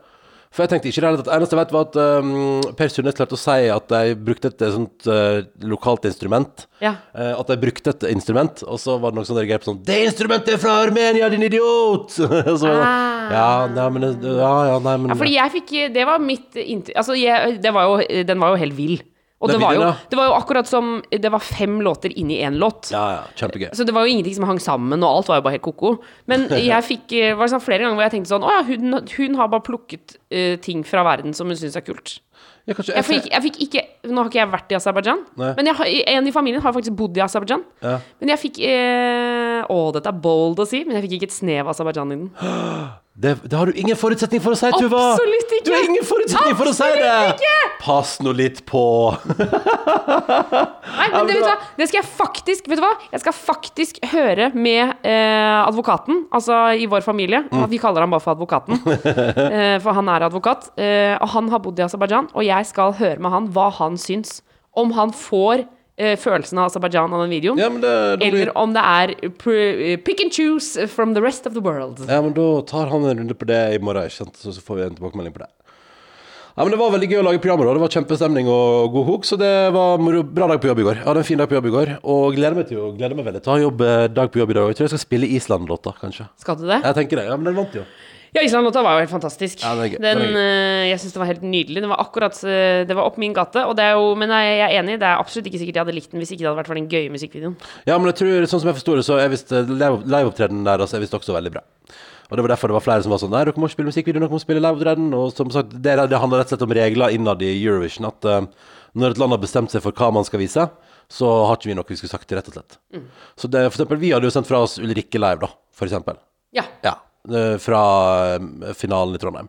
For 0.53 0.65
jeg 0.65 0.73
tenkte 0.73 0.91
ikke 0.91 1.03
det 1.05 1.25
Det. 1.25 1.33
Eneste 1.33 1.57
jeg 1.57 1.63
vet, 1.63 1.73
var 1.73 1.87
at 1.89 1.97
um, 2.25 2.75
Per 2.77 2.91
Sundnes 2.93 3.17
klarte 3.17 3.37
å 3.39 3.41
si 3.41 3.69
at 3.73 3.87
de 3.89 4.17
brukte 4.29 4.51
et 4.53 4.65
eh, 4.65 4.75
sånt 4.75 5.09
uh, 5.09 5.41
lokalt 5.65 6.05
instrument. 6.09 6.67
Ja. 6.85 6.97
Uh, 7.17 7.33
at 7.39 7.49
de 7.49 7.57
brukte 7.63 7.95
et 7.95 8.05
instrument, 8.11 8.61
og 8.69 8.81
så 8.83 8.99
var 9.01 9.13
det 9.15 9.21
noen 9.21 9.29
som 9.29 9.39
reagerte 9.39 9.71
sånn 9.71 9.81
'Det 9.87 9.99
instrumentet 10.11 10.57
er 10.57 10.61
fra 10.61 10.77
Armenia, 10.85 11.31
din 11.33 11.47
idiot!' 11.49 12.13
Så, 12.63 12.69
Ah. 12.83 13.33
ja, 13.33 13.67
nei, 13.73 13.89
men, 13.95 14.03
ja, 14.21 14.55
ja, 14.69 14.77
nei, 14.83 14.97
men 15.01 15.13
Ja, 15.13 15.17
fordi 15.17 15.35
jeg 15.35 15.53
fikk 15.57 15.73
Det 15.95 16.05
var 16.09 16.19
mitt 16.23 16.57
inntrykk 16.57 16.97
Altså, 16.99 17.15
jeg, 17.17 17.59
det 17.63 17.73
var 17.75 17.89
jo, 17.89 18.25
den 18.27 18.41
var 18.43 18.53
jo 18.53 18.61
helt 18.61 18.77
vill. 18.77 18.97
Og 19.43 19.51
det, 19.51 19.57
det 19.59 19.63
var, 19.65 19.75
jo, 19.75 19.87
det 20.11 20.19
var 20.19 20.29
jo 20.31 20.35
akkurat 20.37 20.69
som 20.71 20.91
Det 21.11 21.31
var 21.35 21.43
fem 21.43 21.81
låter 21.83 22.13
inni 22.19 22.39
én 22.47 22.61
låt. 22.63 22.93
Ja, 22.95 23.03
ja, 23.17 23.23
kjempegøy. 23.35 23.73
Så 23.75 23.87
det 23.89 23.95
var 23.97 24.07
jo 24.07 24.15
ingenting 24.15 24.37
som 24.39 24.47
hang 24.47 24.61
sammen, 24.63 25.03
og 25.03 25.19
alt 25.19 25.33
var 25.33 25.41
jo 25.41 25.47
bare 25.49 25.59
helt 25.59 25.67
ko-ko. 25.67 25.97
Men 26.31 26.47
jeg 26.71 26.87
fikk 26.87 27.17
eh, 27.19 27.33
var 27.35 27.49
det 27.49 27.57
sånn 27.57 27.65
flere 27.65 27.83
ganger 27.83 27.99
hvor 27.99 28.07
jeg 28.07 28.17
tenkte 28.17 28.35
sånn 28.35 28.47
Å 28.47 28.53
ja, 28.55 28.63
hun, 28.71 29.01
hun 29.17 29.41
har 29.41 29.51
bare 29.51 29.67
plukket 29.67 30.17
uh, 30.31 30.55
ting 30.63 30.87
fra 30.87 31.03
verden 31.07 31.35
som 31.35 31.51
hun 31.51 31.59
syns 31.59 31.79
er 31.79 31.87
kult. 31.87 32.21
Kanskje, 32.63 32.95
Jeg 32.95 33.07
fikk, 33.09 33.25
jeg 33.27 33.43
fikk 33.43 33.57
ikke 33.65 33.81
Nå 34.07 34.23
har 34.23 34.29
ikke 34.31 34.39
jeg 34.39 34.51
vært 34.53 34.71
i 34.71 34.77
Aserbajdsjan, 34.79 35.23
men 35.35 35.67
jeg 35.67 36.03
en 36.13 36.29
i 36.31 36.35
familien 36.35 36.63
har 36.63 36.75
faktisk 36.75 36.95
bodd 36.99 37.19
i 37.19 37.23
Aserbajdsjan. 37.25 37.65
Ja. 37.83 37.97
Men 38.23 38.31
jeg 38.35 38.39
fikk 38.39 38.61
eh, 38.69 39.63
Å, 39.67 39.79
dette 39.97 40.13
er 40.13 40.21
bold 40.23 40.63
å 40.63 40.67
si, 40.69 40.85
men 40.87 40.99
jeg 40.99 41.09
fikk 41.09 41.17
ikke 41.19 41.31
et 41.33 41.35
snev 41.35 41.65
av 41.65 41.73
Aserbajdsjan 41.75 42.15
i 42.15 42.21
den. 42.21 42.29
det, 43.13 43.35
det 43.45 43.57
har 43.59 43.69
du 43.69 43.77
ingen 43.77 43.97
forutsetning 43.99 44.41
for 44.41 44.55
å 44.55 44.57
si, 44.57 44.71
Tuva! 44.73 45.01
Absolutt 45.13 45.51
ikke! 45.53 45.67
Du 45.67 45.75
har 45.75 45.83
ingen 45.85 46.07
forutsetning 46.09 46.55
for 46.57 46.71
å 46.71 46.73
si 46.73 46.87
det! 46.97 47.11
Absolutt 47.11 47.43
ikke! 47.43 47.75
Pass 47.83 48.13
nå 48.25 48.33
litt 48.33 48.63
på. 48.65 48.85
Nei, 50.97 51.09
men 51.13 51.29
det, 51.29 51.35
vet 51.35 51.43
du 51.43 51.45
hva? 51.45 51.57
det 51.77 51.89
skal 51.91 51.99
jeg 51.99 52.09
faktisk 52.09 52.71
Vet 52.71 52.81
du 52.81 52.85
hva? 52.85 52.93
Jeg 53.13 53.23
skal 53.25 53.37
faktisk 53.37 54.01
høre 54.15 54.49
med 54.57 54.95
eh, 55.05 55.59
advokaten, 55.59 56.25
altså 56.33 56.63
i 56.73 56.89
vår 56.89 57.05
familie. 57.05 57.43
Mm. 57.53 57.67
Vi 57.75 57.83
kaller 57.83 58.07
ham 58.07 58.17
bare 58.17 58.25
for 58.25 58.33
advokaten, 58.33 58.81
eh, 59.45 59.77
for 59.85 59.93
han 59.99 60.09
er 60.09 60.27
advokat. 60.31 60.71
Eh, 60.81 61.13
og 61.19 61.35
han 61.35 61.53
har 61.53 61.61
bodd 61.67 61.83
i 61.83 61.85
Aserbajdsjan, 61.85 62.33
og 62.33 62.49
jeg 62.49 62.71
skal 62.71 62.97
høre 62.97 63.21
med 63.21 63.37
han 63.37 63.53
hva 63.53 63.69
han 63.77 64.01
syns. 64.01 64.39
Om 64.73 64.97
han 64.97 65.13
får 65.13 65.67
følelsen 65.99 66.59
av 66.59 66.71
Aserbajdsjan 66.71 67.13
av 67.13 67.21
den 67.27 67.31
videoen, 67.31 67.59
Ja, 67.61 67.69
det, 67.69 67.81
det, 67.83 68.31
blir- 68.33 68.43
eller 68.43 68.57
om 68.59 68.73
det 68.73 68.83
er 68.83 69.97
pick 70.03 70.21
and 70.25 70.33
choose 70.33 70.87
from 70.89 71.15
the 71.15 71.21
rest 71.21 71.47
of 71.47 71.53
the 71.55 71.61
world. 71.61 72.01
Ja, 72.09 72.21
men 72.23 72.33
da 72.33 72.63
tar 72.63 72.87
han 72.89 73.05
en 73.05 73.19
runde 73.19 73.35
på 73.35 73.47
det 73.47 73.75
i 73.75 73.79
morgen, 73.79 74.05
ikke 74.09 74.25
sant? 74.25 74.37
Så 74.37 74.55
får 74.61 74.77
vi 74.77 74.83
en 74.89 74.95
tilbakemelding 74.97 75.33
på 75.35 75.39
det. 75.45 75.51
Ja, 76.57 76.65
men 76.65 76.71
Det 76.71 76.79
var 76.79 76.91
veldig 76.93 77.09
gøy 77.09 77.19
å 77.21 77.25
lage 77.25 77.41
programmet. 77.41 77.65
da. 77.67 77.73
Det 77.73 77.81
var 77.81 77.89
kjempestemning 77.89 78.49
og 78.53 78.93
god 78.93 79.07
hok, 79.07 79.25
så 79.25 79.39
det 79.41 79.73
var 79.73 79.95
en 79.99 80.23
bra 80.35 80.47
dag 80.49 80.61
på 80.61 80.69
jobb 80.69 80.81
i 80.81 80.83
går. 80.85 80.95
Jeg 81.01 81.05
hadde 81.07 81.23
en 81.23 81.25
fin 81.25 81.39
dag 81.39 81.49
på 81.49 81.55
jobb 81.57 81.67
i 81.67 81.71
går, 81.77 81.93
og 82.05 82.35
gleder 82.37 82.55
meg 82.57 82.67
til 82.69 82.77
å 82.83 82.91
gleder 82.97 83.17
meg 83.17 83.25
veldig 83.25 83.41
til 83.43 83.53
å 83.53 83.55
ha 83.57 83.63
jobb, 83.63 83.81
eh, 83.81 84.07
dag 84.09 84.29
på 84.33 84.39
jobb 84.43 84.51
i 84.51 84.53
dag. 84.59 84.67
Jeg 84.69 84.77
tror 84.77 84.85
jeg 84.89 84.93
skal 84.97 85.05
spille 85.07 85.31
Island-låta, 85.33 85.95
kanskje. 86.01 86.29
Skal 86.37 86.57
du 86.57 86.67
det? 86.69 86.83
Jeg 86.85 86.95
tenker 86.95 87.17
det. 87.17 87.25
Ja, 87.31 87.37
men 87.37 87.45
den 87.49 87.57
vant 87.57 87.73
jo. 87.73 87.85
Ja, 88.33 88.41
Island-låta 88.41 88.81
var 88.83 88.95
jo 88.97 89.03
helt 89.05 89.13
fantastisk. 89.13 89.61
Ja, 89.61 89.75
det. 89.77 89.99
Den, 90.01 90.23
eh, 90.41 90.87
jeg 90.89 91.01
syns 91.03 91.13
det 91.13 91.21
var 91.21 91.29
helt 91.29 91.43
nydelig. 91.45 91.83
Det 91.85 91.91
var 91.91 92.01
akkurat 92.01 92.39
eh, 92.49 92.85
Det 92.89 92.97
var 92.97 93.05
opp 93.11 93.19
min 93.21 93.35
gate. 93.37 93.61
Og 93.69 93.75
det 93.77 93.85
er 93.85 93.99
jo, 93.99 94.15
men 94.17 94.31
jeg 94.33 94.63
er 94.65 94.77
enig, 94.79 94.95
det 95.03 95.09
er 95.09 95.21
absolutt 95.21 95.51
ikke 95.51 95.61
sikkert 95.61 95.77
jeg 95.77 95.85
hadde 95.85 95.97
likt 95.99 96.15
den 96.15 96.23
hvis 96.23 96.33
ikke 96.33 96.41
det 96.41 96.49
hadde 96.49 96.61
vært 96.63 96.71
for 96.73 96.81
den 96.81 96.89
gøye 96.89 97.11
musikkvideoen. 97.13 97.59
Ja, 97.85 97.99
men 97.99 98.09
jeg 98.09 98.17
tror, 98.23 98.47
sånn 98.49 98.63
som 98.65 98.71
jeg 98.73 98.79
forstår 98.81 99.03
det, 99.03 99.05
så 99.11 99.19
er 99.21 99.29
visst 99.35 99.53
eh, 99.53 99.69
live- 99.69 100.01
liveopptredenen 100.09 100.65
der 100.65 100.81
altså, 100.87 100.97
er 100.97 101.05
visst 101.05 101.19
også 101.19 101.37
veldig 101.37 101.53
bra. 101.59 101.65
Og 102.33 102.39
det 102.41 102.47
var 102.47 102.55
derfor 102.55 102.73
det 102.73 102.79
var 102.79 102.87
flere 102.87 103.05
som 103.05 103.13
var 103.13 103.21
sånn 103.21 103.35
Nei, 103.35 103.43
dere 103.45 103.61
må 103.61 103.69
ikke 103.69 103.77
spille 103.77 103.91
musikkvideo, 103.93 104.23
dere 104.25 104.33
må 104.33 104.41
spille 104.41 104.63
liveopptreden. 104.65 105.13
Og 105.19 105.35
som 105.37 105.53
sagt, 105.53 105.77
det, 105.85 105.99
det 106.09 106.21
handler 106.25 106.41
rett 106.41 106.49
og 106.49 106.57
slett 106.57 106.65
om 106.65 106.73
regler 106.81 107.13
innad 107.13 107.45
i 107.45 107.53
Eurovision. 107.59 108.09
At 108.09 108.25
uh, 108.25 108.47
når 108.97 109.13
et 109.13 109.21
land 109.21 109.37
har 109.37 109.43
bestemt 109.45 109.75
seg 109.75 109.85
for 109.85 109.93
hva 109.93 110.09
man 110.17 110.25
skal 110.25 110.41
vise, 110.41 110.65
så 111.13 111.29
har 111.51 111.61
ikke 111.61 111.69
vi 111.69 111.77
noe 111.77 111.85
vi 111.93 111.99
skulle 112.01 112.15
sagt, 112.17 112.33
rett 112.33 112.49
og 112.49 112.57
slett. 112.57 112.79
Så 113.37 113.53
det, 113.53 113.67
for 113.69 113.77
eksempel, 113.83 114.01
vi 114.01 114.15
hadde 114.17 114.25
jo 114.25 114.33
sendt 114.33 114.49
fra 114.49 114.63
oss 114.65 114.79
Ulrikke 114.81 115.21
live, 115.21 115.45
da, 115.45 115.51
for 115.77 115.85
eksempel. 115.91 116.17
Ja. 116.57 116.65
Ja. 116.89 116.95
Eh, 117.31 117.57
Fra 117.63 117.83
eh, 118.37 118.73
finalen 118.79 119.15
i 119.15 119.21
Trondheim. 119.23 119.49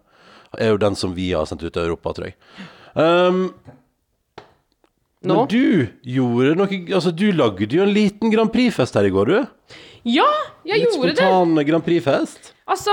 Er 0.59 0.73
jo 0.75 0.81
den 0.81 0.95
som 0.99 1.15
vi 1.17 1.31
har 1.33 1.47
sendt 1.49 1.63
ut 1.65 1.73
til 1.73 1.88
Europa, 1.88 2.13
tror 2.13 2.29
jeg. 2.29 2.36
Um, 2.93 3.47
Nå? 5.23 5.33
Men 5.39 5.47
du 5.49 5.88
gjorde 6.13 6.51
noe 6.59 6.77
Altså, 6.93 7.09
du 7.15 7.29
lagde 7.33 7.65
jo 7.71 7.81
en 7.86 7.93
liten 7.95 8.29
Grand 8.29 8.51
Prix-fest 8.51 8.97
her 8.99 9.07
i 9.07 9.13
går, 9.13 9.31
du. 9.31 9.77
Ja, 10.03 10.25
jeg 10.67 10.81
Litt 10.83 10.97
gjorde 10.97 11.13
det! 11.13 11.21
spontan 11.23 11.63
Grand 11.69 11.86
Prix-fest. 11.86 12.49
Altså, 12.67 12.91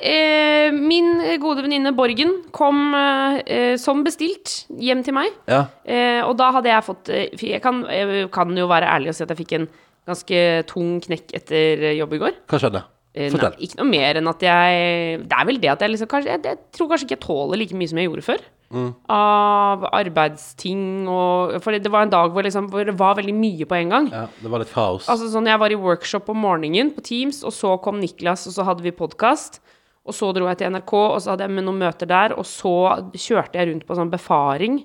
eh, 0.00 0.72
min 0.72 1.12
gode 1.42 1.62
venninne 1.66 1.92
Borgen 1.96 2.32
kom 2.56 2.94
eh, 2.96 3.76
som 3.80 4.00
bestilt 4.04 4.62
hjem 4.80 5.04
til 5.04 5.16
meg. 5.16 5.28
Ja. 5.48 5.66
Eh, 5.84 6.22
og 6.24 6.38
da 6.40 6.50
hadde 6.56 6.72
jeg 6.72 6.84
fått 6.88 7.12
eh, 7.12 7.28
Jeg 7.52 7.60
kan, 7.64 7.84
jeg 7.92 8.30
kan 8.32 8.56
jo 8.56 8.66
være 8.72 8.88
ærlig 8.96 9.12
og 9.12 9.18
si 9.18 9.24
at 9.26 9.32
jeg 9.34 9.42
fikk 9.44 9.54
en 9.60 9.68
ganske 10.08 10.42
tung 10.72 10.96
knekk 11.04 11.36
etter 11.36 11.90
jobb 11.98 12.16
i 12.16 12.22
går. 12.24 12.36
Hva 12.48 12.60
skjedde? 12.64 12.84
Eh, 13.16 13.30
Fortell. 13.32 13.54
Nei, 13.56 13.64
ikke 13.64 13.78
noe 13.80 13.88
mer 13.88 14.18
enn 14.20 14.28
at 14.28 14.42
jeg 14.44 15.20
Det 15.24 15.38
er 15.38 15.46
vel 15.48 15.60
det 15.62 15.70
at 15.72 15.80
jeg 15.80 15.92
liksom 15.94 16.10
kanskje, 16.10 16.34
jeg, 16.34 16.42
jeg 16.44 16.58
tror 16.76 16.90
kanskje 16.90 17.06
ikke 17.06 17.16
jeg 17.16 17.24
tåler 17.24 17.60
like 17.62 17.78
mye 17.80 17.88
som 17.88 18.00
jeg 18.00 18.10
gjorde 18.10 18.24
før. 18.26 18.42
Mm. 18.76 18.88
Av 19.14 19.84
arbeidsting 19.94 20.80
og 21.06 21.54
For 21.62 21.76
det 21.78 21.92
var 21.92 22.04
en 22.04 22.12
dag 22.12 22.34
hvor, 22.34 22.42
liksom, 22.44 22.66
hvor 22.72 22.84
det 22.84 22.96
var 22.98 23.14
veldig 23.16 23.36
mye 23.36 23.68
på 23.68 23.78
en 23.78 23.94
gang. 23.94 24.10
Ja, 24.12 24.26
det 24.42 24.52
var 24.52 24.60
litt 24.60 24.74
kaos. 24.74 25.08
Altså 25.12 25.30
sånn, 25.32 25.48
Jeg 25.48 25.62
var 25.62 25.72
i 25.72 25.78
workshop 25.80 26.28
om 26.34 26.42
morgenen 26.44 26.92
på 26.96 27.04
Teams, 27.06 27.40
og 27.46 27.54
så 27.54 27.76
kom 27.82 28.02
Niklas, 28.02 28.46
og 28.50 28.56
så 28.58 28.66
hadde 28.66 28.84
vi 28.84 28.94
podkast. 28.94 29.62
Og 30.06 30.14
så 30.14 30.28
dro 30.34 30.46
jeg 30.50 30.60
til 30.60 30.70
NRK, 30.70 30.92
og 30.98 31.16
så 31.22 31.32
hadde 31.32 31.46
jeg 31.46 31.56
med 31.56 31.66
noen 31.66 31.80
møter 31.80 32.10
der, 32.10 32.36
og 32.36 32.46
så 32.46 32.74
kjørte 33.16 33.58
jeg 33.58 33.72
rundt 33.72 33.86
på 33.88 33.96
sånn 33.98 34.12
befaring 34.12 34.82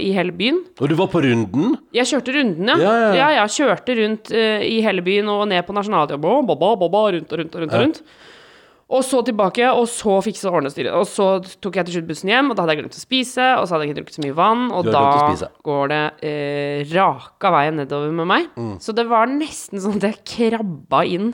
i 0.00 0.12
hele 0.16 0.32
byen. 0.32 0.62
Og 0.80 0.88
du 0.88 0.94
var 0.96 1.10
på 1.12 1.20
runden? 1.24 1.74
Jeg 1.92 2.08
kjørte 2.08 2.32
runden, 2.36 2.70
ja. 2.72 2.76
Ja, 2.80 2.94
ja, 3.02 3.10
ja. 3.16 3.26
ja, 3.40 3.48
Kjørte 3.52 3.96
rundt 3.98 4.30
uh, 4.32 4.62
i 4.64 4.78
hele 4.84 5.04
byen 5.04 5.28
og 5.32 5.44
ned 5.50 5.66
på 5.68 5.76
ba, 6.92 7.02
rundt 7.12 7.32
og 7.32 7.38
rundt 7.42 7.54
og 7.54 7.60
rundt. 7.60 7.74
og 7.74 7.80
rundt. 7.84 8.02
Og 8.86 9.02
så 9.02 9.18
tilbake, 9.26 9.66
og 9.74 9.88
så 9.90 10.20
fikse 10.22 10.46
og 10.46 10.60
ordne 10.60 10.70
styret. 10.70 10.94
Og 10.94 11.08
så 11.10 11.40
tok 11.58 11.74
jeg 11.80 11.88
til 11.88 11.96
slutt 11.96 12.06
bussen 12.12 12.30
hjem, 12.30 12.52
og 12.52 12.54
da 12.54 12.62
hadde 12.62 12.76
jeg 12.76 12.84
glemt 12.84 12.94
å 12.94 13.02
spise, 13.02 13.46
og 13.58 13.66
så 13.66 13.74
hadde 13.74 13.82
jeg 13.88 13.90
ikke 13.90 13.98
drukket 13.98 14.18
så 14.20 14.22
mye 14.22 14.36
vann, 14.38 14.62
og 14.70 14.86
da 14.86 15.02
går 15.66 15.90
det 15.90 16.02
uh, 16.22 16.94
raka 16.94 17.50
veien 17.56 17.80
nedover 17.82 18.14
med 18.14 18.30
meg. 18.30 18.46
Mm. 18.54 18.76
Så 18.84 18.94
det 18.94 19.08
var 19.10 19.26
nesten 19.32 19.82
sånn 19.82 19.98
at 19.98 20.06
jeg 20.12 20.22
krabba 20.54 21.02
inn 21.10 21.32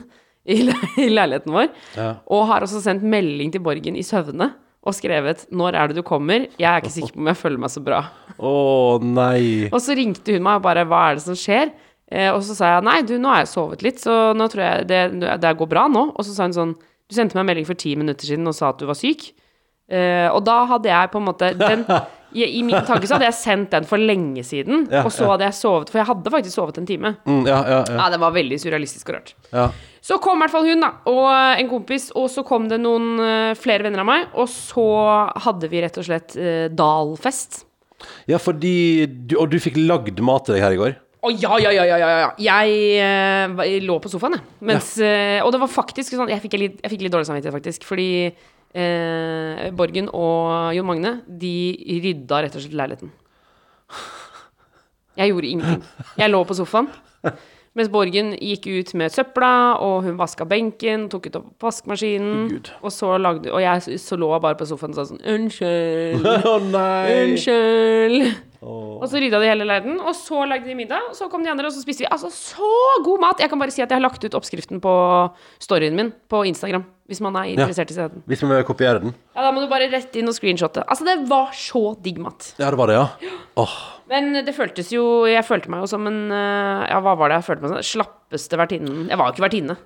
i, 0.49 0.63
le 0.65 0.73
i 1.05 1.11
leiligheten 1.13 1.53
vår, 1.53 1.69
Ja. 1.95 2.09
og 2.25 2.47
har 2.49 2.65
også 2.65 2.81
sendt 2.83 3.05
melding 3.05 3.53
til 3.53 3.61
Borgen 3.63 3.95
i 3.95 4.03
søvne. 4.03 4.49
Og 4.83 4.93
skrevet 4.93 5.45
'Når 5.49 5.75
er 5.79 5.87
det 5.87 5.95
du 5.95 6.03
kommer?' 6.03 6.49
Jeg 6.59 6.67
er 6.67 6.81
ikke 6.81 6.91
sikker 6.91 7.13
på 7.13 7.19
om 7.23 7.27
jeg 7.27 7.39
føler 7.39 7.59
meg 7.59 7.71
så 7.71 7.83
bra. 7.83 8.03
Å 8.37 8.99
nei. 9.01 9.69
Og 9.71 9.79
så 9.79 9.95
ringte 9.95 10.33
hun 10.33 10.43
meg 10.43 10.59
og 10.59 10.63
bare 10.63 10.85
'Hva 10.85 11.11
er 11.11 11.15
det 11.15 11.23
som 11.23 11.35
skjer?' 11.35 11.71
Eh, 12.11 12.29
og 12.29 12.43
så 12.43 12.53
sa 12.53 12.65
jeg 12.75 12.83
'Nei, 12.83 13.01
du, 13.01 13.17
nå 13.17 13.29
har 13.31 13.39
jeg 13.41 13.47
sovet 13.47 13.81
litt, 13.81 13.97
så 13.97 14.35
nå 14.35 14.47
tror 14.51 14.61
jeg 14.61 14.87
det, 14.87 15.39
det 15.41 15.57
går 15.57 15.69
bra 15.69 15.87
nå'. 15.87 16.11
Og 16.13 16.25
så 16.25 16.35
sa 16.35 16.43
hun 16.43 16.53
sånn 16.53 16.75
'Du 16.75 17.15
sendte 17.15 17.35
meg 17.35 17.41
en 17.41 17.49
melding 17.55 17.65
for 17.65 17.79
ti 17.79 17.95
minutter 17.95 18.27
siden 18.27 18.47
og 18.47 18.53
sa 18.53 18.69
at 18.69 18.77
du 18.77 18.85
var 18.85 18.95
syk'. 18.99 19.31
Eh, 19.89 20.27
og 20.29 20.43
da 20.43 20.65
hadde 20.65 20.89
jeg 20.89 21.11
på 21.11 21.17
en 21.19 21.25
måte 21.25 21.53
den, 21.57 21.85
i, 22.33 22.43
I 22.59 22.63
min 22.65 22.79
tanke 22.87 23.07
så 23.07 23.15
hadde 23.17 23.27
jeg 23.29 23.37
sendt 23.37 23.71
den 23.73 23.85
for 23.89 24.01
lenge 24.01 24.43
siden, 24.45 24.87
Ja, 24.91 25.03
og 25.05 25.11
så 25.13 25.27
hadde 25.31 25.45
jeg 25.47 25.55
sovet 25.57 25.89
For 25.93 26.01
jeg 26.01 26.07
hadde 26.09 26.31
faktisk 26.33 26.55
sovet 26.57 26.77
en 26.81 26.87
time. 26.89 27.13
Mm, 27.25 27.43
ja, 27.47 27.59
ja, 27.69 27.79
ja. 27.87 27.97
Ja, 28.01 28.07
det 28.13 28.19
var 28.23 28.33
veldig 28.35 28.59
surrealistisk 28.61 29.09
og 29.13 29.19
rart. 29.19 29.33
ja. 29.53 29.67
Så 30.03 30.17
kom 30.19 30.35
i 30.35 30.43
hvert 30.43 30.51
fall 30.51 30.65
hun, 30.67 30.81
da, 30.83 30.89
og 31.07 31.29
en 31.61 31.69
kompis, 31.71 32.09
og 32.19 32.25
så 32.27 32.41
kom 32.43 32.65
det 32.67 32.75
noen 32.83 33.13
eh, 33.23 33.53
flere 33.55 33.85
venner 33.85 34.01
av 34.03 34.09
meg, 34.09 34.25
og 34.35 34.49
så 34.51 34.83
hadde 35.45 35.69
vi 35.71 35.79
rett 35.85 35.95
og 36.01 36.03
slett 36.09 36.35
eh, 36.35 36.65
Dalfest. 36.75 37.61
ja 38.27 38.35
fordi 38.41 39.05
du, 39.07 39.37
Og 39.39 39.47
du 39.53 39.59
fikk 39.63 39.77
lagd 39.79 40.19
mat 40.19 40.43
til 40.49 40.57
deg 40.57 40.65
her 40.65 40.75
i 40.75 40.81
går? 40.81 40.97
Å 41.23 41.31
ja, 41.31 41.55
ja, 41.55 41.71
ja, 41.71 41.85
ja, 41.87 41.97
ja, 42.01 42.07
ja. 42.19 42.31
Jeg 42.35 42.73
eh, 42.99 43.77
lå 43.87 43.95
på 44.03 44.11
sofaen, 44.11 44.35
jeg. 44.35 44.43
Mens, 44.67 44.89
eh, 44.99 45.39
og 45.39 45.53
det 45.55 45.61
var 45.61 45.71
faktisk 45.71 46.17
sånn 46.17 46.27
Jeg 46.33 46.43
fikk 46.43 46.57
litt, 46.59 46.81
jeg 46.83 46.91
fikk 46.97 47.05
litt 47.05 47.13
dårlig 47.15 47.29
samvittighet, 47.29 47.55
faktisk. 47.55 47.85
Fordi 47.87 48.09
eh, 48.73 49.69
Borgen 49.77 50.09
og 50.13 50.73
Jon 50.75 50.87
Magne, 50.89 51.15
de 51.27 51.53
rydda 52.03 52.43
rett 52.45 52.57
og 52.57 52.65
slett 52.65 52.77
leiligheten. 52.77 53.13
Jeg 55.17 55.29
gjorde 55.29 55.49
ingenting. 55.49 55.83
Jeg 56.17 56.33
lå 56.33 56.39
på 56.49 56.55
sofaen. 56.57 56.87
Mens 57.73 57.89
Borgen 57.89 58.35
gikk 58.37 58.67
ut 58.69 58.91
med 58.97 59.13
søpla, 59.13 59.51
og 59.81 60.03
hun 60.05 60.17
vaska 60.19 60.45
benken, 60.45 61.07
tok 61.09 61.29
ut 61.29 61.37
opp 61.39 61.65
vaskemaskinen. 61.65 62.47
Gud. 62.51 62.69
Og 62.85 62.93
så 62.93 63.15
lagde 63.17 63.49
Og 63.53 63.61
jeg 63.63 63.99
så 64.01 64.17
lå 64.17 64.29
bare 64.41 64.57
på 64.59 64.67
sofaen 64.69 64.93
og 64.93 64.99
sa 64.99 65.07
sånn 65.09 65.23
Unnskyld. 65.35 66.27
Å 66.53 66.57
nei. 66.69 67.15
Unnskyld. 67.23 68.33
Og 68.63 69.05
så 69.11 69.19
rydda 69.19 69.39
de 69.41 69.49
hele 69.49 69.67
leiden, 69.67 69.99
og 69.99 70.15
så 70.15 70.45
lagde 70.47 70.69
de 70.69 70.75
middag. 70.77 71.09
Og 71.09 71.17
så 71.17 71.27
kom 71.31 71.43
de 71.43 71.51
andre, 71.51 71.67
og 71.67 71.75
så 71.75 71.83
spiste 71.83 72.05
vi 72.05 72.09
altså 72.11 72.31
så 72.33 72.69
god 73.05 73.21
mat! 73.23 73.43
Jeg 73.43 73.51
kan 73.51 73.61
bare 73.61 73.73
si 73.73 73.83
at 73.83 73.91
jeg 73.91 73.99
har 73.99 74.03
lagt 74.03 74.23
ut 74.23 74.37
oppskriften 74.39 74.81
på 74.83 74.93
storyen 75.63 75.97
min 75.97 76.13
på 76.31 76.43
Instagram. 76.49 76.85
Hvis 77.11 77.19
man 77.19 77.35
er 77.35 77.51
interessert 77.51 77.91
i 77.91 77.97
stedet. 77.97 78.21
Hvis 78.31 78.41
man 78.45 78.55
vil 78.55 78.63
kopiere 78.65 79.01
den? 79.03 79.11
Ja, 79.35 79.43
da 79.43 79.51
må 79.51 79.61
du 79.61 79.67
bare 79.71 79.89
rette 79.91 80.21
inn 80.21 80.31
og 80.31 80.37
screenshotte. 80.37 80.85
Altså, 80.87 81.03
det 81.09 81.27
var 81.29 81.51
så 81.57 81.91
digg 82.03 82.21
mat. 82.23 82.53
Ja, 82.55 82.71
det 82.71 82.79
var 82.79 82.89
det, 82.89 82.95
ja. 82.95 83.33
Oh. 83.59 83.73
Men 84.09 84.31
det 84.45 84.55
føltes 84.55 84.89
jo 84.89 85.03
Jeg 85.29 85.45
følte 85.45 85.69
meg 85.69 85.83
jo 85.83 85.87
som 85.91 86.07
en 86.09 86.17
eh, 86.33 86.87
Ja, 86.89 86.97
hva 87.05 87.13
var 87.19 87.29
det 87.29 87.37
jeg 87.37 87.45
følte 87.45 87.63
meg 87.63 87.73
som? 87.75 87.83
Slappeste 87.91 88.57
vertinnen. 88.59 89.03
Jeg 89.11 89.19
var 89.19 89.29
jo 89.29 89.35
ikke 89.35 89.45
vertinne. 89.45 89.77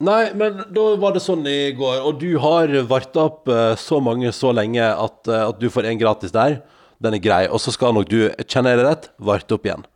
Nei, 0.00 0.30
men 0.32 0.62
da 0.72 0.84
var 0.96 1.12
det 1.12 1.20
sånn 1.20 1.42
i 1.44 1.74
går, 1.76 1.98
og 2.08 2.22
du 2.22 2.30
har 2.40 2.70
varta 2.88 3.26
opp 3.28 3.50
eh, 3.52 3.74
så 3.76 3.98
mange 4.00 4.30
så 4.32 4.54
lenge 4.56 4.80
at, 4.80 5.18
eh, 5.28 5.42
at 5.50 5.58
du 5.60 5.68
får 5.72 5.90
en 5.90 6.00
gratis 6.00 6.32
der. 6.32 6.62
Den 7.00 7.16
er 7.16 7.22
grei. 7.24 7.44
Og 7.48 7.60
så 7.62 7.72
skal 7.72 7.96
nok 7.96 8.10
du, 8.10 8.20
kjenner 8.44 8.74
jeg 8.74 8.82
det 8.82 8.88
rett, 8.90 9.10
varte 9.18 9.56
opp 9.56 9.64
igjen. 9.68 9.86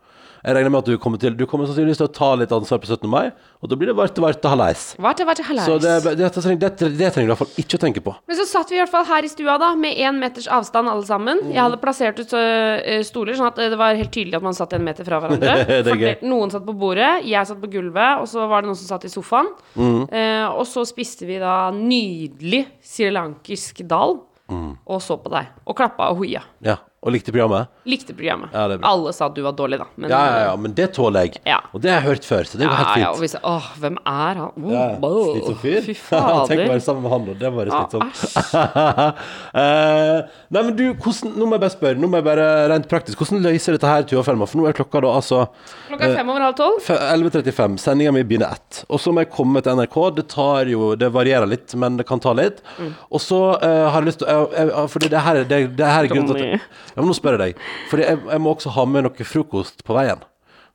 Jeg 0.45 0.53
regner 0.53 0.69
med 0.69 0.83
at 0.83 0.89
du 0.91 0.99
kommer 1.01 1.17
til 1.17 1.33
Du 1.33 1.47
kommer 1.49 1.65
sannsynligvis 1.65 1.97
til 1.97 2.05
å 2.05 2.11
ta 2.13 2.27
litt 2.37 2.51
ansvar 2.53 2.77
på 2.77 2.85
17. 2.85 3.07
mai, 3.09 3.31
og 3.65 3.69
da 3.71 3.77
blir 3.81 3.89
det 3.89 3.95
varte, 3.97 4.21
varte, 4.21 4.45
hallais. 4.51 4.83
Varte, 5.01 5.25
varte, 5.25 5.41
hallais. 5.47 5.65
Så 5.65 5.79
det, 5.81 5.93
det, 6.05 6.13
det, 6.19 6.27
det, 6.61 6.89
det 6.99 7.09
trenger 7.15 7.15
du 7.15 7.31
i 7.31 7.31
hvert 7.31 7.39
fall 7.41 7.63
ikke 7.63 7.79
å 7.79 7.81
tenke 7.81 8.03
på. 8.05 8.13
Men 8.29 8.37
så 8.37 8.45
satt 8.45 8.69
vi 8.69 8.77
i 8.77 8.81
hvert 8.83 8.93
fall 8.93 9.07
her 9.09 9.25
i 9.25 9.31
stua 9.31 9.55
da, 9.61 9.71
med 9.79 9.97
én 9.97 10.19
meters 10.21 10.45
avstand 10.53 10.91
alle 10.91 11.01
sammen. 11.07 11.41
Jeg 11.49 11.57
hadde 11.63 11.79
plassert 11.81 12.21
ut 12.21 12.35
øh, 12.37 13.01
stoler, 13.09 13.39
sånn 13.39 13.49
at 13.49 13.63
det 13.73 13.79
var 13.81 13.97
helt 13.97 14.13
tydelig 14.13 14.37
at 14.37 14.45
man 14.45 14.53
satt 14.57 14.77
en 14.77 14.85
meter 14.85 15.07
fra 15.09 15.17
hverandre. 15.23 15.57
Er 15.79 15.89
gøy. 16.03 16.13
Noen 16.29 16.53
satt 16.53 16.67
på 16.69 16.77
bordet, 16.77 17.09
jeg 17.25 17.49
satt 17.49 17.63
på 17.65 17.71
gulvet, 17.73 18.21
og 18.21 18.29
så 18.29 18.45
var 18.51 18.61
det 18.61 18.69
noen 18.69 18.77
som 18.77 18.91
satt 18.93 19.09
i 19.09 19.13
sofaen. 19.15 19.49
Mm. 19.73 19.99
Eh, 20.13 20.45
og 20.51 20.69
så 20.69 20.85
spiste 20.85 21.25
vi 21.25 21.41
da 21.41 21.71
nydelig 21.73 22.67
srilankisk 22.85 23.81
dal, 23.89 24.19
Mm. 24.45 24.75
og 24.85 24.99
så 25.01 25.15
på 25.17 25.31
deg. 25.33 25.47
Og 25.65 25.73
klappa 25.73 26.11
og 26.13 26.19
hoia. 26.19 26.43
Ja, 26.61 26.75
Og 27.05 27.13
likte 27.13 27.29
programmet? 27.31 27.67
Likte 27.85 28.15
programmet. 28.17 28.49
Ja, 28.55 28.63
det 28.67 28.75
er 28.75 28.79
bra. 28.81 28.89
Alle 28.95 29.11
sa 29.13 29.27
at 29.29 29.35
du 29.37 29.41
var 29.45 29.53
dårlig, 29.53 29.77
da. 29.77 29.85
Men, 29.95 30.09
Ja, 30.09 30.21
ja, 30.25 30.39
ja, 30.47 30.55
men 30.57 30.73
det 30.73 30.87
tåler 30.95 31.27
jeg. 31.27 31.35
Ja. 31.45 31.59
Og 31.71 31.81
det 31.83 31.91
har 31.93 31.99
jeg 32.01 32.07
hørt 32.15 32.25
før, 32.25 32.43
så 32.49 32.57
det 32.57 32.65
går 32.65 32.75
helt 32.79 32.95
Ja, 32.97 33.01
ja, 33.03 33.09
og 33.11 33.19
hvis 33.21 33.35
vi 33.35 33.37
sa 33.37 33.41
åh, 33.45 33.67
hvem 33.83 33.99
er 34.01 34.39
han? 34.41 34.49
Oh, 34.57 34.71
Ja, 34.73 34.85
boh. 35.03 35.35
Slitsom 35.35 35.59
fyr. 35.61 35.81
Fy 35.85 35.93
Tenk 36.09 36.17
å 36.17 36.47
fader. 36.49 36.63
være 36.71 36.81
sammen 36.81 37.03
med 37.05 37.11
han, 37.13 37.29
og 37.29 37.37
det 37.43 37.51
var 37.53 37.69
Ja, 37.69 37.83
slitsomt. 37.85 38.15
uh, 39.53 40.19
nei, 40.55 40.61
men 40.65 40.73
du, 40.79 40.83
hvordan, 40.97 41.33
nå 41.37 41.45
må 41.49 41.55
jeg 41.57 41.63
bare 41.65 41.73
spørre, 41.75 41.99
nå 42.01 42.09
må 42.09 42.19
jeg 42.19 42.25
bare 42.27 42.47
rent 42.73 42.87
praktisk, 42.91 43.21
hvordan 43.21 43.43
løser 43.45 43.77
dette 43.77 43.89
her, 43.91 44.05
Tuva 44.09 44.23
Felma? 44.25 44.47
For 44.49 44.61
nå 44.61 44.67
er 44.69 44.77
klokka 44.77 45.01
da 45.05 45.13
altså 45.19 45.43
Klokka 45.89 46.09
er 46.09 46.15
fem 46.19 46.31
over 46.33 46.45
halv 46.47 46.57
tolv. 46.59 46.81
11.35, 46.89 47.77
sendinga 47.85 48.13
mi 48.15 48.23
begynner 48.27 48.55
ett. 48.57 48.81
Og 48.89 48.97
så 49.03 49.13
må 49.13 49.21
jeg 49.23 49.31
komme 49.35 49.61
til 49.65 49.77
NRK. 49.77 49.97
Det 50.17 50.25
tar 50.33 50.71
jo, 50.71 50.91
det 50.99 51.11
varierer 51.13 51.49
litt, 51.49 51.69
men 51.79 51.99
det 52.01 52.07
kan 52.09 52.21
ta 52.23 52.33
litt. 52.37 52.61
Mm. 52.79 52.91
Og 53.13 53.21
så 53.23 53.41
uh, 53.61 53.85
har 53.93 53.99
jeg 54.01 54.09
lyst 54.09 54.23
til 54.23 54.31
uh, 54.31 54.49
jeg- 54.55 54.71
jeg- 54.73 54.89
Fordi 54.95 55.09
det 55.13 55.21
her, 55.25 55.43
det, 55.43 55.59
det 55.77 55.85
her 55.93 56.03
er 56.03 56.11
grunnen 56.11 56.33
til 56.33 56.43
at. 56.55 56.59
Ja, 56.95 57.01
men 57.01 57.09
nå 57.11 57.15
spør 57.17 57.35
jeg 57.37 57.41
deg. 57.55 57.61
Fordi 57.91 58.03
jeg, 58.07 58.19
jeg 58.31 58.41
må 58.41 58.53
også 58.55 58.71
ha 58.75 58.85
med 58.87 59.03
noe 59.07 59.27
frokost 59.27 59.83
på 59.83 59.93
veien. 59.97 60.23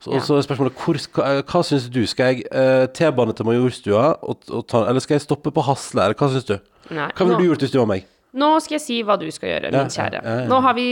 Så, 0.01 0.15
Ja. 0.15 0.21
så 0.25 0.37
er 0.39 0.45
spørsmålet 0.47 0.77
hvor 0.81 0.97
hva, 1.17 1.43
hva 1.45 1.61
syns 1.65 1.91
du? 1.93 2.01
Skal 2.09 2.35
jeg 2.35 2.45
eh, 2.53 2.87
T-bane 2.97 3.35
til 3.37 3.45
Majorstua, 3.49 4.15
og, 4.25 4.39
og 4.49 4.67
ta, 4.69 4.87
eller 4.89 5.01
skal 5.05 5.19
jeg 5.19 5.27
stoppe 5.27 5.53
på 5.53 5.65
Hasle? 5.67 6.01
Eller 6.07 6.17
hva 6.17 6.29
syns 6.33 6.47
du? 6.49 6.55
Nei, 6.91 7.11
Hva 7.13 7.25
ville 7.27 7.37
nå- 7.37 7.41
du 7.43 7.49
gjort 7.51 7.65
hvis 7.67 7.73
du 7.75 7.79
var 7.83 7.91
meg? 7.91 8.07
Nå 8.33 8.49
skal 8.63 8.77
jeg 8.79 8.85
si 8.85 9.01
hva 9.03 9.17
du 9.19 9.27
skal 9.35 9.49
gjøre, 9.51 9.73
min 9.75 9.91
kjære. 9.91 10.21
ja, 10.23 10.23
ja, 10.25 10.39
ja. 10.45 10.47
Nå 10.49 10.61
har 10.63 10.75
vi 10.79 10.87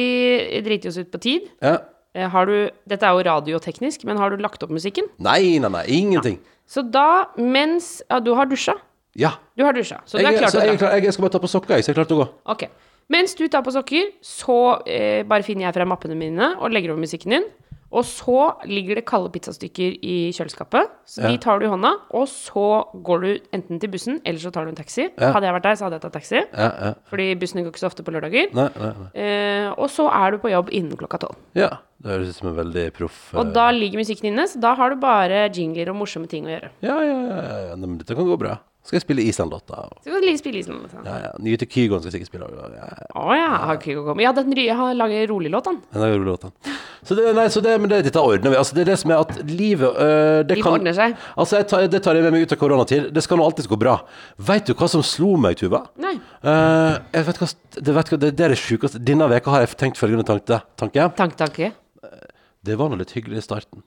driti 0.66 0.88
oss 0.90 0.98
ut 0.98 1.10
på 1.12 1.20
tid. 1.22 1.46
Ja. 1.62 1.76
Eh, 2.16 2.26
Har 2.32 2.46
du, 2.50 2.68
dette 2.88 3.06
er 3.06 3.14
jo 3.14 3.22
radioteknisk, 3.28 4.04
men 4.08 4.16
har 4.18 4.30
du 4.34 4.36
lagt 4.42 4.62
opp 4.64 4.70
musikken? 4.74 5.06
Nei, 5.22 5.58
nei, 5.62 5.68
nei, 5.70 5.84
ingenting. 6.00 6.40
Så 6.68 6.82
da, 6.90 7.28
mens 7.38 8.02
ja, 8.10 8.18
Du 8.20 8.34
har 8.34 8.44
dusja. 8.50 8.74
Ja. 9.16 9.32
Du 9.56 9.64
har 9.64 9.72
dusja, 9.72 10.00
så 10.04 10.18
du 10.18 10.24
Jeg, 10.24 10.34
er 10.34 10.38
klar 10.42 10.50
til 10.50 10.60
å 10.60 10.76
dra. 10.76 10.90
Jeg, 10.96 11.04
jeg 11.08 11.12
skal 11.14 11.22
bare 11.28 11.32
ta 11.36 11.38
på 11.38 11.48
sokker, 11.52 11.74
jeg, 11.78 11.84
så 11.86 11.90
jeg 11.92 11.96
er 11.96 12.00
klar 12.02 12.08
til 12.10 12.18
å 12.18 12.24
gå. 12.24 12.28
Ok. 12.54 12.66
Mens 13.08 13.34
du 13.38 13.46
tar 13.48 13.62
på 13.64 13.72
sokker, 13.72 14.10
så 14.24 14.58
eh, 14.86 15.22
bare 15.28 15.42
finner 15.46 15.68
jeg 15.68 15.78
frem 15.78 15.88
mappene 15.88 16.16
mine 16.18 16.54
og 16.60 16.70
legger 16.74 16.92
over 16.92 17.00
musikken 17.06 17.32
din. 17.38 17.48
Og 17.88 18.04
så 18.04 18.50
ligger 18.68 18.98
det 18.98 19.06
kalde 19.08 19.30
pizzastykker 19.32 19.94
i 20.04 20.16
kjøleskapet. 20.36 20.90
Så 21.08 21.22
Ja. 21.22 21.30
de 21.32 21.38
tar 21.40 21.56
du 21.58 21.64
i 21.64 21.70
hånda, 21.72 21.94
og 22.12 22.26
så 22.28 22.84
går 22.92 23.20
du 23.22 23.28
enten 23.56 23.80
til 23.80 23.88
bussen, 23.88 24.20
eller 24.26 24.38
så 24.38 24.52
tar 24.52 24.66
du 24.66 24.74
en 24.74 24.76
taxi. 24.76 25.06
Ja. 25.16 25.30
Hadde 25.32 25.48
jeg 25.48 25.54
vært 25.56 25.62
der, 25.62 25.72
så 25.80 25.84
hadde 25.86 25.96
jeg 25.96 26.02
tatt 26.02 26.12
taxi. 26.18 26.36
Ja, 26.52 26.68
ja. 26.84 26.92
Fordi 27.08 27.30
bussene 27.40 27.64
går 27.64 27.72
ikke 27.72 27.80
så 27.80 27.88
ofte 27.88 28.04
på 28.04 28.12
lørdager. 28.12 28.52
Nei, 28.52 28.68
nei, 28.76 28.92
nei. 28.92 29.08
Eh, 29.16 29.72
og 29.72 29.88
så 29.88 30.04
er 30.12 30.32
du 30.32 30.38
på 30.44 30.52
jobb 30.52 30.68
innen 30.70 30.98
klokka 31.00 31.18
tolv. 31.24 31.36
Ja, 31.56 31.78
det 32.04 32.12
høres 32.12 32.28
ut 32.28 32.34
som 32.42 32.48
en 32.52 32.58
veldig 32.60 32.92
proff 32.92 33.32
eh, 33.32 33.40
Og 33.40 33.54
da 33.56 33.70
ligger 33.72 34.04
musikken 34.04 34.34
inne, 34.34 34.44
så 34.52 34.60
da 34.60 34.74
har 34.76 34.90
du 34.92 34.96
bare 35.00 35.48
jingler 35.48 35.88
og 35.88 35.96
morsomme 35.96 36.28
ting 36.28 36.44
å 36.44 36.52
gjøre. 36.52 36.68
Ja, 36.84 37.00
ja, 37.00 37.16
ja, 37.24 37.40
ja, 37.40 37.58
ja. 37.70 37.76
Men 37.80 37.96
dette 37.96 38.12
kan 38.14 38.28
gå 38.28 38.36
bra. 38.38 38.58
Skal 38.88 38.96
jeg 38.96 39.04
spille 39.04 39.24
Island-låta? 39.28 39.82
Så 40.00 40.08
kan 40.08 40.22
du 40.24 40.36
spille 40.40 40.62
i 40.62 40.64
sånn. 40.64 40.78
Ja, 41.04 41.16
ja. 41.26 41.32
Nye 41.44 41.58
til 41.60 41.68
Kygon 41.68 42.00
skal 42.00 42.08
jeg 42.08 42.22
sikkert 42.22 42.30
spille. 42.30 42.46
Å 42.48 42.68
Ja, 42.72 42.86
Oh, 43.20 43.32
ja, 43.36 43.48
har 43.68 43.76
Kygo 43.82 44.06
kommet? 44.06 44.24
Ja, 44.24 44.30
den, 44.32 44.54
jeg 44.56 44.76
har 44.78 44.94
laget 44.96 45.28
rolig 45.28 45.50
låt, 45.52 45.68
han. 45.68 45.82
Den 45.92 46.04
har 46.06 46.14
rolig-låtene. 46.14 46.76
Så 47.04 47.16
det, 47.18 47.26
nei, 47.36 47.44
så 47.52 47.60
det, 47.64 47.74
men 47.82 47.92
det, 47.92 47.98
dette 48.06 48.22
ordner 48.24 48.54
vi. 48.54 48.58
Altså, 48.62 48.78
det 48.78 48.86
er 48.86 48.88
det 48.94 48.96
som 49.02 49.12
er 49.12 49.20
at 49.26 49.42
livet 49.44 49.92
øh, 49.92 50.38
det 50.48 50.56
Livet 50.56 50.64
kan, 50.64 50.78
ordner 50.78 50.96
seg. 50.96 51.18
Altså, 51.36 51.60
tar, 51.68 51.84
det 51.92 52.00
tar 52.06 52.16
jeg 52.16 52.24
med 52.24 52.36
meg 52.38 52.46
ut 52.46 52.54
av 52.56 52.60
koronatid. 52.62 53.10
Det 53.12 53.24
skal 53.26 53.42
nå 53.42 53.50
alltid 53.50 53.68
gå 53.68 53.80
bra. 53.84 53.98
Veit 54.48 54.64
du 54.64 54.72
hva 54.72 54.88
som 54.88 55.04
slo 55.04 55.34
meg, 55.40 55.60
Tuva? 55.60 55.82
Nei. 56.00 56.14
Uh, 56.40 56.96
jeg 57.12 57.28
vet 57.28 57.42
hva, 57.42 57.50
det, 57.76 57.98
vet 58.00 58.14
hva, 58.14 58.20
det, 58.24 58.32
det 58.40 58.48
er 58.48 58.56
det 58.56 58.60
sjukeste. 58.62 59.04
Denne 59.12 59.28
veka 59.34 59.52
har 59.52 59.66
jeg 59.66 59.76
tenkt 59.84 60.00
følgende 60.00 60.24
tanke. 60.32 60.62
tanke. 60.80 61.10
Tanke, 61.20 61.40
tanke. 61.44 61.72
Det 62.64 62.80
var 62.80 62.88
nå 62.88 62.98
litt 63.04 63.12
hyggelig 63.16 63.42
i 63.42 63.46
starten. 63.50 63.84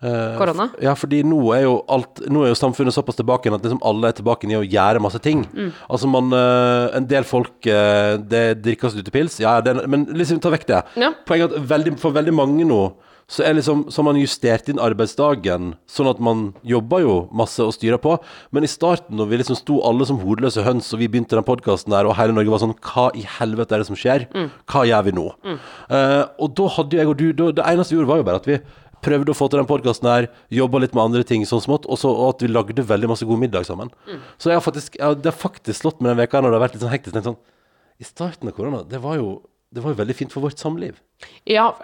Eh, 0.00 0.38
Korona? 0.38 0.70
Ja, 0.80 0.94
fordi 0.96 1.20
nå 1.28 1.38
er 1.52 1.66
jo 1.66 1.74
alt 1.92 2.22
Nå 2.32 2.46
er 2.46 2.54
jo 2.54 2.56
samfunnet 2.56 2.96
såpass 2.96 3.18
tilbake 3.18 3.44
igjen 3.44 3.58
at 3.58 3.66
liksom 3.66 3.82
alle 3.84 4.08
er 4.08 4.16
tilbake 4.16 4.48
i 4.48 4.56
å 4.56 4.64
gjøre 4.64 5.02
masse 5.04 5.20
ting. 5.20 5.44
Mm. 5.52 5.74
Altså 5.92 6.08
man 6.08 6.32
eh, 6.32 6.96
En 6.96 7.08
del 7.10 7.26
folk 7.28 7.68
eh, 7.68 8.16
Det 8.16 8.62
drikkes 8.64 8.96
ute 8.96 9.12
pils, 9.12 9.36
ja, 9.44 9.58
det, 9.60 9.76
men 9.92 10.08
liksom 10.16 10.40
ta 10.40 10.52
vekk 10.54 10.66
det. 10.72 10.80
Ja. 11.04 11.12
Poenget 11.28 11.52
er 11.52 11.60
at 11.60 11.70
veldig, 11.74 11.98
for 12.00 12.16
veldig 12.16 12.36
mange 12.36 12.64
nå 12.68 12.82
så 13.30 13.44
er 13.46 13.54
liksom 13.54 13.84
Så 13.86 14.00
har 14.00 14.08
man 14.08 14.18
justert 14.18 14.68
inn 14.72 14.80
arbeidsdagen 14.82 15.74
sånn 15.90 16.08
at 16.10 16.18
man 16.22 16.48
jobber 16.66 17.04
jo 17.04 17.14
masse 17.30 17.62
og 17.62 17.76
styrer 17.76 18.00
på. 18.02 18.16
Men 18.50 18.66
i 18.66 18.70
starten, 18.70 19.14
når 19.20 19.30
vi 19.30 19.38
liksom 19.38 19.58
sto 19.58 19.78
alle 19.86 20.06
som 20.08 20.18
hodeløse 20.18 20.64
høns, 20.66 20.90
og 20.90 20.98
vi 21.02 21.06
begynte 21.12 21.38
den 21.38 21.46
podkasten 21.46 21.94
der, 21.94 22.08
og 22.08 22.16
hele 22.18 22.34
Norge 22.34 22.50
var 22.50 22.62
sånn 22.64 22.74
Hva 22.74 23.06
i 23.14 23.22
helvete 23.38 23.76
er 23.76 23.84
det 23.84 23.90
som 23.90 23.98
skjer? 23.98 24.26
Hva 24.66 24.82
gjør 24.88 25.06
vi 25.06 25.14
nå? 25.20 25.28
Eh, 25.46 26.22
og 26.42 26.56
da 26.58 26.70
hadde 26.74 26.96
jo 26.96 27.02
jeg 27.02 27.12
og 27.12 27.18
du 27.20 27.26
da, 27.30 27.52
Det 27.60 27.68
eneste 27.70 27.94
vi 27.94 28.00
gjorde, 28.00 28.10
var 28.10 28.22
jo 28.22 28.28
bare 28.32 28.42
at 28.42 28.50
vi 28.50 28.58
prøvde 29.04 29.32
å 29.32 29.36
få 29.36 29.48
til 29.50 29.60
den 29.62 29.68
podkasten 29.68 30.08
her, 30.10 30.28
jobba 30.52 30.82
litt 30.82 30.96
med 30.96 31.04
andre 31.06 31.24
ting 31.26 31.44
sånn 31.48 31.62
smått, 31.64 31.88
og, 31.88 32.00
så, 32.00 32.10
og 32.12 32.34
at 32.34 32.44
vi 32.44 32.50
lagde 32.52 32.84
veldig 32.86 33.12
masse 33.12 33.28
god 33.28 33.40
middag 33.42 33.68
sammen. 33.68 33.92
Så 34.36 34.52
jeg 34.52 34.60
har 34.60 34.64
faktisk, 34.64 34.98
jeg, 35.00 35.20
det 35.22 35.32
har 35.32 35.38
faktisk 35.38 35.82
slått 35.82 36.00
meg 36.00 36.12
den 36.12 36.22
veka 36.22 36.42
når 36.42 36.52
det 36.52 36.60
har 36.60 36.66
vært 36.66 36.76
litt 36.76 36.84
sånn 36.84 36.92
hektisk. 36.94 37.16
tenkt 37.16 37.30
Sånn, 37.30 37.40
I 38.00 38.08
starten 38.08 38.50
av 38.50 38.56
korona, 38.56 38.82
det 38.88 39.00
var 39.02 39.20
jo 39.20 39.38
det 39.70 39.84
var 39.84 39.94
jo 39.94 40.00
veldig 40.00 40.16
fint 40.18 40.32
for 40.34 40.42
vårt 40.42 40.58
samliv. 40.58 40.98
Ja, 41.48 41.74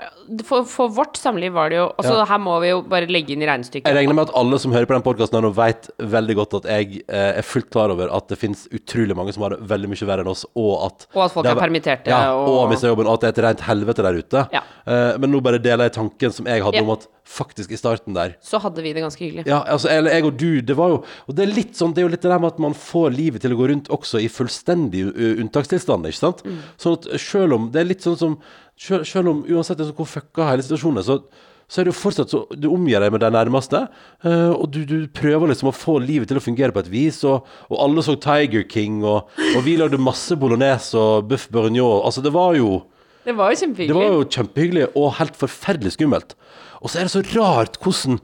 for, 0.44 0.64
for 0.68 0.88
vårt 0.92 1.16
samliv 1.18 1.53
var 1.57 1.70
det 1.72 1.79
jo 1.79 1.87
Altså, 1.99 2.12
Ja. 2.18 2.25
her 2.29 2.38
må 2.38 2.55
vi 2.62 2.68
jo 2.70 2.83
bare 2.83 3.07
legge 3.11 3.33
inn 3.35 3.42
i 3.42 3.46
regnestykket. 3.49 3.88
Jeg 3.88 3.96
regner 3.96 4.14
med 4.14 4.29
at 4.29 4.35
alle 4.37 4.59
som 4.62 4.72
hører 4.72 4.87
på 4.87 4.94
den 4.96 5.03
podkasten 5.07 5.42
nå, 5.42 5.51
vet 5.57 5.88
veldig 5.99 6.37
godt 6.38 6.55
at 6.61 6.68
jeg 6.70 7.03
eh, 7.09 7.38
er 7.40 7.42
fullt 7.46 7.70
klar 7.72 7.90
over 7.94 8.12
at 8.14 8.29
det 8.29 8.38
finnes 8.38 8.66
utrolig 8.72 9.16
mange 9.16 9.33
som 9.35 9.42
har 9.46 9.57
det 9.57 9.61
veldig 9.68 9.90
mye 9.92 10.07
verre 10.09 10.25
enn 10.27 10.31
oss, 10.33 10.44
og 10.55 10.72
at 10.87 11.07
Og 11.14 11.25
at 11.25 11.33
folk 11.35 11.46
det 11.49 11.53
er 11.57 11.61
permitterte, 11.61 12.12
Ja, 12.12 12.35
og, 12.35 12.49
og- 12.49 12.61
har 12.66 12.72
mistet 12.75 12.90
jobben, 12.92 13.07
og 13.09 13.14
at 13.14 13.20
det 13.20 13.29
er 13.29 13.35
et 13.37 13.44
rent 13.49 13.66
helvete 13.66 14.03
der 14.07 14.20
ute. 14.22 14.46
Ja. 14.53 14.62
Eh, 14.87 15.18
men 15.18 15.33
nå 15.33 15.40
bare 15.42 15.59
deler 15.62 15.88
jeg 15.88 15.96
tanken 15.99 16.33
som 16.33 16.46
jeg 16.46 16.62
hadde 16.62 16.83
om 16.85 16.90
at 16.96 17.07
faktisk 17.27 17.72
i 17.72 17.77
starten 17.81 18.14
der 18.14 18.37
Så 18.40 18.61
hadde 18.62 18.81
vi 18.85 18.92
det 18.94 19.03
ganske 19.03 19.18
hyggelig. 19.18 19.46
Ja, 19.51 19.64
altså, 19.66 19.88
eller 19.90 20.12
jeg 20.14 20.25
og 20.29 20.37
du, 20.38 20.61
det 20.62 20.77
var 20.79 20.88
jo 20.92 20.99
Og 21.29 21.35
det 21.35 21.42
er 21.49 21.55
litt 21.57 21.75
sånn, 21.75 21.92
det 21.92 21.99
er 22.05 22.07
jo 22.07 22.12
litt 22.12 22.22
det 22.22 22.31
der 22.31 22.38
med 22.38 22.53
at 22.53 22.61
man 22.62 22.72
får 22.72 23.11
livet 23.16 23.42
til 23.42 23.51
å 23.51 23.59
gå 23.59 23.66
rundt 23.72 23.88
også 23.90 24.20
i 24.22 24.29
fullstendig 24.31 25.03
unntakstilstand, 25.42 26.07
ikke 26.07 26.20
sant? 26.22 26.44
Sånn 26.79 26.94
at 27.01 27.09
selv 27.20 27.57
om 27.59 27.70
Det 27.72 27.81
er 27.83 27.88
litt 27.90 28.05
sånn 28.07 28.16
som 28.20 28.38
Selv, 28.76 29.06
selv 29.08 29.32
om 29.32 29.44
uansett 29.48 29.78
det 29.78 29.86
er 29.88 29.96
hvor 29.96 30.08
fucka 30.08 30.50
hele 30.50 30.64
situasjonen 30.64 31.00
er, 31.00 31.06
så 31.06 31.20
så 31.66 31.80
er 31.80 31.86
det 31.86 31.92
jo 31.94 31.98
fortsatt 31.98 32.30
så 32.30 32.44
Du 32.54 32.68
omgir 32.70 33.02
deg 33.02 33.10
med 33.10 33.22
de 33.24 33.30
nærmeste, 33.34 33.80
uh, 34.22 34.52
og 34.54 34.68
du, 34.70 34.84
du 34.86 35.08
prøver 35.10 35.50
liksom 35.50 35.72
å 35.72 35.74
få 35.74 35.96
livet 36.02 36.30
til 36.30 36.38
å 36.38 36.44
fungere 36.44 36.74
på 36.74 36.84
et 36.84 36.90
vis. 36.92 37.22
Og, 37.26 37.46
og 37.70 37.80
alle 37.82 38.04
så 38.06 38.14
Tiger 38.22 38.66
King, 38.70 39.00
og, 39.02 39.32
og 39.50 39.64
vi 39.66 39.76
lagde 39.80 39.98
masse 39.98 40.36
bolognese 40.38 40.94
og 41.00 41.26
buff 41.30 41.48
bourguignon. 41.50 42.04
Altså, 42.06 42.22
det 42.22 42.30
var 42.36 42.54
jo 42.58 42.84
Det 43.26 43.34
var 43.34 43.50
jo 43.50 43.56
det 43.56 43.62
kjempehyggelig. 43.64 43.98
var 43.98 44.14
jo 44.14 44.26
kjempehyggelig 44.36 44.88
og 44.94 45.14
helt 45.18 45.38
forferdelig 45.40 45.96
skummelt. 45.96 46.36
Og 46.82 46.92
så 46.92 47.00
er 47.00 47.08
det 47.08 47.14
så 47.16 47.24
rart 47.34 47.80
hvordan 47.82 48.20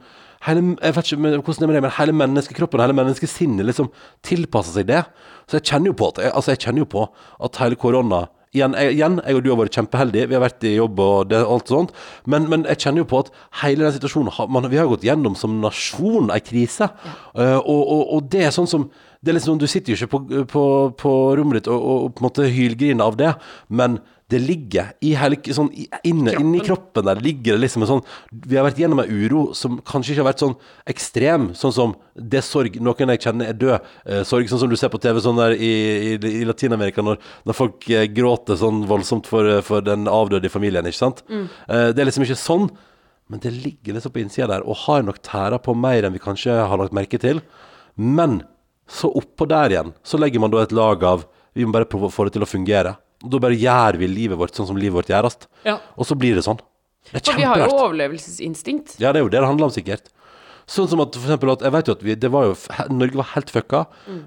hele, 0.46 0.62
jeg 0.78 0.94
vet 0.94 1.10
ikke 1.10 1.40
hvordan 1.42 1.58
det 1.58 1.66
er 1.66 1.72
med 1.72 1.76
det, 1.76 1.82
men 1.82 1.96
hele 1.98 2.14
menneskekroppen 2.20 2.82
hele 2.84 2.98
menneskesinnet 2.98 3.66
liksom 3.66 3.90
tilpasser 4.26 4.78
seg 4.78 4.86
det. 4.90 5.02
Så 5.50 5.58
jeg 5.58 5.66
kjenner 5.72 5.90
jo 5.90 5.98
på 5.98 6.12
at, 6.12 6.22
altså 6.30 6.54
jeg 6.54 6.62
kjenner 6.62 6.84
jo 6.84 6.92
på 6.94 7.08
at 7.42 7.58
hele 7.62 7.78
korona 7.78 8.28
Igjen 8.52 8.74
jeg, 8.76 8.96
igjen, 8.98 9.14
jeg 9.24 9.38
og 9.38 9.44
du 9.44 9.48
har 9.48 9.58
vært 9.62 9.76
kjempeheldige. 9.78 10.28
Vi 10.28 10.36
har 10.36 10.42
vært 10.44 10.64
i 10.68 10.74
jobb 10.74 10.98
og 11.00 11.30
det, 11.30 11.38
alt 11.54 11.70
sånt. 11.72 11.94
Men, 12.28 12.50
men 12.52 12.66
jeg 12.68 12.82
kjenner 12.84 13.00
jo 13.00 13.08
på 13.08 13.22
at 13.24 13.30
hele 13.62 13.86
den 13.86 13.94
situasjonen 13.94 14.34
har, 14.36 14.50
man, 14.52 14.68
Vi 14.68 14.76
har 14.76 14.90
gått 14.90 15.06
gjennom 15.06 15.38
som 15.40 15.54
nasjon 15.62 16.28
ei 16.34 16.42
krise. 16.44 16.90
Eh, 17.32 17.56
og, 17.56 17.80
og, 17.80 18.02
og 18.18 18.28
det 18.32 18.44
er 18.44 18.52
sånn 18.52 18.68
som 18.68 18.90
det 19.22 19.32
er 19.32 19.38
liksom, 19.38 19.60
Du 19.62 19.68
sitter 19.70 19.94
jo 19.94 19.96
ikke 20.02 20.12
på, 20.12 20.44
på, 20.50 20.64
på 21.00 21.12
rommet 21.38 21.62
ditt 21.62 21.70
og, 21.72 21.80
og, 21.80 22.10
på 22.12 22.20
en 22.20 22.28
måte 22.28 22.48
hylgriner 22.52 23.06
av 23.06 23.16
det, 23.20 23.32
men 23.72 24.00
det 24.32 24.40
ligger 24.40 24.92
i 25.04 25.12
hele 25.18 25.36
sånn, 25.54 25.68
i- 25.76 25.86
kroppen. 25.92 26.40
inni 26.40 26.60
kroppen 26.64 27.04
der 27.04 27.20
ligger 27.22 27.54
det 27.58 27.62
liksom 27.66 27.82
en 27.84 27.90
sånn 27.90 28.04
Vi 28.48 28.56
har 28.56 28.64
vært 28.66 28.78
gjennom 28.80 29.02
en 29.02 29.10
uro 29.12 29.42
som 29.54 29.76
kanskje 29.84 30.14
ikke 30.14 30.22
har 30.24 30.30
vært 30.32 30.42
sånn 30.44 30.54
ekstrem, 30.88 31.50
sånn 31.58 31.72
som 31.76 31.94
det 32.16 32.40
sorg 32.44 32.78
Noen 32.80 33.12
jeg 33.12 33.20
kjenner 33.26 33.48
er 33.52 33.58
død. 33.58 33.80
Eh, 34.06 34.22
sorg 34.28 34.48
sånn 34.50 34.62
som 34.64 34.70
du 34.72 34.76
ser 34.80 34.88
på 34.92 35.00
TV 35.00 35.20
sånn 35.24 35.36
der 35.40 35.52
i, 35.56 35.72
i, 36.14 36.14
i 36.42 36.44
Latin-Amerika, 36.48 37.02
når, 37.04 37.18
når 37.48 37.54
folk 37.58 37.88
eh, 37.90 38.06
gråter 38.12 38.56
sånn 38.60 38.82
voldsomt 38.88 39.26
for, 39.30 39.48
for 39.66 39.84
den 39.84 40.08
avdøde 40.10 40.48
i 40.48 40.52
familien, 40.52 40.84
ikke 40.88 40.98
sant? 41.02 41.22
Eh, 41.30 41.92
det 41.92 41.98
er 42.02 42.08
liksom 42.10 42.24
ikke 42.26 42.40
sånn. 42.40 42.70
Men 43.30 43.40
det 43.40 43.52
ligger 43.54 43.94
liksom 43.96 44.12
på 44.12 44.20
innsida 44.20 44.48
der, 44.50 44.64
og 44.68 44.76
har 44.86 45.04
nok 45.06 45.20
tæra 45.24 45.60
på 45.62 45.72
mer 45.78 46.04
enn 46.04 46.12
vi 46.16 46.20
kanskje 46.20 46.52
har 46.68 46.76
lagt 46.80 46.92
merke 46.96 47.20
til. 47.22 47.40
Men 47.96 48.42
så 48.88 49.08
oppå 49.16 49.46
der 49.48 49.72
igjen, 49.72 49.92
så 50.04 50.18
legger 50.20 50.40
man 50.42 50.50
da 50.52 50.62
et 50.66 50.72
lag 50.74 51.04
av 51.04 51.24
Vi 51.54 51.64
må 51.68 51.72
bare 51.74 51.84
prøve 51.84 52.08
å 52.08 52.12
få 52.12 52.24
det 52.24 52.32
til 52.32 52.44
å 52.44 52.48
fungere. 52.48 52.94
Og 53.22 53.30
da 53.30 53.38
bare 53.42 53.56
gjør 53.58 53.98
vi 54.00 54.08
livet 54.10 54.38
vårt 54.40 54.56
sånn 54.58 54.66
som 54.68 54.78
livet 54.78 54.96
vårt 55.00 55.10
gjøres. 55.12 55.38
Ja. 55.66 55.78
Og 55.96 56.08
så 56.08 56.16
blir 56.18 56.34
det 56.38 56.42
sånn. 56.46 56.58
Det 57.10 57.20
er 57.20 57.24
For 57.32 57.38
vi 57.38 57.46
har 57.46 57.58
jo 57.64 57.68
overlevelsesinstinkt. 57.82 58.96
Ja, 59.02 59.12
det 59.12 59.20
er 59.20 59.24
jo 59.26 59.30
det 59.32 59.40
det 59.40 59.48
handler 59.48 59.68
om, 59.70 59.74
sikkert. 59.74 60.10
Sånn 60.70 60.86
som 60.88 61.00
at 61.02 61.14
for 61.18 61.26
eksempel 61.26 61.50
at 61.50 61.62
Jeg 61.66 61.72
vet 61.74 61.88
jo 61.90 61.94
at 61.96 62.02
vi, 62.06 62.14
det 62.14 62.28
var 62.30 62.44
jo 62.46 62.52
Norge 62.94 63.18
var 63.18 63.32
helt 63.34 63.50
fucka, 63.50 63.80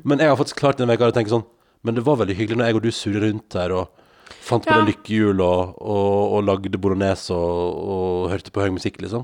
men 0.03 0.19
jeg 0.19 0.27
har 0.31 0.35
faktisk 0.39 0.59
klart 0.59 0.77
denne 0.81 0.91
veka 0.91 1.07
å 1.07 1.15
tenke 1.15 1.31
sånn 1.31 1.45
Men 1.87 1.95
det 1.95 2.03
var 2.03 2.17
veldig 2.19 2.35
hyggelig 2.35 2.57
når 2.59 2.67
jeg 2.67 2.75
og 2.75 2.83
du 2.83 2.89
surra 2.91 3.21
rundt 3.23 3.55
her 3.55 3.71
og 3.71 4.01
fant 4.45 4.65
på 4.65 4.73
Ja. 4.73 4.81
det 4.81 4.89
lykkehjul 4.91 5.39
og, 5.45 5.77
og, 5.79 6.33
og 6.35 6.43
lagde 6.49 6.77
bolognese 6.81 7.31
og, 7.33 7.79
og 7.95 8.27
hørte 8.33 8.51
på 8.51 8.65
høy 8.65 8.73
musikk, 8.75 8.99
liksom. 9.05 9.23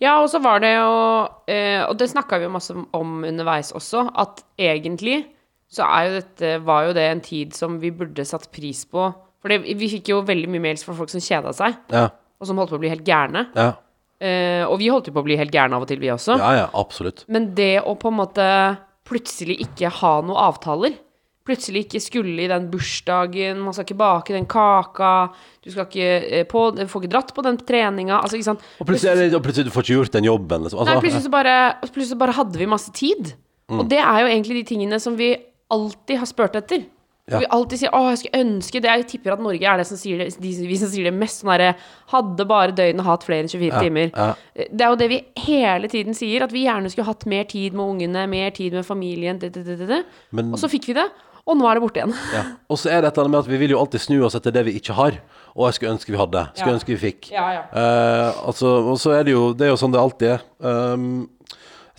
Ja, 0.00 0.16
og 0.22 0.30
så 0.32 0.40
var 0.40 0.62
det 0.64 0.70
jo 0.78 0.90
eh, 1.50 1.82
Og 1.84 1.98
det 2.00 2.08
snakka 2.14 2.38
vi 2.40 2.46
jo 2.48 2.54
masse 2.54 2.72
om 2.72 3.10
underveis 3.26 3.72
også, 3.76 4.06
at 4.16 4.40
egentlig 4.56 5.26
så 5.70 5.86
er 5.86 6.06
jo 6.08 6.14
dette 6.20 6.54
var 6.66 6.88
jo 6.88 6.94
det 6.96 7.04
en 7.10 7.20
tid 7.24 7.54
som 7.54 7.76
vi 7.82 7.92
burde 7.94 8.24
satt 8.26 8.48
pris 8.52 8.84
på. 8.90 9.04
For 9.40 9.48
det, 9.52 9.62
vi 9.78 9.88
fikk 9.88 10.10
jo 10.12 10.22
veldig 10.26 10.50
mye 10.52 10.64
mails 10.66 10.82
fra 10.84 10.96
folk 10.98 11.12
som 11.12 11.22
kjeda 11.22 11.52
seg, 11.56 11.76
Ja. 11.94 12.08
og 12.40 12.46
som 12.48 12.58
holdt 12.58 12.72
på 12.74 12.80
å 12.80 12.82
bli 12.82 12.90
helt 12.92 13.06
gærne. 13.06 13.46
Ja, 13.56 13.72
Eh, 14.20 14.66
og 14.68 14.76
vi 14.82 14.90
holdt 14.92 15.06
jo 15.08 15.14
på 15.16 15.22
å 15.22 15.24
bli 15.24 15.36
helt 15.40 15.48
gærne 15.50 15.72
av 15.78 15.80
og 15.86 15.88
til, 15.88 15.96
vi 15.98 16.10
også. 16.12 16.34
ja, 16.36 16.50
ja 16.52 16.66
absolutt. 16.76 17.22
Men 17.32 17.54
det 17.56 17.80
å 17.80 17.94
på 17.96 18.10
en 18.10 18.18
måte 18.18 18.76
plutselig 19.08 19.56
ikke 19.64 19.88
ha 19.88 20.20
noen 20.20 20.36
avtaler 20.36 20.92
Plutselig 21.48 21.86
ikke 21.86 22.02
skulle 22.04 22.42
i 22.44 22.48
den 22.50 22.66
bursdagen, 22.70 23.62
man 23.64 23.72
skal 23.72 23.86
ikke 23.86 23.96
bake 23.96 24.34
den 24.36 24.44
kaka, 24.44 25.30
du 25.64 25.70
skal 25.72 25.86
ikke 25.88 26.10
eh, 26.36 26.44
på, 26.44 26.66
du 26.76 26.82
får 26.86 27.00
ikke 27.06 27.12
dratt 27.14 27.32
på 27.34 27.42
den 27.46 27.56
treninga 27.64 28.18
altså, 28.20 28.36
ikke 28.36 28.50
sant? 28.50 28.66
Og 28.78 28.86
plutselig, 28.90 29.32
og 29.34 29.42
plutselig 29.42 29.70
du 29.70 29.74
får 29.74 29.86
ikke 29.86 29.96
gjort 29.96 30.12
den 30.18 30.28
jobben. 30.28 30.66
Liksom. 30.68 30.82
Nei, 30.84 30.84
Altså, 30.84 31.00
plutselig 31.06 31.24
så, 31.24 31.32
bare, 31.32 31.56
plutselig 31.88 32.18
bare 32.20 32.36
hadde 32.36 32.60
vi 32.60 32.68
masse 32.68 32.92
tid. 32.92 33.32
Mm. 33.72 33.80
Og 33.80 33.88
det 33.88 34.02
er 34.04 34.20
jo 34.20 34.28
egentlig 34.34 34.60
de 34.60 34.66
tingene 34.68 35.00
som 35.00 35.16
vi 35.16 35.30
alltid 35.70 36.18
har 36.18 36.26
spurt 36.26 36.56
etter. 36.56 36.84
Ja. 37.30 37.38
Vi 37.38 37.46
alltid 37.46 37.78
sier 37.78 37.90
'Å, 37.94 38.08
jeg 38.10 38.18
skulle 38.18 38.40
ønske 38.42 38.80
det'. 38.82 38.90
Jeg 38.96 39.06
tipper 39.06 39.32
at 39.32 39.40
Norge 39.40 39.62
er 39.62 39.76
det 39.78 39.86
som 39.86 39.96
sier 39.96 40.18
det, 40.18 40.40
de, 40.40 40.50
vi 40.66 40.76
som 40.76 40.88
sier 40.88 41.04
det 41.04 41.14
mest 41.14 41.42
sånn 41.44 41.52
herre 41.52 41.76
'Hadde 42.10 42.44
bare 42.48 42.72
døgnet 42.74 43.04
hatt 43.06 43.22
flere 43.22 43.44
enn 43.44 43.48
24 43.48 43.78
timer'. 43.78 44.10
ja. 44.16 44.34
Det 44.56 44.80
er 44.80 44.88
jo 44.90 44.96
det 44.96 45.08
vi 45.08 45.24
hele 45.36 45.86
tiden 45.86 46.12
sier, 46.14 46.42
at 46.42 46.50
vi 46.50 46.64
gjerne 46.66 46.90
skulle 46.90 47.06
hatt 47.06 47.26
mer 47.26 47.44
tid 47.44 47.72
med 47.72 47.86
ungene, 47.86 48.26
mer 48.28 48.50
tid 48.50 48.72
med 48.72 48.84
familien, 48.84 49.38
det, 49.38 49.52
det, 49.52 49.64
det, 49.64 49.78
det, 49.78 49.88
det. 49.88 50.04
Men- 50.32 50.52
Og 50.52 50.58
så 50.58 50.66
fikk 50.68 50.86
vi 50.88 50.94
det, 50.94 51.06
og 51.46 51.56
nå 51.56 51.70
er 51.70 51.74
det 51.74 51.82
borte 51.82 52.00
igjen. 52.02 52.14
ja. 52.34 52.42
Og 52.68 52.76
så 52.78 52.90
er 52.90 53.00
det 53.02 53.12
et 53.12 53.18
eller 53.18 53.28
annet 53.28 53.30
med 53.30 53.38
at 53.44 53.46
vi 53.48 53.56
vil 53.58 53.70
jo 53.70 53.78
alltid 53.78 54.00
snu 54.00 54.24
oss 54.24 54.34
etter 54.34 54.50
det 54.50 54.64
vi 54.64 54.72
ikke 54.80 54.94
har. 54.94 55.12
Og 55.56 55.66
jeg 55.66 55.74
skulle 55.74 55.92
ønske 55.94 56.10
vi 56.10 56.18
hadde. 56.18 56.48
Skulle 56.56 56.72
Ja. 56.72 56.78
ønske 56.78 56.98
vi 56.98 57.12
fikk. 57.12 57.30
Ja, 57.30 57.52
ja. 57.52 57.62
Eh, 57.72 58.32
altså, 58.46 58.90
og 58.90 58.98
så 58.98 59.12
er 59.18 59.22
det 59.24 59.32
jo 59.32 59.52
Det 59.52 59.66
er 59.66 59.70
jo 59.70 59.76
sånn 59.76 59.92
det 59.92 60.00
alltid 60.00 60.28
er. 60.28 60.40
Um, 60.60 61.28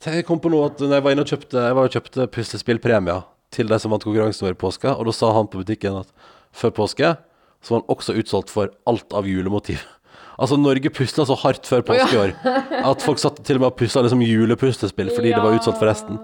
jeg 0.06 0.26
kom 0.26 0.40
på 0.40 0.50
noe 0.50 0.66
at 0.66 0.78
når 0.80 0.92
jeg 0.96 1.04
var 1.04 1.12
inne 1.12 1.22
og 1.22 1.28
kjøpte 1.28 1.54
Jeg 1.68 1.76
var 1.76 1.84
og 1.84 1.92
kjøpte 1.92 2.28
puslespillpremier 2.32 3.24
til 3.52 3.72
de 3.72 3.80
som 3.80 3.92
vant 3.94 4.04
konkurransen 4.04 4.50
i 4.50 4.58
påska, 4.58 4.96
og 4.96 5.08
da 5.08 5.16
sa 5.16 5.32
han 5.36 5.50
på 5.52 5.62
butikken 5.62 6.02
at 6.04 6.12
før 6.56 6.74
påske 6.82 7.16
så 7.62 7.74
var 7.74 7.82
han 7.82 7.92
også 7.94 8.16
utsolgt 8.18 8.54
for 8.54 8.72
alt 8.90 9.18
av 9.18 9.30
julemotiv. 9.30 9.84
Altså, 10.42 10.56
Norge 10.58 10.90
pusla 10.90 11.22
så 11.28 11.36
hardt 11.38 11.68
før 11.70 11.84
påske 11.86 12.16
i 12.16 12.18
år 12.18 12.32
at 12.88 13.04
folk 13.04 13.20
satt 13.22 13.44
til 13.46 13.60
og 13.60 13.62
med 13.62 13.68
og 13.68 13.76
pussa 13.78 14.02
liksom 14.02 14.24
julepustespill 14.26 15.12
fordi 15.14 15.36
det 15.36 15.42
var 15.44 15.54
utsolgt 15.54 15.78
for 15.78 15.86
resten. 15.86 16.18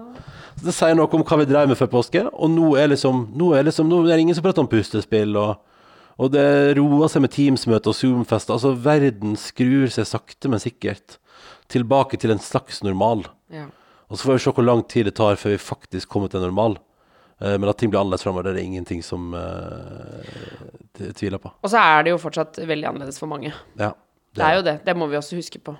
Så 0.56 0.64
Det 0.66 0.74
sier 0.74 0.96
noe 0.98 1.06
om 1.14 1.22
hva 1.22 1.38
vi 1.38 1.46
drev 1.46 1.70
med 1.70 1.78
før 1.78 1.90
påske, 1.92 2.24
og 2.26 2.50
nå 2.50 2.72
er 2.80 2.90
liksom 2.90 3.28
Nå 3.38 3.52
er, 3.54 3.68
liksom, 3.68 3.86
nå 3.86 4.00
er 4.00 4.16
det 4.16 4.24
ingen 4.24 4.34
som 4.34 4.42
prater 4.42 4.64
om 4.64 4.70
pustespill, 4.72 5.36
og, 5.38 5.60
og 6.18 6.32
det 6.34 6.48
roer 6.80 7.12
seg 7.12 7.22
med 7.22 7.34
Teams-møte 7.36 7.92
og 7.92 7.98
Zoom-fester. 8.00 8.56
Altså, 8.56 8.74
verden 8.88 9.38
skrur 9.38 9.86
seg 9.94 10.08
sakte, 10.10 10.50
men 10.50 10.64
sikkert 10.64 11.20
tilbake 11.70 12.18
til 12.18 12.34
en 12.34 12.42
slags 12.42 12.82
normal. 12.82 13.28
Ja. 13.54 13.68
Og 14.08 14.18
så 14.18 14.24
får 14.24 14.38
vi 14.38 14.44
se 14.48 14.56
hvor 14.56 14.66
lang 14.66 14.82
tid 14.88 15.06
det 15.06 15.14
tar 15.20 15.38
før 15.38 15.54
vi 15.54 15.62
faktisk 15.62 16.10
kommer 16.10 16.32
til 16.32 16.40
en 16.40 16.48
normal. 16.48 16.78
Eh, 17.40 17.56
Men 17.58 17.68
at 17.70 17.78
ting 17.78 17.90
blir 17.90 18.00
annerledes 18.00 18.26
framover, 18.26 18.48
det 18.48 18.54
er 18.54 18.60
det 18.60 18.66
ingenting 18.66 19.02
som 19.04 19.32
eh, 19.34 21.10
tviler 21.14 21.38
på. 21.42 21.52
Og 21.62 21.70
så 21.72 21.80
er 21.80 22.06
det 22.06 22.14
jo 22.14 22.22
fortsatt 22.22 22.60
veldig 22.66 22.90
annerledes 22.92 23.20
for 23.20 23.30
mange. 23.30 23.52
Ja. 23.78 23.92
Det 24.34 24.44
er 24.44 24.58
jo 24.58 24.64
det. 24.66 24.78
Det 24.86 24.94
må 24.96 25.08
vi 25.10 25.18
også 25.18 25.38
huske 25.38 25.60
på. 25.62 25.74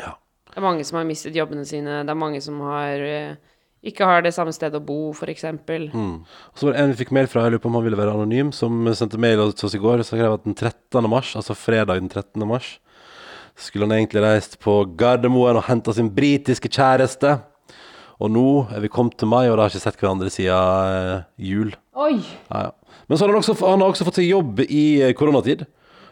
Ja. 0.00 0.14
Det 0.50 0.60
er 0.60 0.64
mange 0.64 0.84
som 0.86 0.98
har 1.00 1.08
mistet 1.08 1.36
jobbene 1.36 1.64
sine. 1.66 2.02
Det 2.04 2.12
er 2.12 2.18
mange 2.18 2.40
som 2.44 2.60
har 2.66 3.04
eh, 3.04 3.34
ikke 3.84 4.06
har 4.08 4.22
det 4.24 4.32
samme 4.32 4.52
stedet 4.54 4.78
å 4.80 4.84
bo, 4.84 5.12
f.eks. 5.12 5.44
Mm. 5.92 6.24
Og 6.24 6.56
så 6.58 6.66
var 6.66 6.72
det 6.72 6.80
en 6.80 6.92
vi 6.94 7.00
fikk 7.02 7.12
mail 7.12 7.28
fra, 7.28 7.44
jeg 7.44 7.54
lurer 7.54 7.62
på 7.64 7.68
om 7.68 7.76
han 7.76 7.84
ville 7.84 7.98
være 8.00 8.14
anonym, 8.16 8.52
som 8.56 8.86
sendte 8.96 9.20
mail 9.20 9.42
til 9.52 9.68
oss 9.68 9.76
i 9.76 9.82
går. 9.82 10.00
Så 10.02 10.16
skrev 10.16 10.38
at 10.38 10.46
den 10.46 10.56
13. 10.56 11.04
mars, 11.10 11.34
altså 11.36 11.56
fredag 11.58 12.00
den 12.00 12.08
13. 12.08 12.46
mars, 12.48 12.78
skulle 13.60 13.86
han 13.86 13.98
egentlig 13.98 14.24
reist 14.24 14.56
på 14.62 14.80
Gardermoen 14.98 15.60
og 15.60 15.66
henta 15.68 15.92
sin 15.94 16.08
britiske 16.16 16.70
kjæreste. 16.72 17.36
Og 18.22 18.30
nå 18.30 18.44
er 18.74 18.80
vi 18.84 18.88
kommet 18.92 19.16
til 19.18 19.26
mai, 19.30 19.48
og 19.50 19.56
da 19.58 19.64
har 19.66 19.72
ikke 19.72 19.82
sett 19.82 19.96
hverandre 20.00 20.30
siden 20.30 20.54
eh, 20.54 21.24
jul. 21.50 21.72
Oi! 21.98 22.18
Ja, 22.50 22.68
ja. 22.68 22.98
Men 23.08 23.18
så 23.18 23.24
har 23.26 23.32
han 23.34 23.40
også, 23.42 23.56
han 23.66 23.82
har 23.82 23.90
også 23.90 24.06
fått 24.06 24.20
seg 24.20 24.28
jobb 24.30 24.60
i 24.68 24.84
eh, 25.02 25.12
koronatid. 25.18 25.64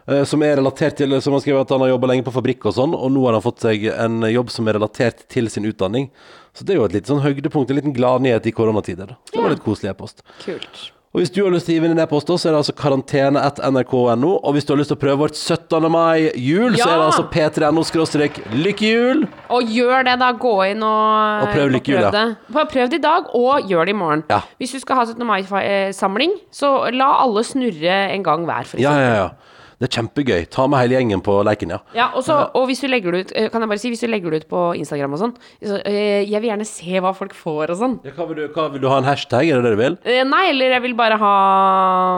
eh, 0.07 0.23
Som 0.29 0.43
er 0.45 0.57
relatert 0.59 0.97
til 0.99 1.15
Som 1.23 1.33
han 1.33 1.41
skriver 1.41 1.63
at 1.63 1.71
han 1.73 1.81
har 1.81 1.93
jobba 1.93 2.11
lenge 2.11 2.25
på 2.27 2.33
fabrikk 2.35 2.67
og 2.69 2.75
sånn, 2.75 2.93
og 2.93 3.11
nå 3.15 3.23
har 3.25 3.37
han 3.39 3.45
fått 3.45 3.63
seg 3.65 3.87
en 3.93 4.19
jobb 4.29 4.51
som 4.53 4.67
er 4.67 4.77
relatert 4.77 5.23
til 5.31 5.47
sin 5.49 5.65
utdanning. 5.69 6.09
Så 6.53 6.67
det 6.67 6.75
er 6.75 6.81
jo 6.83 6.89
et 6.89 6.93
lite 6.99 7.09
sånn 7.09 7.23
høydepunkt, 7.23 7.71
en 7.71 7.79
liten 7.79 7.95
gladnyhet 7.95 8.45
i 8.45 8.53
koronatider. 8.53 9.15
det 9.31 9.39
var 9.41 9.49
litt 9.55 9.63
koselig 9.65 9.89
e-post. 9.95 10.21
Kult. 10.43 10.89
Og 11.13 11.21
hvis 11.21 11.29
du 11.29 11.43
har 11.45 11.51
lyst 11.53 11.67
til 11.69 11.75
å 11.75 11.77
gi 11.77 11.85
inn 11.85 11.93
en 11.93 12.01
e-post, 12.01 12.25
så 12.41 12.49
er 12.49 12.55
det 12.55 12.59
altså 12.63 12.73
karantene.nrk.no. 12.73 14.31
Og 14.33 14.55
hvis 14.55 14.65
du 14.65 14.71
har 14.73 14.79
lyst 14.79 14.89
til 14.89 14.97
å 14.97 15.01
prøve 15.03 15.19
vårt 15.21 15.37
17. 15.37 15.85
mai-jul, 15.93 16.73
så 16.79 16.87
er 16.87 16.95
det 16.97 17.05
altså 17.05 17.25
p3.no 17.29 17.83
skråstrek 17.85 18.39
lykkehjul. 18.63 19.21
Og 19.53 19.75
gjør 19.77 20.07
det, 20.09 20.15
da. 20.23 20.31
Gå 20.41 20.55
inn 20.71 20.81
og, 20.81 21.45
Og 21.45 21.53
prøv 21.53 21.69
lykkehjul, 21.75 22.07
prøv 22.07 22.17
det. 22.17 22.25
Prøv 22.49 22.71
prøv 22.73 22.89
det 22.89 22.97
i 22.97 23.05
dag, 23.05 23.29
og 23.37 23.69
gjør 23.69 23.85
det 23.85 23.93
i 23.93 23.99
morgen. 24.01 24.25
Ja. 24.33 24.41
Hvis 24.57 24.73
du 24.73 24.81
skal 24.81 25.03
ha 25.03 25.05
17. 25.05 25.21
mai-samling, 25.29 26.33
så 26.49 26.73
la 26.97 27.11
alle 27.21 27.45
snurre 27.45 27.99
en 28.09 28.25
gang 28.25 28.49
hver, 28.49 28.65
for 28.71 28.81
eksempel. 28.81 28.87
Ja, 28.89 28.97
ja, 28.97 29.27
ja. 29.27 29.52
Det 29.83 29.89
er 29.89 29.97
kjempegøy. 29.97 30.45
Ta 30.47 30.63
med 30.71 30.79
hele 30.79 30.95
gjengen 30.95 31.19
på 31.19 31.33
leken, 31.43 31.73
ja. 31.75 31.81
Ja, 31.91 32.05
og, 32.15 32.23
så, 32.23 32.37
og 32.55 32.69
hvis 32.69 32.79
du 32.79 32.87
legger 32.87 33.11
det 33.11 33.19
ut 33.25 33.31
eh, 33.35 33.49
Kan 33.51 33.65
jeg 33.65 33.71
bare 33.73 33.81
si, 33.81 33.89
hvis 33.91 33.99
du 33.99 34.07
legger 34.07 34.31
det 34.31 34.45
ut 34.45 34.47
på 34.53 34.61
Instagram 34.79 35.17
og 35.17 35.19
sånn 35.19 35.33
så, 35.59 35.81
eh, 35.89 36.23
Jeg 36.23 36.39
vil 36.39 36.53
gjerne 36.53 36.67
se 36.69 37.01
hva 37.03 37.11
folk 37.17 37.35
får 37.35 37.73
og 37.73 37.79
sånn. 37.81 37.97
ja 38.07 38.13
hva, 38.15 38.29
vil 38.29 38.39
du, 38.39 38.45
hva 38.55 38.69
vil 38.71 38.85
du 38.85 38.87
ha 38.87 39.01
en 39.01 39.09
hashtag? 39.09 39.51
Er 39.51 39.59
det 39.59 39.67
det 39.67 39.73
du 39.75 39.81
vil? 39.81 39.97
Eh, 40.07 40.21
Nei, 40.29 40.45
eller 40.53 40.77
jeg 40.77 40.85
vil 40.85 40.95
bare 40.95 41.17
ha 41.19 41.33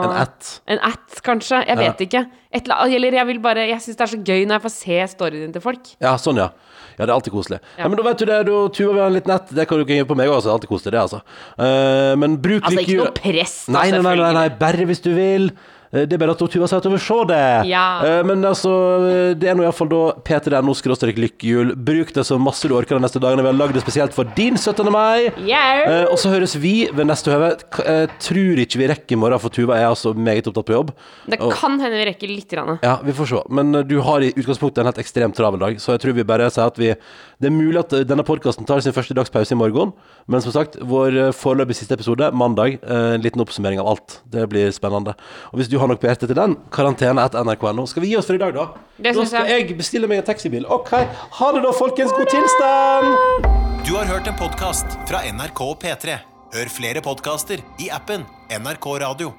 En 0.06 0.14
at? 0.22 0.52
En 0.70 0.84
at, 0.92 1.18
kanskje. 1.26 1.64
Jeg 1.66 1.80
vet 1.82 2.06
ikke. 2.06 2.22
Et, 2.54 2.70
eller 2.70 3.18
jeg 3.18 3.28
vil 3.32 3.42
bare 3.42 3.66
Jeg 3.66 3.82
syns 3.82 3.98
det 3.98 4.06
er 4.06 4.14
så 4.14 4.22
gøy 4.22 4.46
når 4.46 4.60
jeg 4.60 4.66
får 4.68 4.74
se 4.76 5.02
storyen 5.16 5.48
din 5.48 5.58
til 5.58 5.66
folk. 5.66 5.90
Ja, 5.98 6.14
sånn, 6.22 6.38
ja. 6.38 6.52
Ja, 6.96 7.04
det 7.04 7.10
er 7.10 7.16
alltid 7.18 7.34
koselig. 7.34 7.58
Ja, 7.76 7.88
men 7.90 7.98
da 7.98 8.04
vet 8.06 8.20
du 8.22 8.28
det. 8.28 8.36
Da 8.48 8.60
tuer 8.72 8.94
vi 8.94 9.00
en 9.04 9.16
liten 9.18 9.32
nett. 9.34 9.50
Det 9.52 9.66
kan 9.68 9.80
du 9.80 9.84
ikke 9.84 9.98
gi 9.98 10.06
på 10.08 10.16
meg 10.16 10.30
også. 10.32 10.46
Det 10.46 10.52
er 10.52 10.56
alltid 10.56 10.70
koselig, 10.70 10.94
det, 10.94 11.02
altså. 11.02 11.20
Uh, 11.58 12.12
men 12.22 12.38
bruk 12.40 12.64
Altså, 12.64 12.84
ikke 12.86 13.00
noe 13.02 13.12
press, 13.16 13.56
Nei, 13.68 13.90
nei, 13.92 14.00
nei, 14.06 14.14
nei, 14.22 14.30
nei, 14.38 14.46
bare 14.62 14.86
hvis 14.88 15.02
du 15.04 15.10
vil. 15.16 15.50
Eh, 15.92 16.04
Det 16.06 16.12
er 16.14 16.18
bare 16.18 16.34
at 16.34 16.38
Tuva 16.38 16.66
sier 16.68 16.78
at 16.78 16.84
hun 16.88 16.92
vil 16.96 17.02
se 17.02 17.18
det. 17.30 17.66
Ja. 17.70 17.84
Eh, 18.04 18.22
Men 18.26 18.42
altså, 18.44 18.70
eh, 19.06 19.34
det 19.34 19.48
er 19.50 19.54
nå 19.58 19.62
iallfall 19.66 19.88
da 19.88 20.00
p3.no 20.26 20.74
skråstrek 20.74 21.16
lykkehjul. 21.18 21.74
Bruk 21.76 22.12
det 22.14 22.24
så 22.26 22.38
masse 22.40 22.66
du 22.68 22.74
orker 22.74 22.96
de 22.98 23.02
neste 23.04 23.20
dagene. 23.22 23.42
Vi 23.42 23.50
har 23.52 23.58
lagd 23.60 23.74
det 23.74 23.82
spesielt 23.84 24.12
for 24.16 24.24
din 24.36 24.56
17. 24.56 24.90
mai. 24.90 25.30
Yeah. 25.38 26.06
Og 26.10 26.18
så 26.18 26.30
høres 26.32 26.56
vi 26.58 26.88
ved 26.92 27.06
neste 27.06 27.30
høve. 27.30 27.54
Tror 28.18 28.58
ikke 28.62 28.78
vi 28.80 28.88
rekker 28.90 29.16
i 29.16 29.20
morgen, 29.20 29.38
for 29.42 29.50
Tuva 29.54 29.76
er 29.78 29.88
altså 29.90 30.14
meget 30.16 30.46
opptatt 30.50 30.66
på 30.66 30.76
jobb. 30.76 30.90
Det 31.28 31.38
kan 31.40 31.78
hende 31.80 31.96
vi 31.96 32.08
rekker 32.10 32.28
litt. 32.28 32.46
Grann. 32.46 32.78
ja, 32.82 33.00
vi 33.02 33.10
får 33.12 33.26
se. 33.26 33.40
Men 33.50 33.72
du 33.88 33.96
har 34.06 34.22
i 34.22 34.28
utgangspunktet 34.30 34.78
en 34.78 34.86
helt 34.86 35.00
ekstremt 35.02 35.34
travel 35.34 35.58
dag, 35.58 35.80
så 35.82 35.96
jeg 35.96 36.00
tror 36.04 36.14
vi 36.14 36.22
bare 36.22 36.46
sier 36.50 36.66
at 36.70 36.76
vi 36.78 36.92
Det 37.38 37.48
er 37.50 37.52
mulig 37.52 37.76
at 37.82 37.90
denne 38.08 38.24
podkasten 38.24 38.64
tar 38.64 38.80
sin 38.80 38.94
første 38.96 39.12
dagspause 39.12 39.52
i 39.52 39.58
morgen, 39.58 39.90
men 40.26 40.40
som 40.40 40.52
sagt, 40.54 40.78
vår 40.80 41.32
foreløpig 41.36 41.74
siste 41.76 41.92
episode, 41.92 42.30
mandag, 42.32 42.78
en 42.88 43.20
liten 43.20 43.42
oppsummering 43.44 43.78
av 43.78 43.90
alt. 43.90 44.20
Det 44.30 44.46
blir 44.48 44.70
spennende. 44.72 45.12
Og 45.52 45.58
hvis 45.60 45.68
du 45.68 45.75
har 45.80 45.90
nok 45.90 46.00
på 46.02 46.08
hjertet 46.10 46.30
til 46.30 46.38
den, 46.38 46.56
karantene 46.74 47.24
etter 47.24 47.46
nrk.no. 47.46 47.86
Skal 47.90 48.04
vi 48.04 48.12
gi 48.12 48.18
oss 48.20 48.28
for 48.28 48.38
i 48.38 48.42
dag, 48.42 48.54
da? 48.56 48.66
Det 48.96 49.14
da 49.16 49.24
skal 49.28 49.48
jeg. 49.50 49.68
jeg 49.68 49.78
bestille 49.78 50.10
meg 50.10 50.22
en 50.22 50.28
taxibil. 50.28 50.66
OK. 50.72 50.92
Ha 51.40 51.52
det 51.56 51.64
da, 51.64 51.72
folkens. 51.76 52.14
God 52.16 52.30
tilstand! 52.32 53.50
Du 53.86 53.94
har 53.94 54.08
hørt 54.10 54.26
en 54.26 54.38
podkast 54.38 54.98
fra 55.06 55.22
NRK 55.30 55.64
og 55.70 55.76
P3. 55.82 56.20
Hør 56.56 56.70
flere 56.72 57.02
podkaster 57.04 57.62
i 57.82 57.90
appen 57.94 58.26
NRK 58.50 58.94
Radio. 59.06 59.34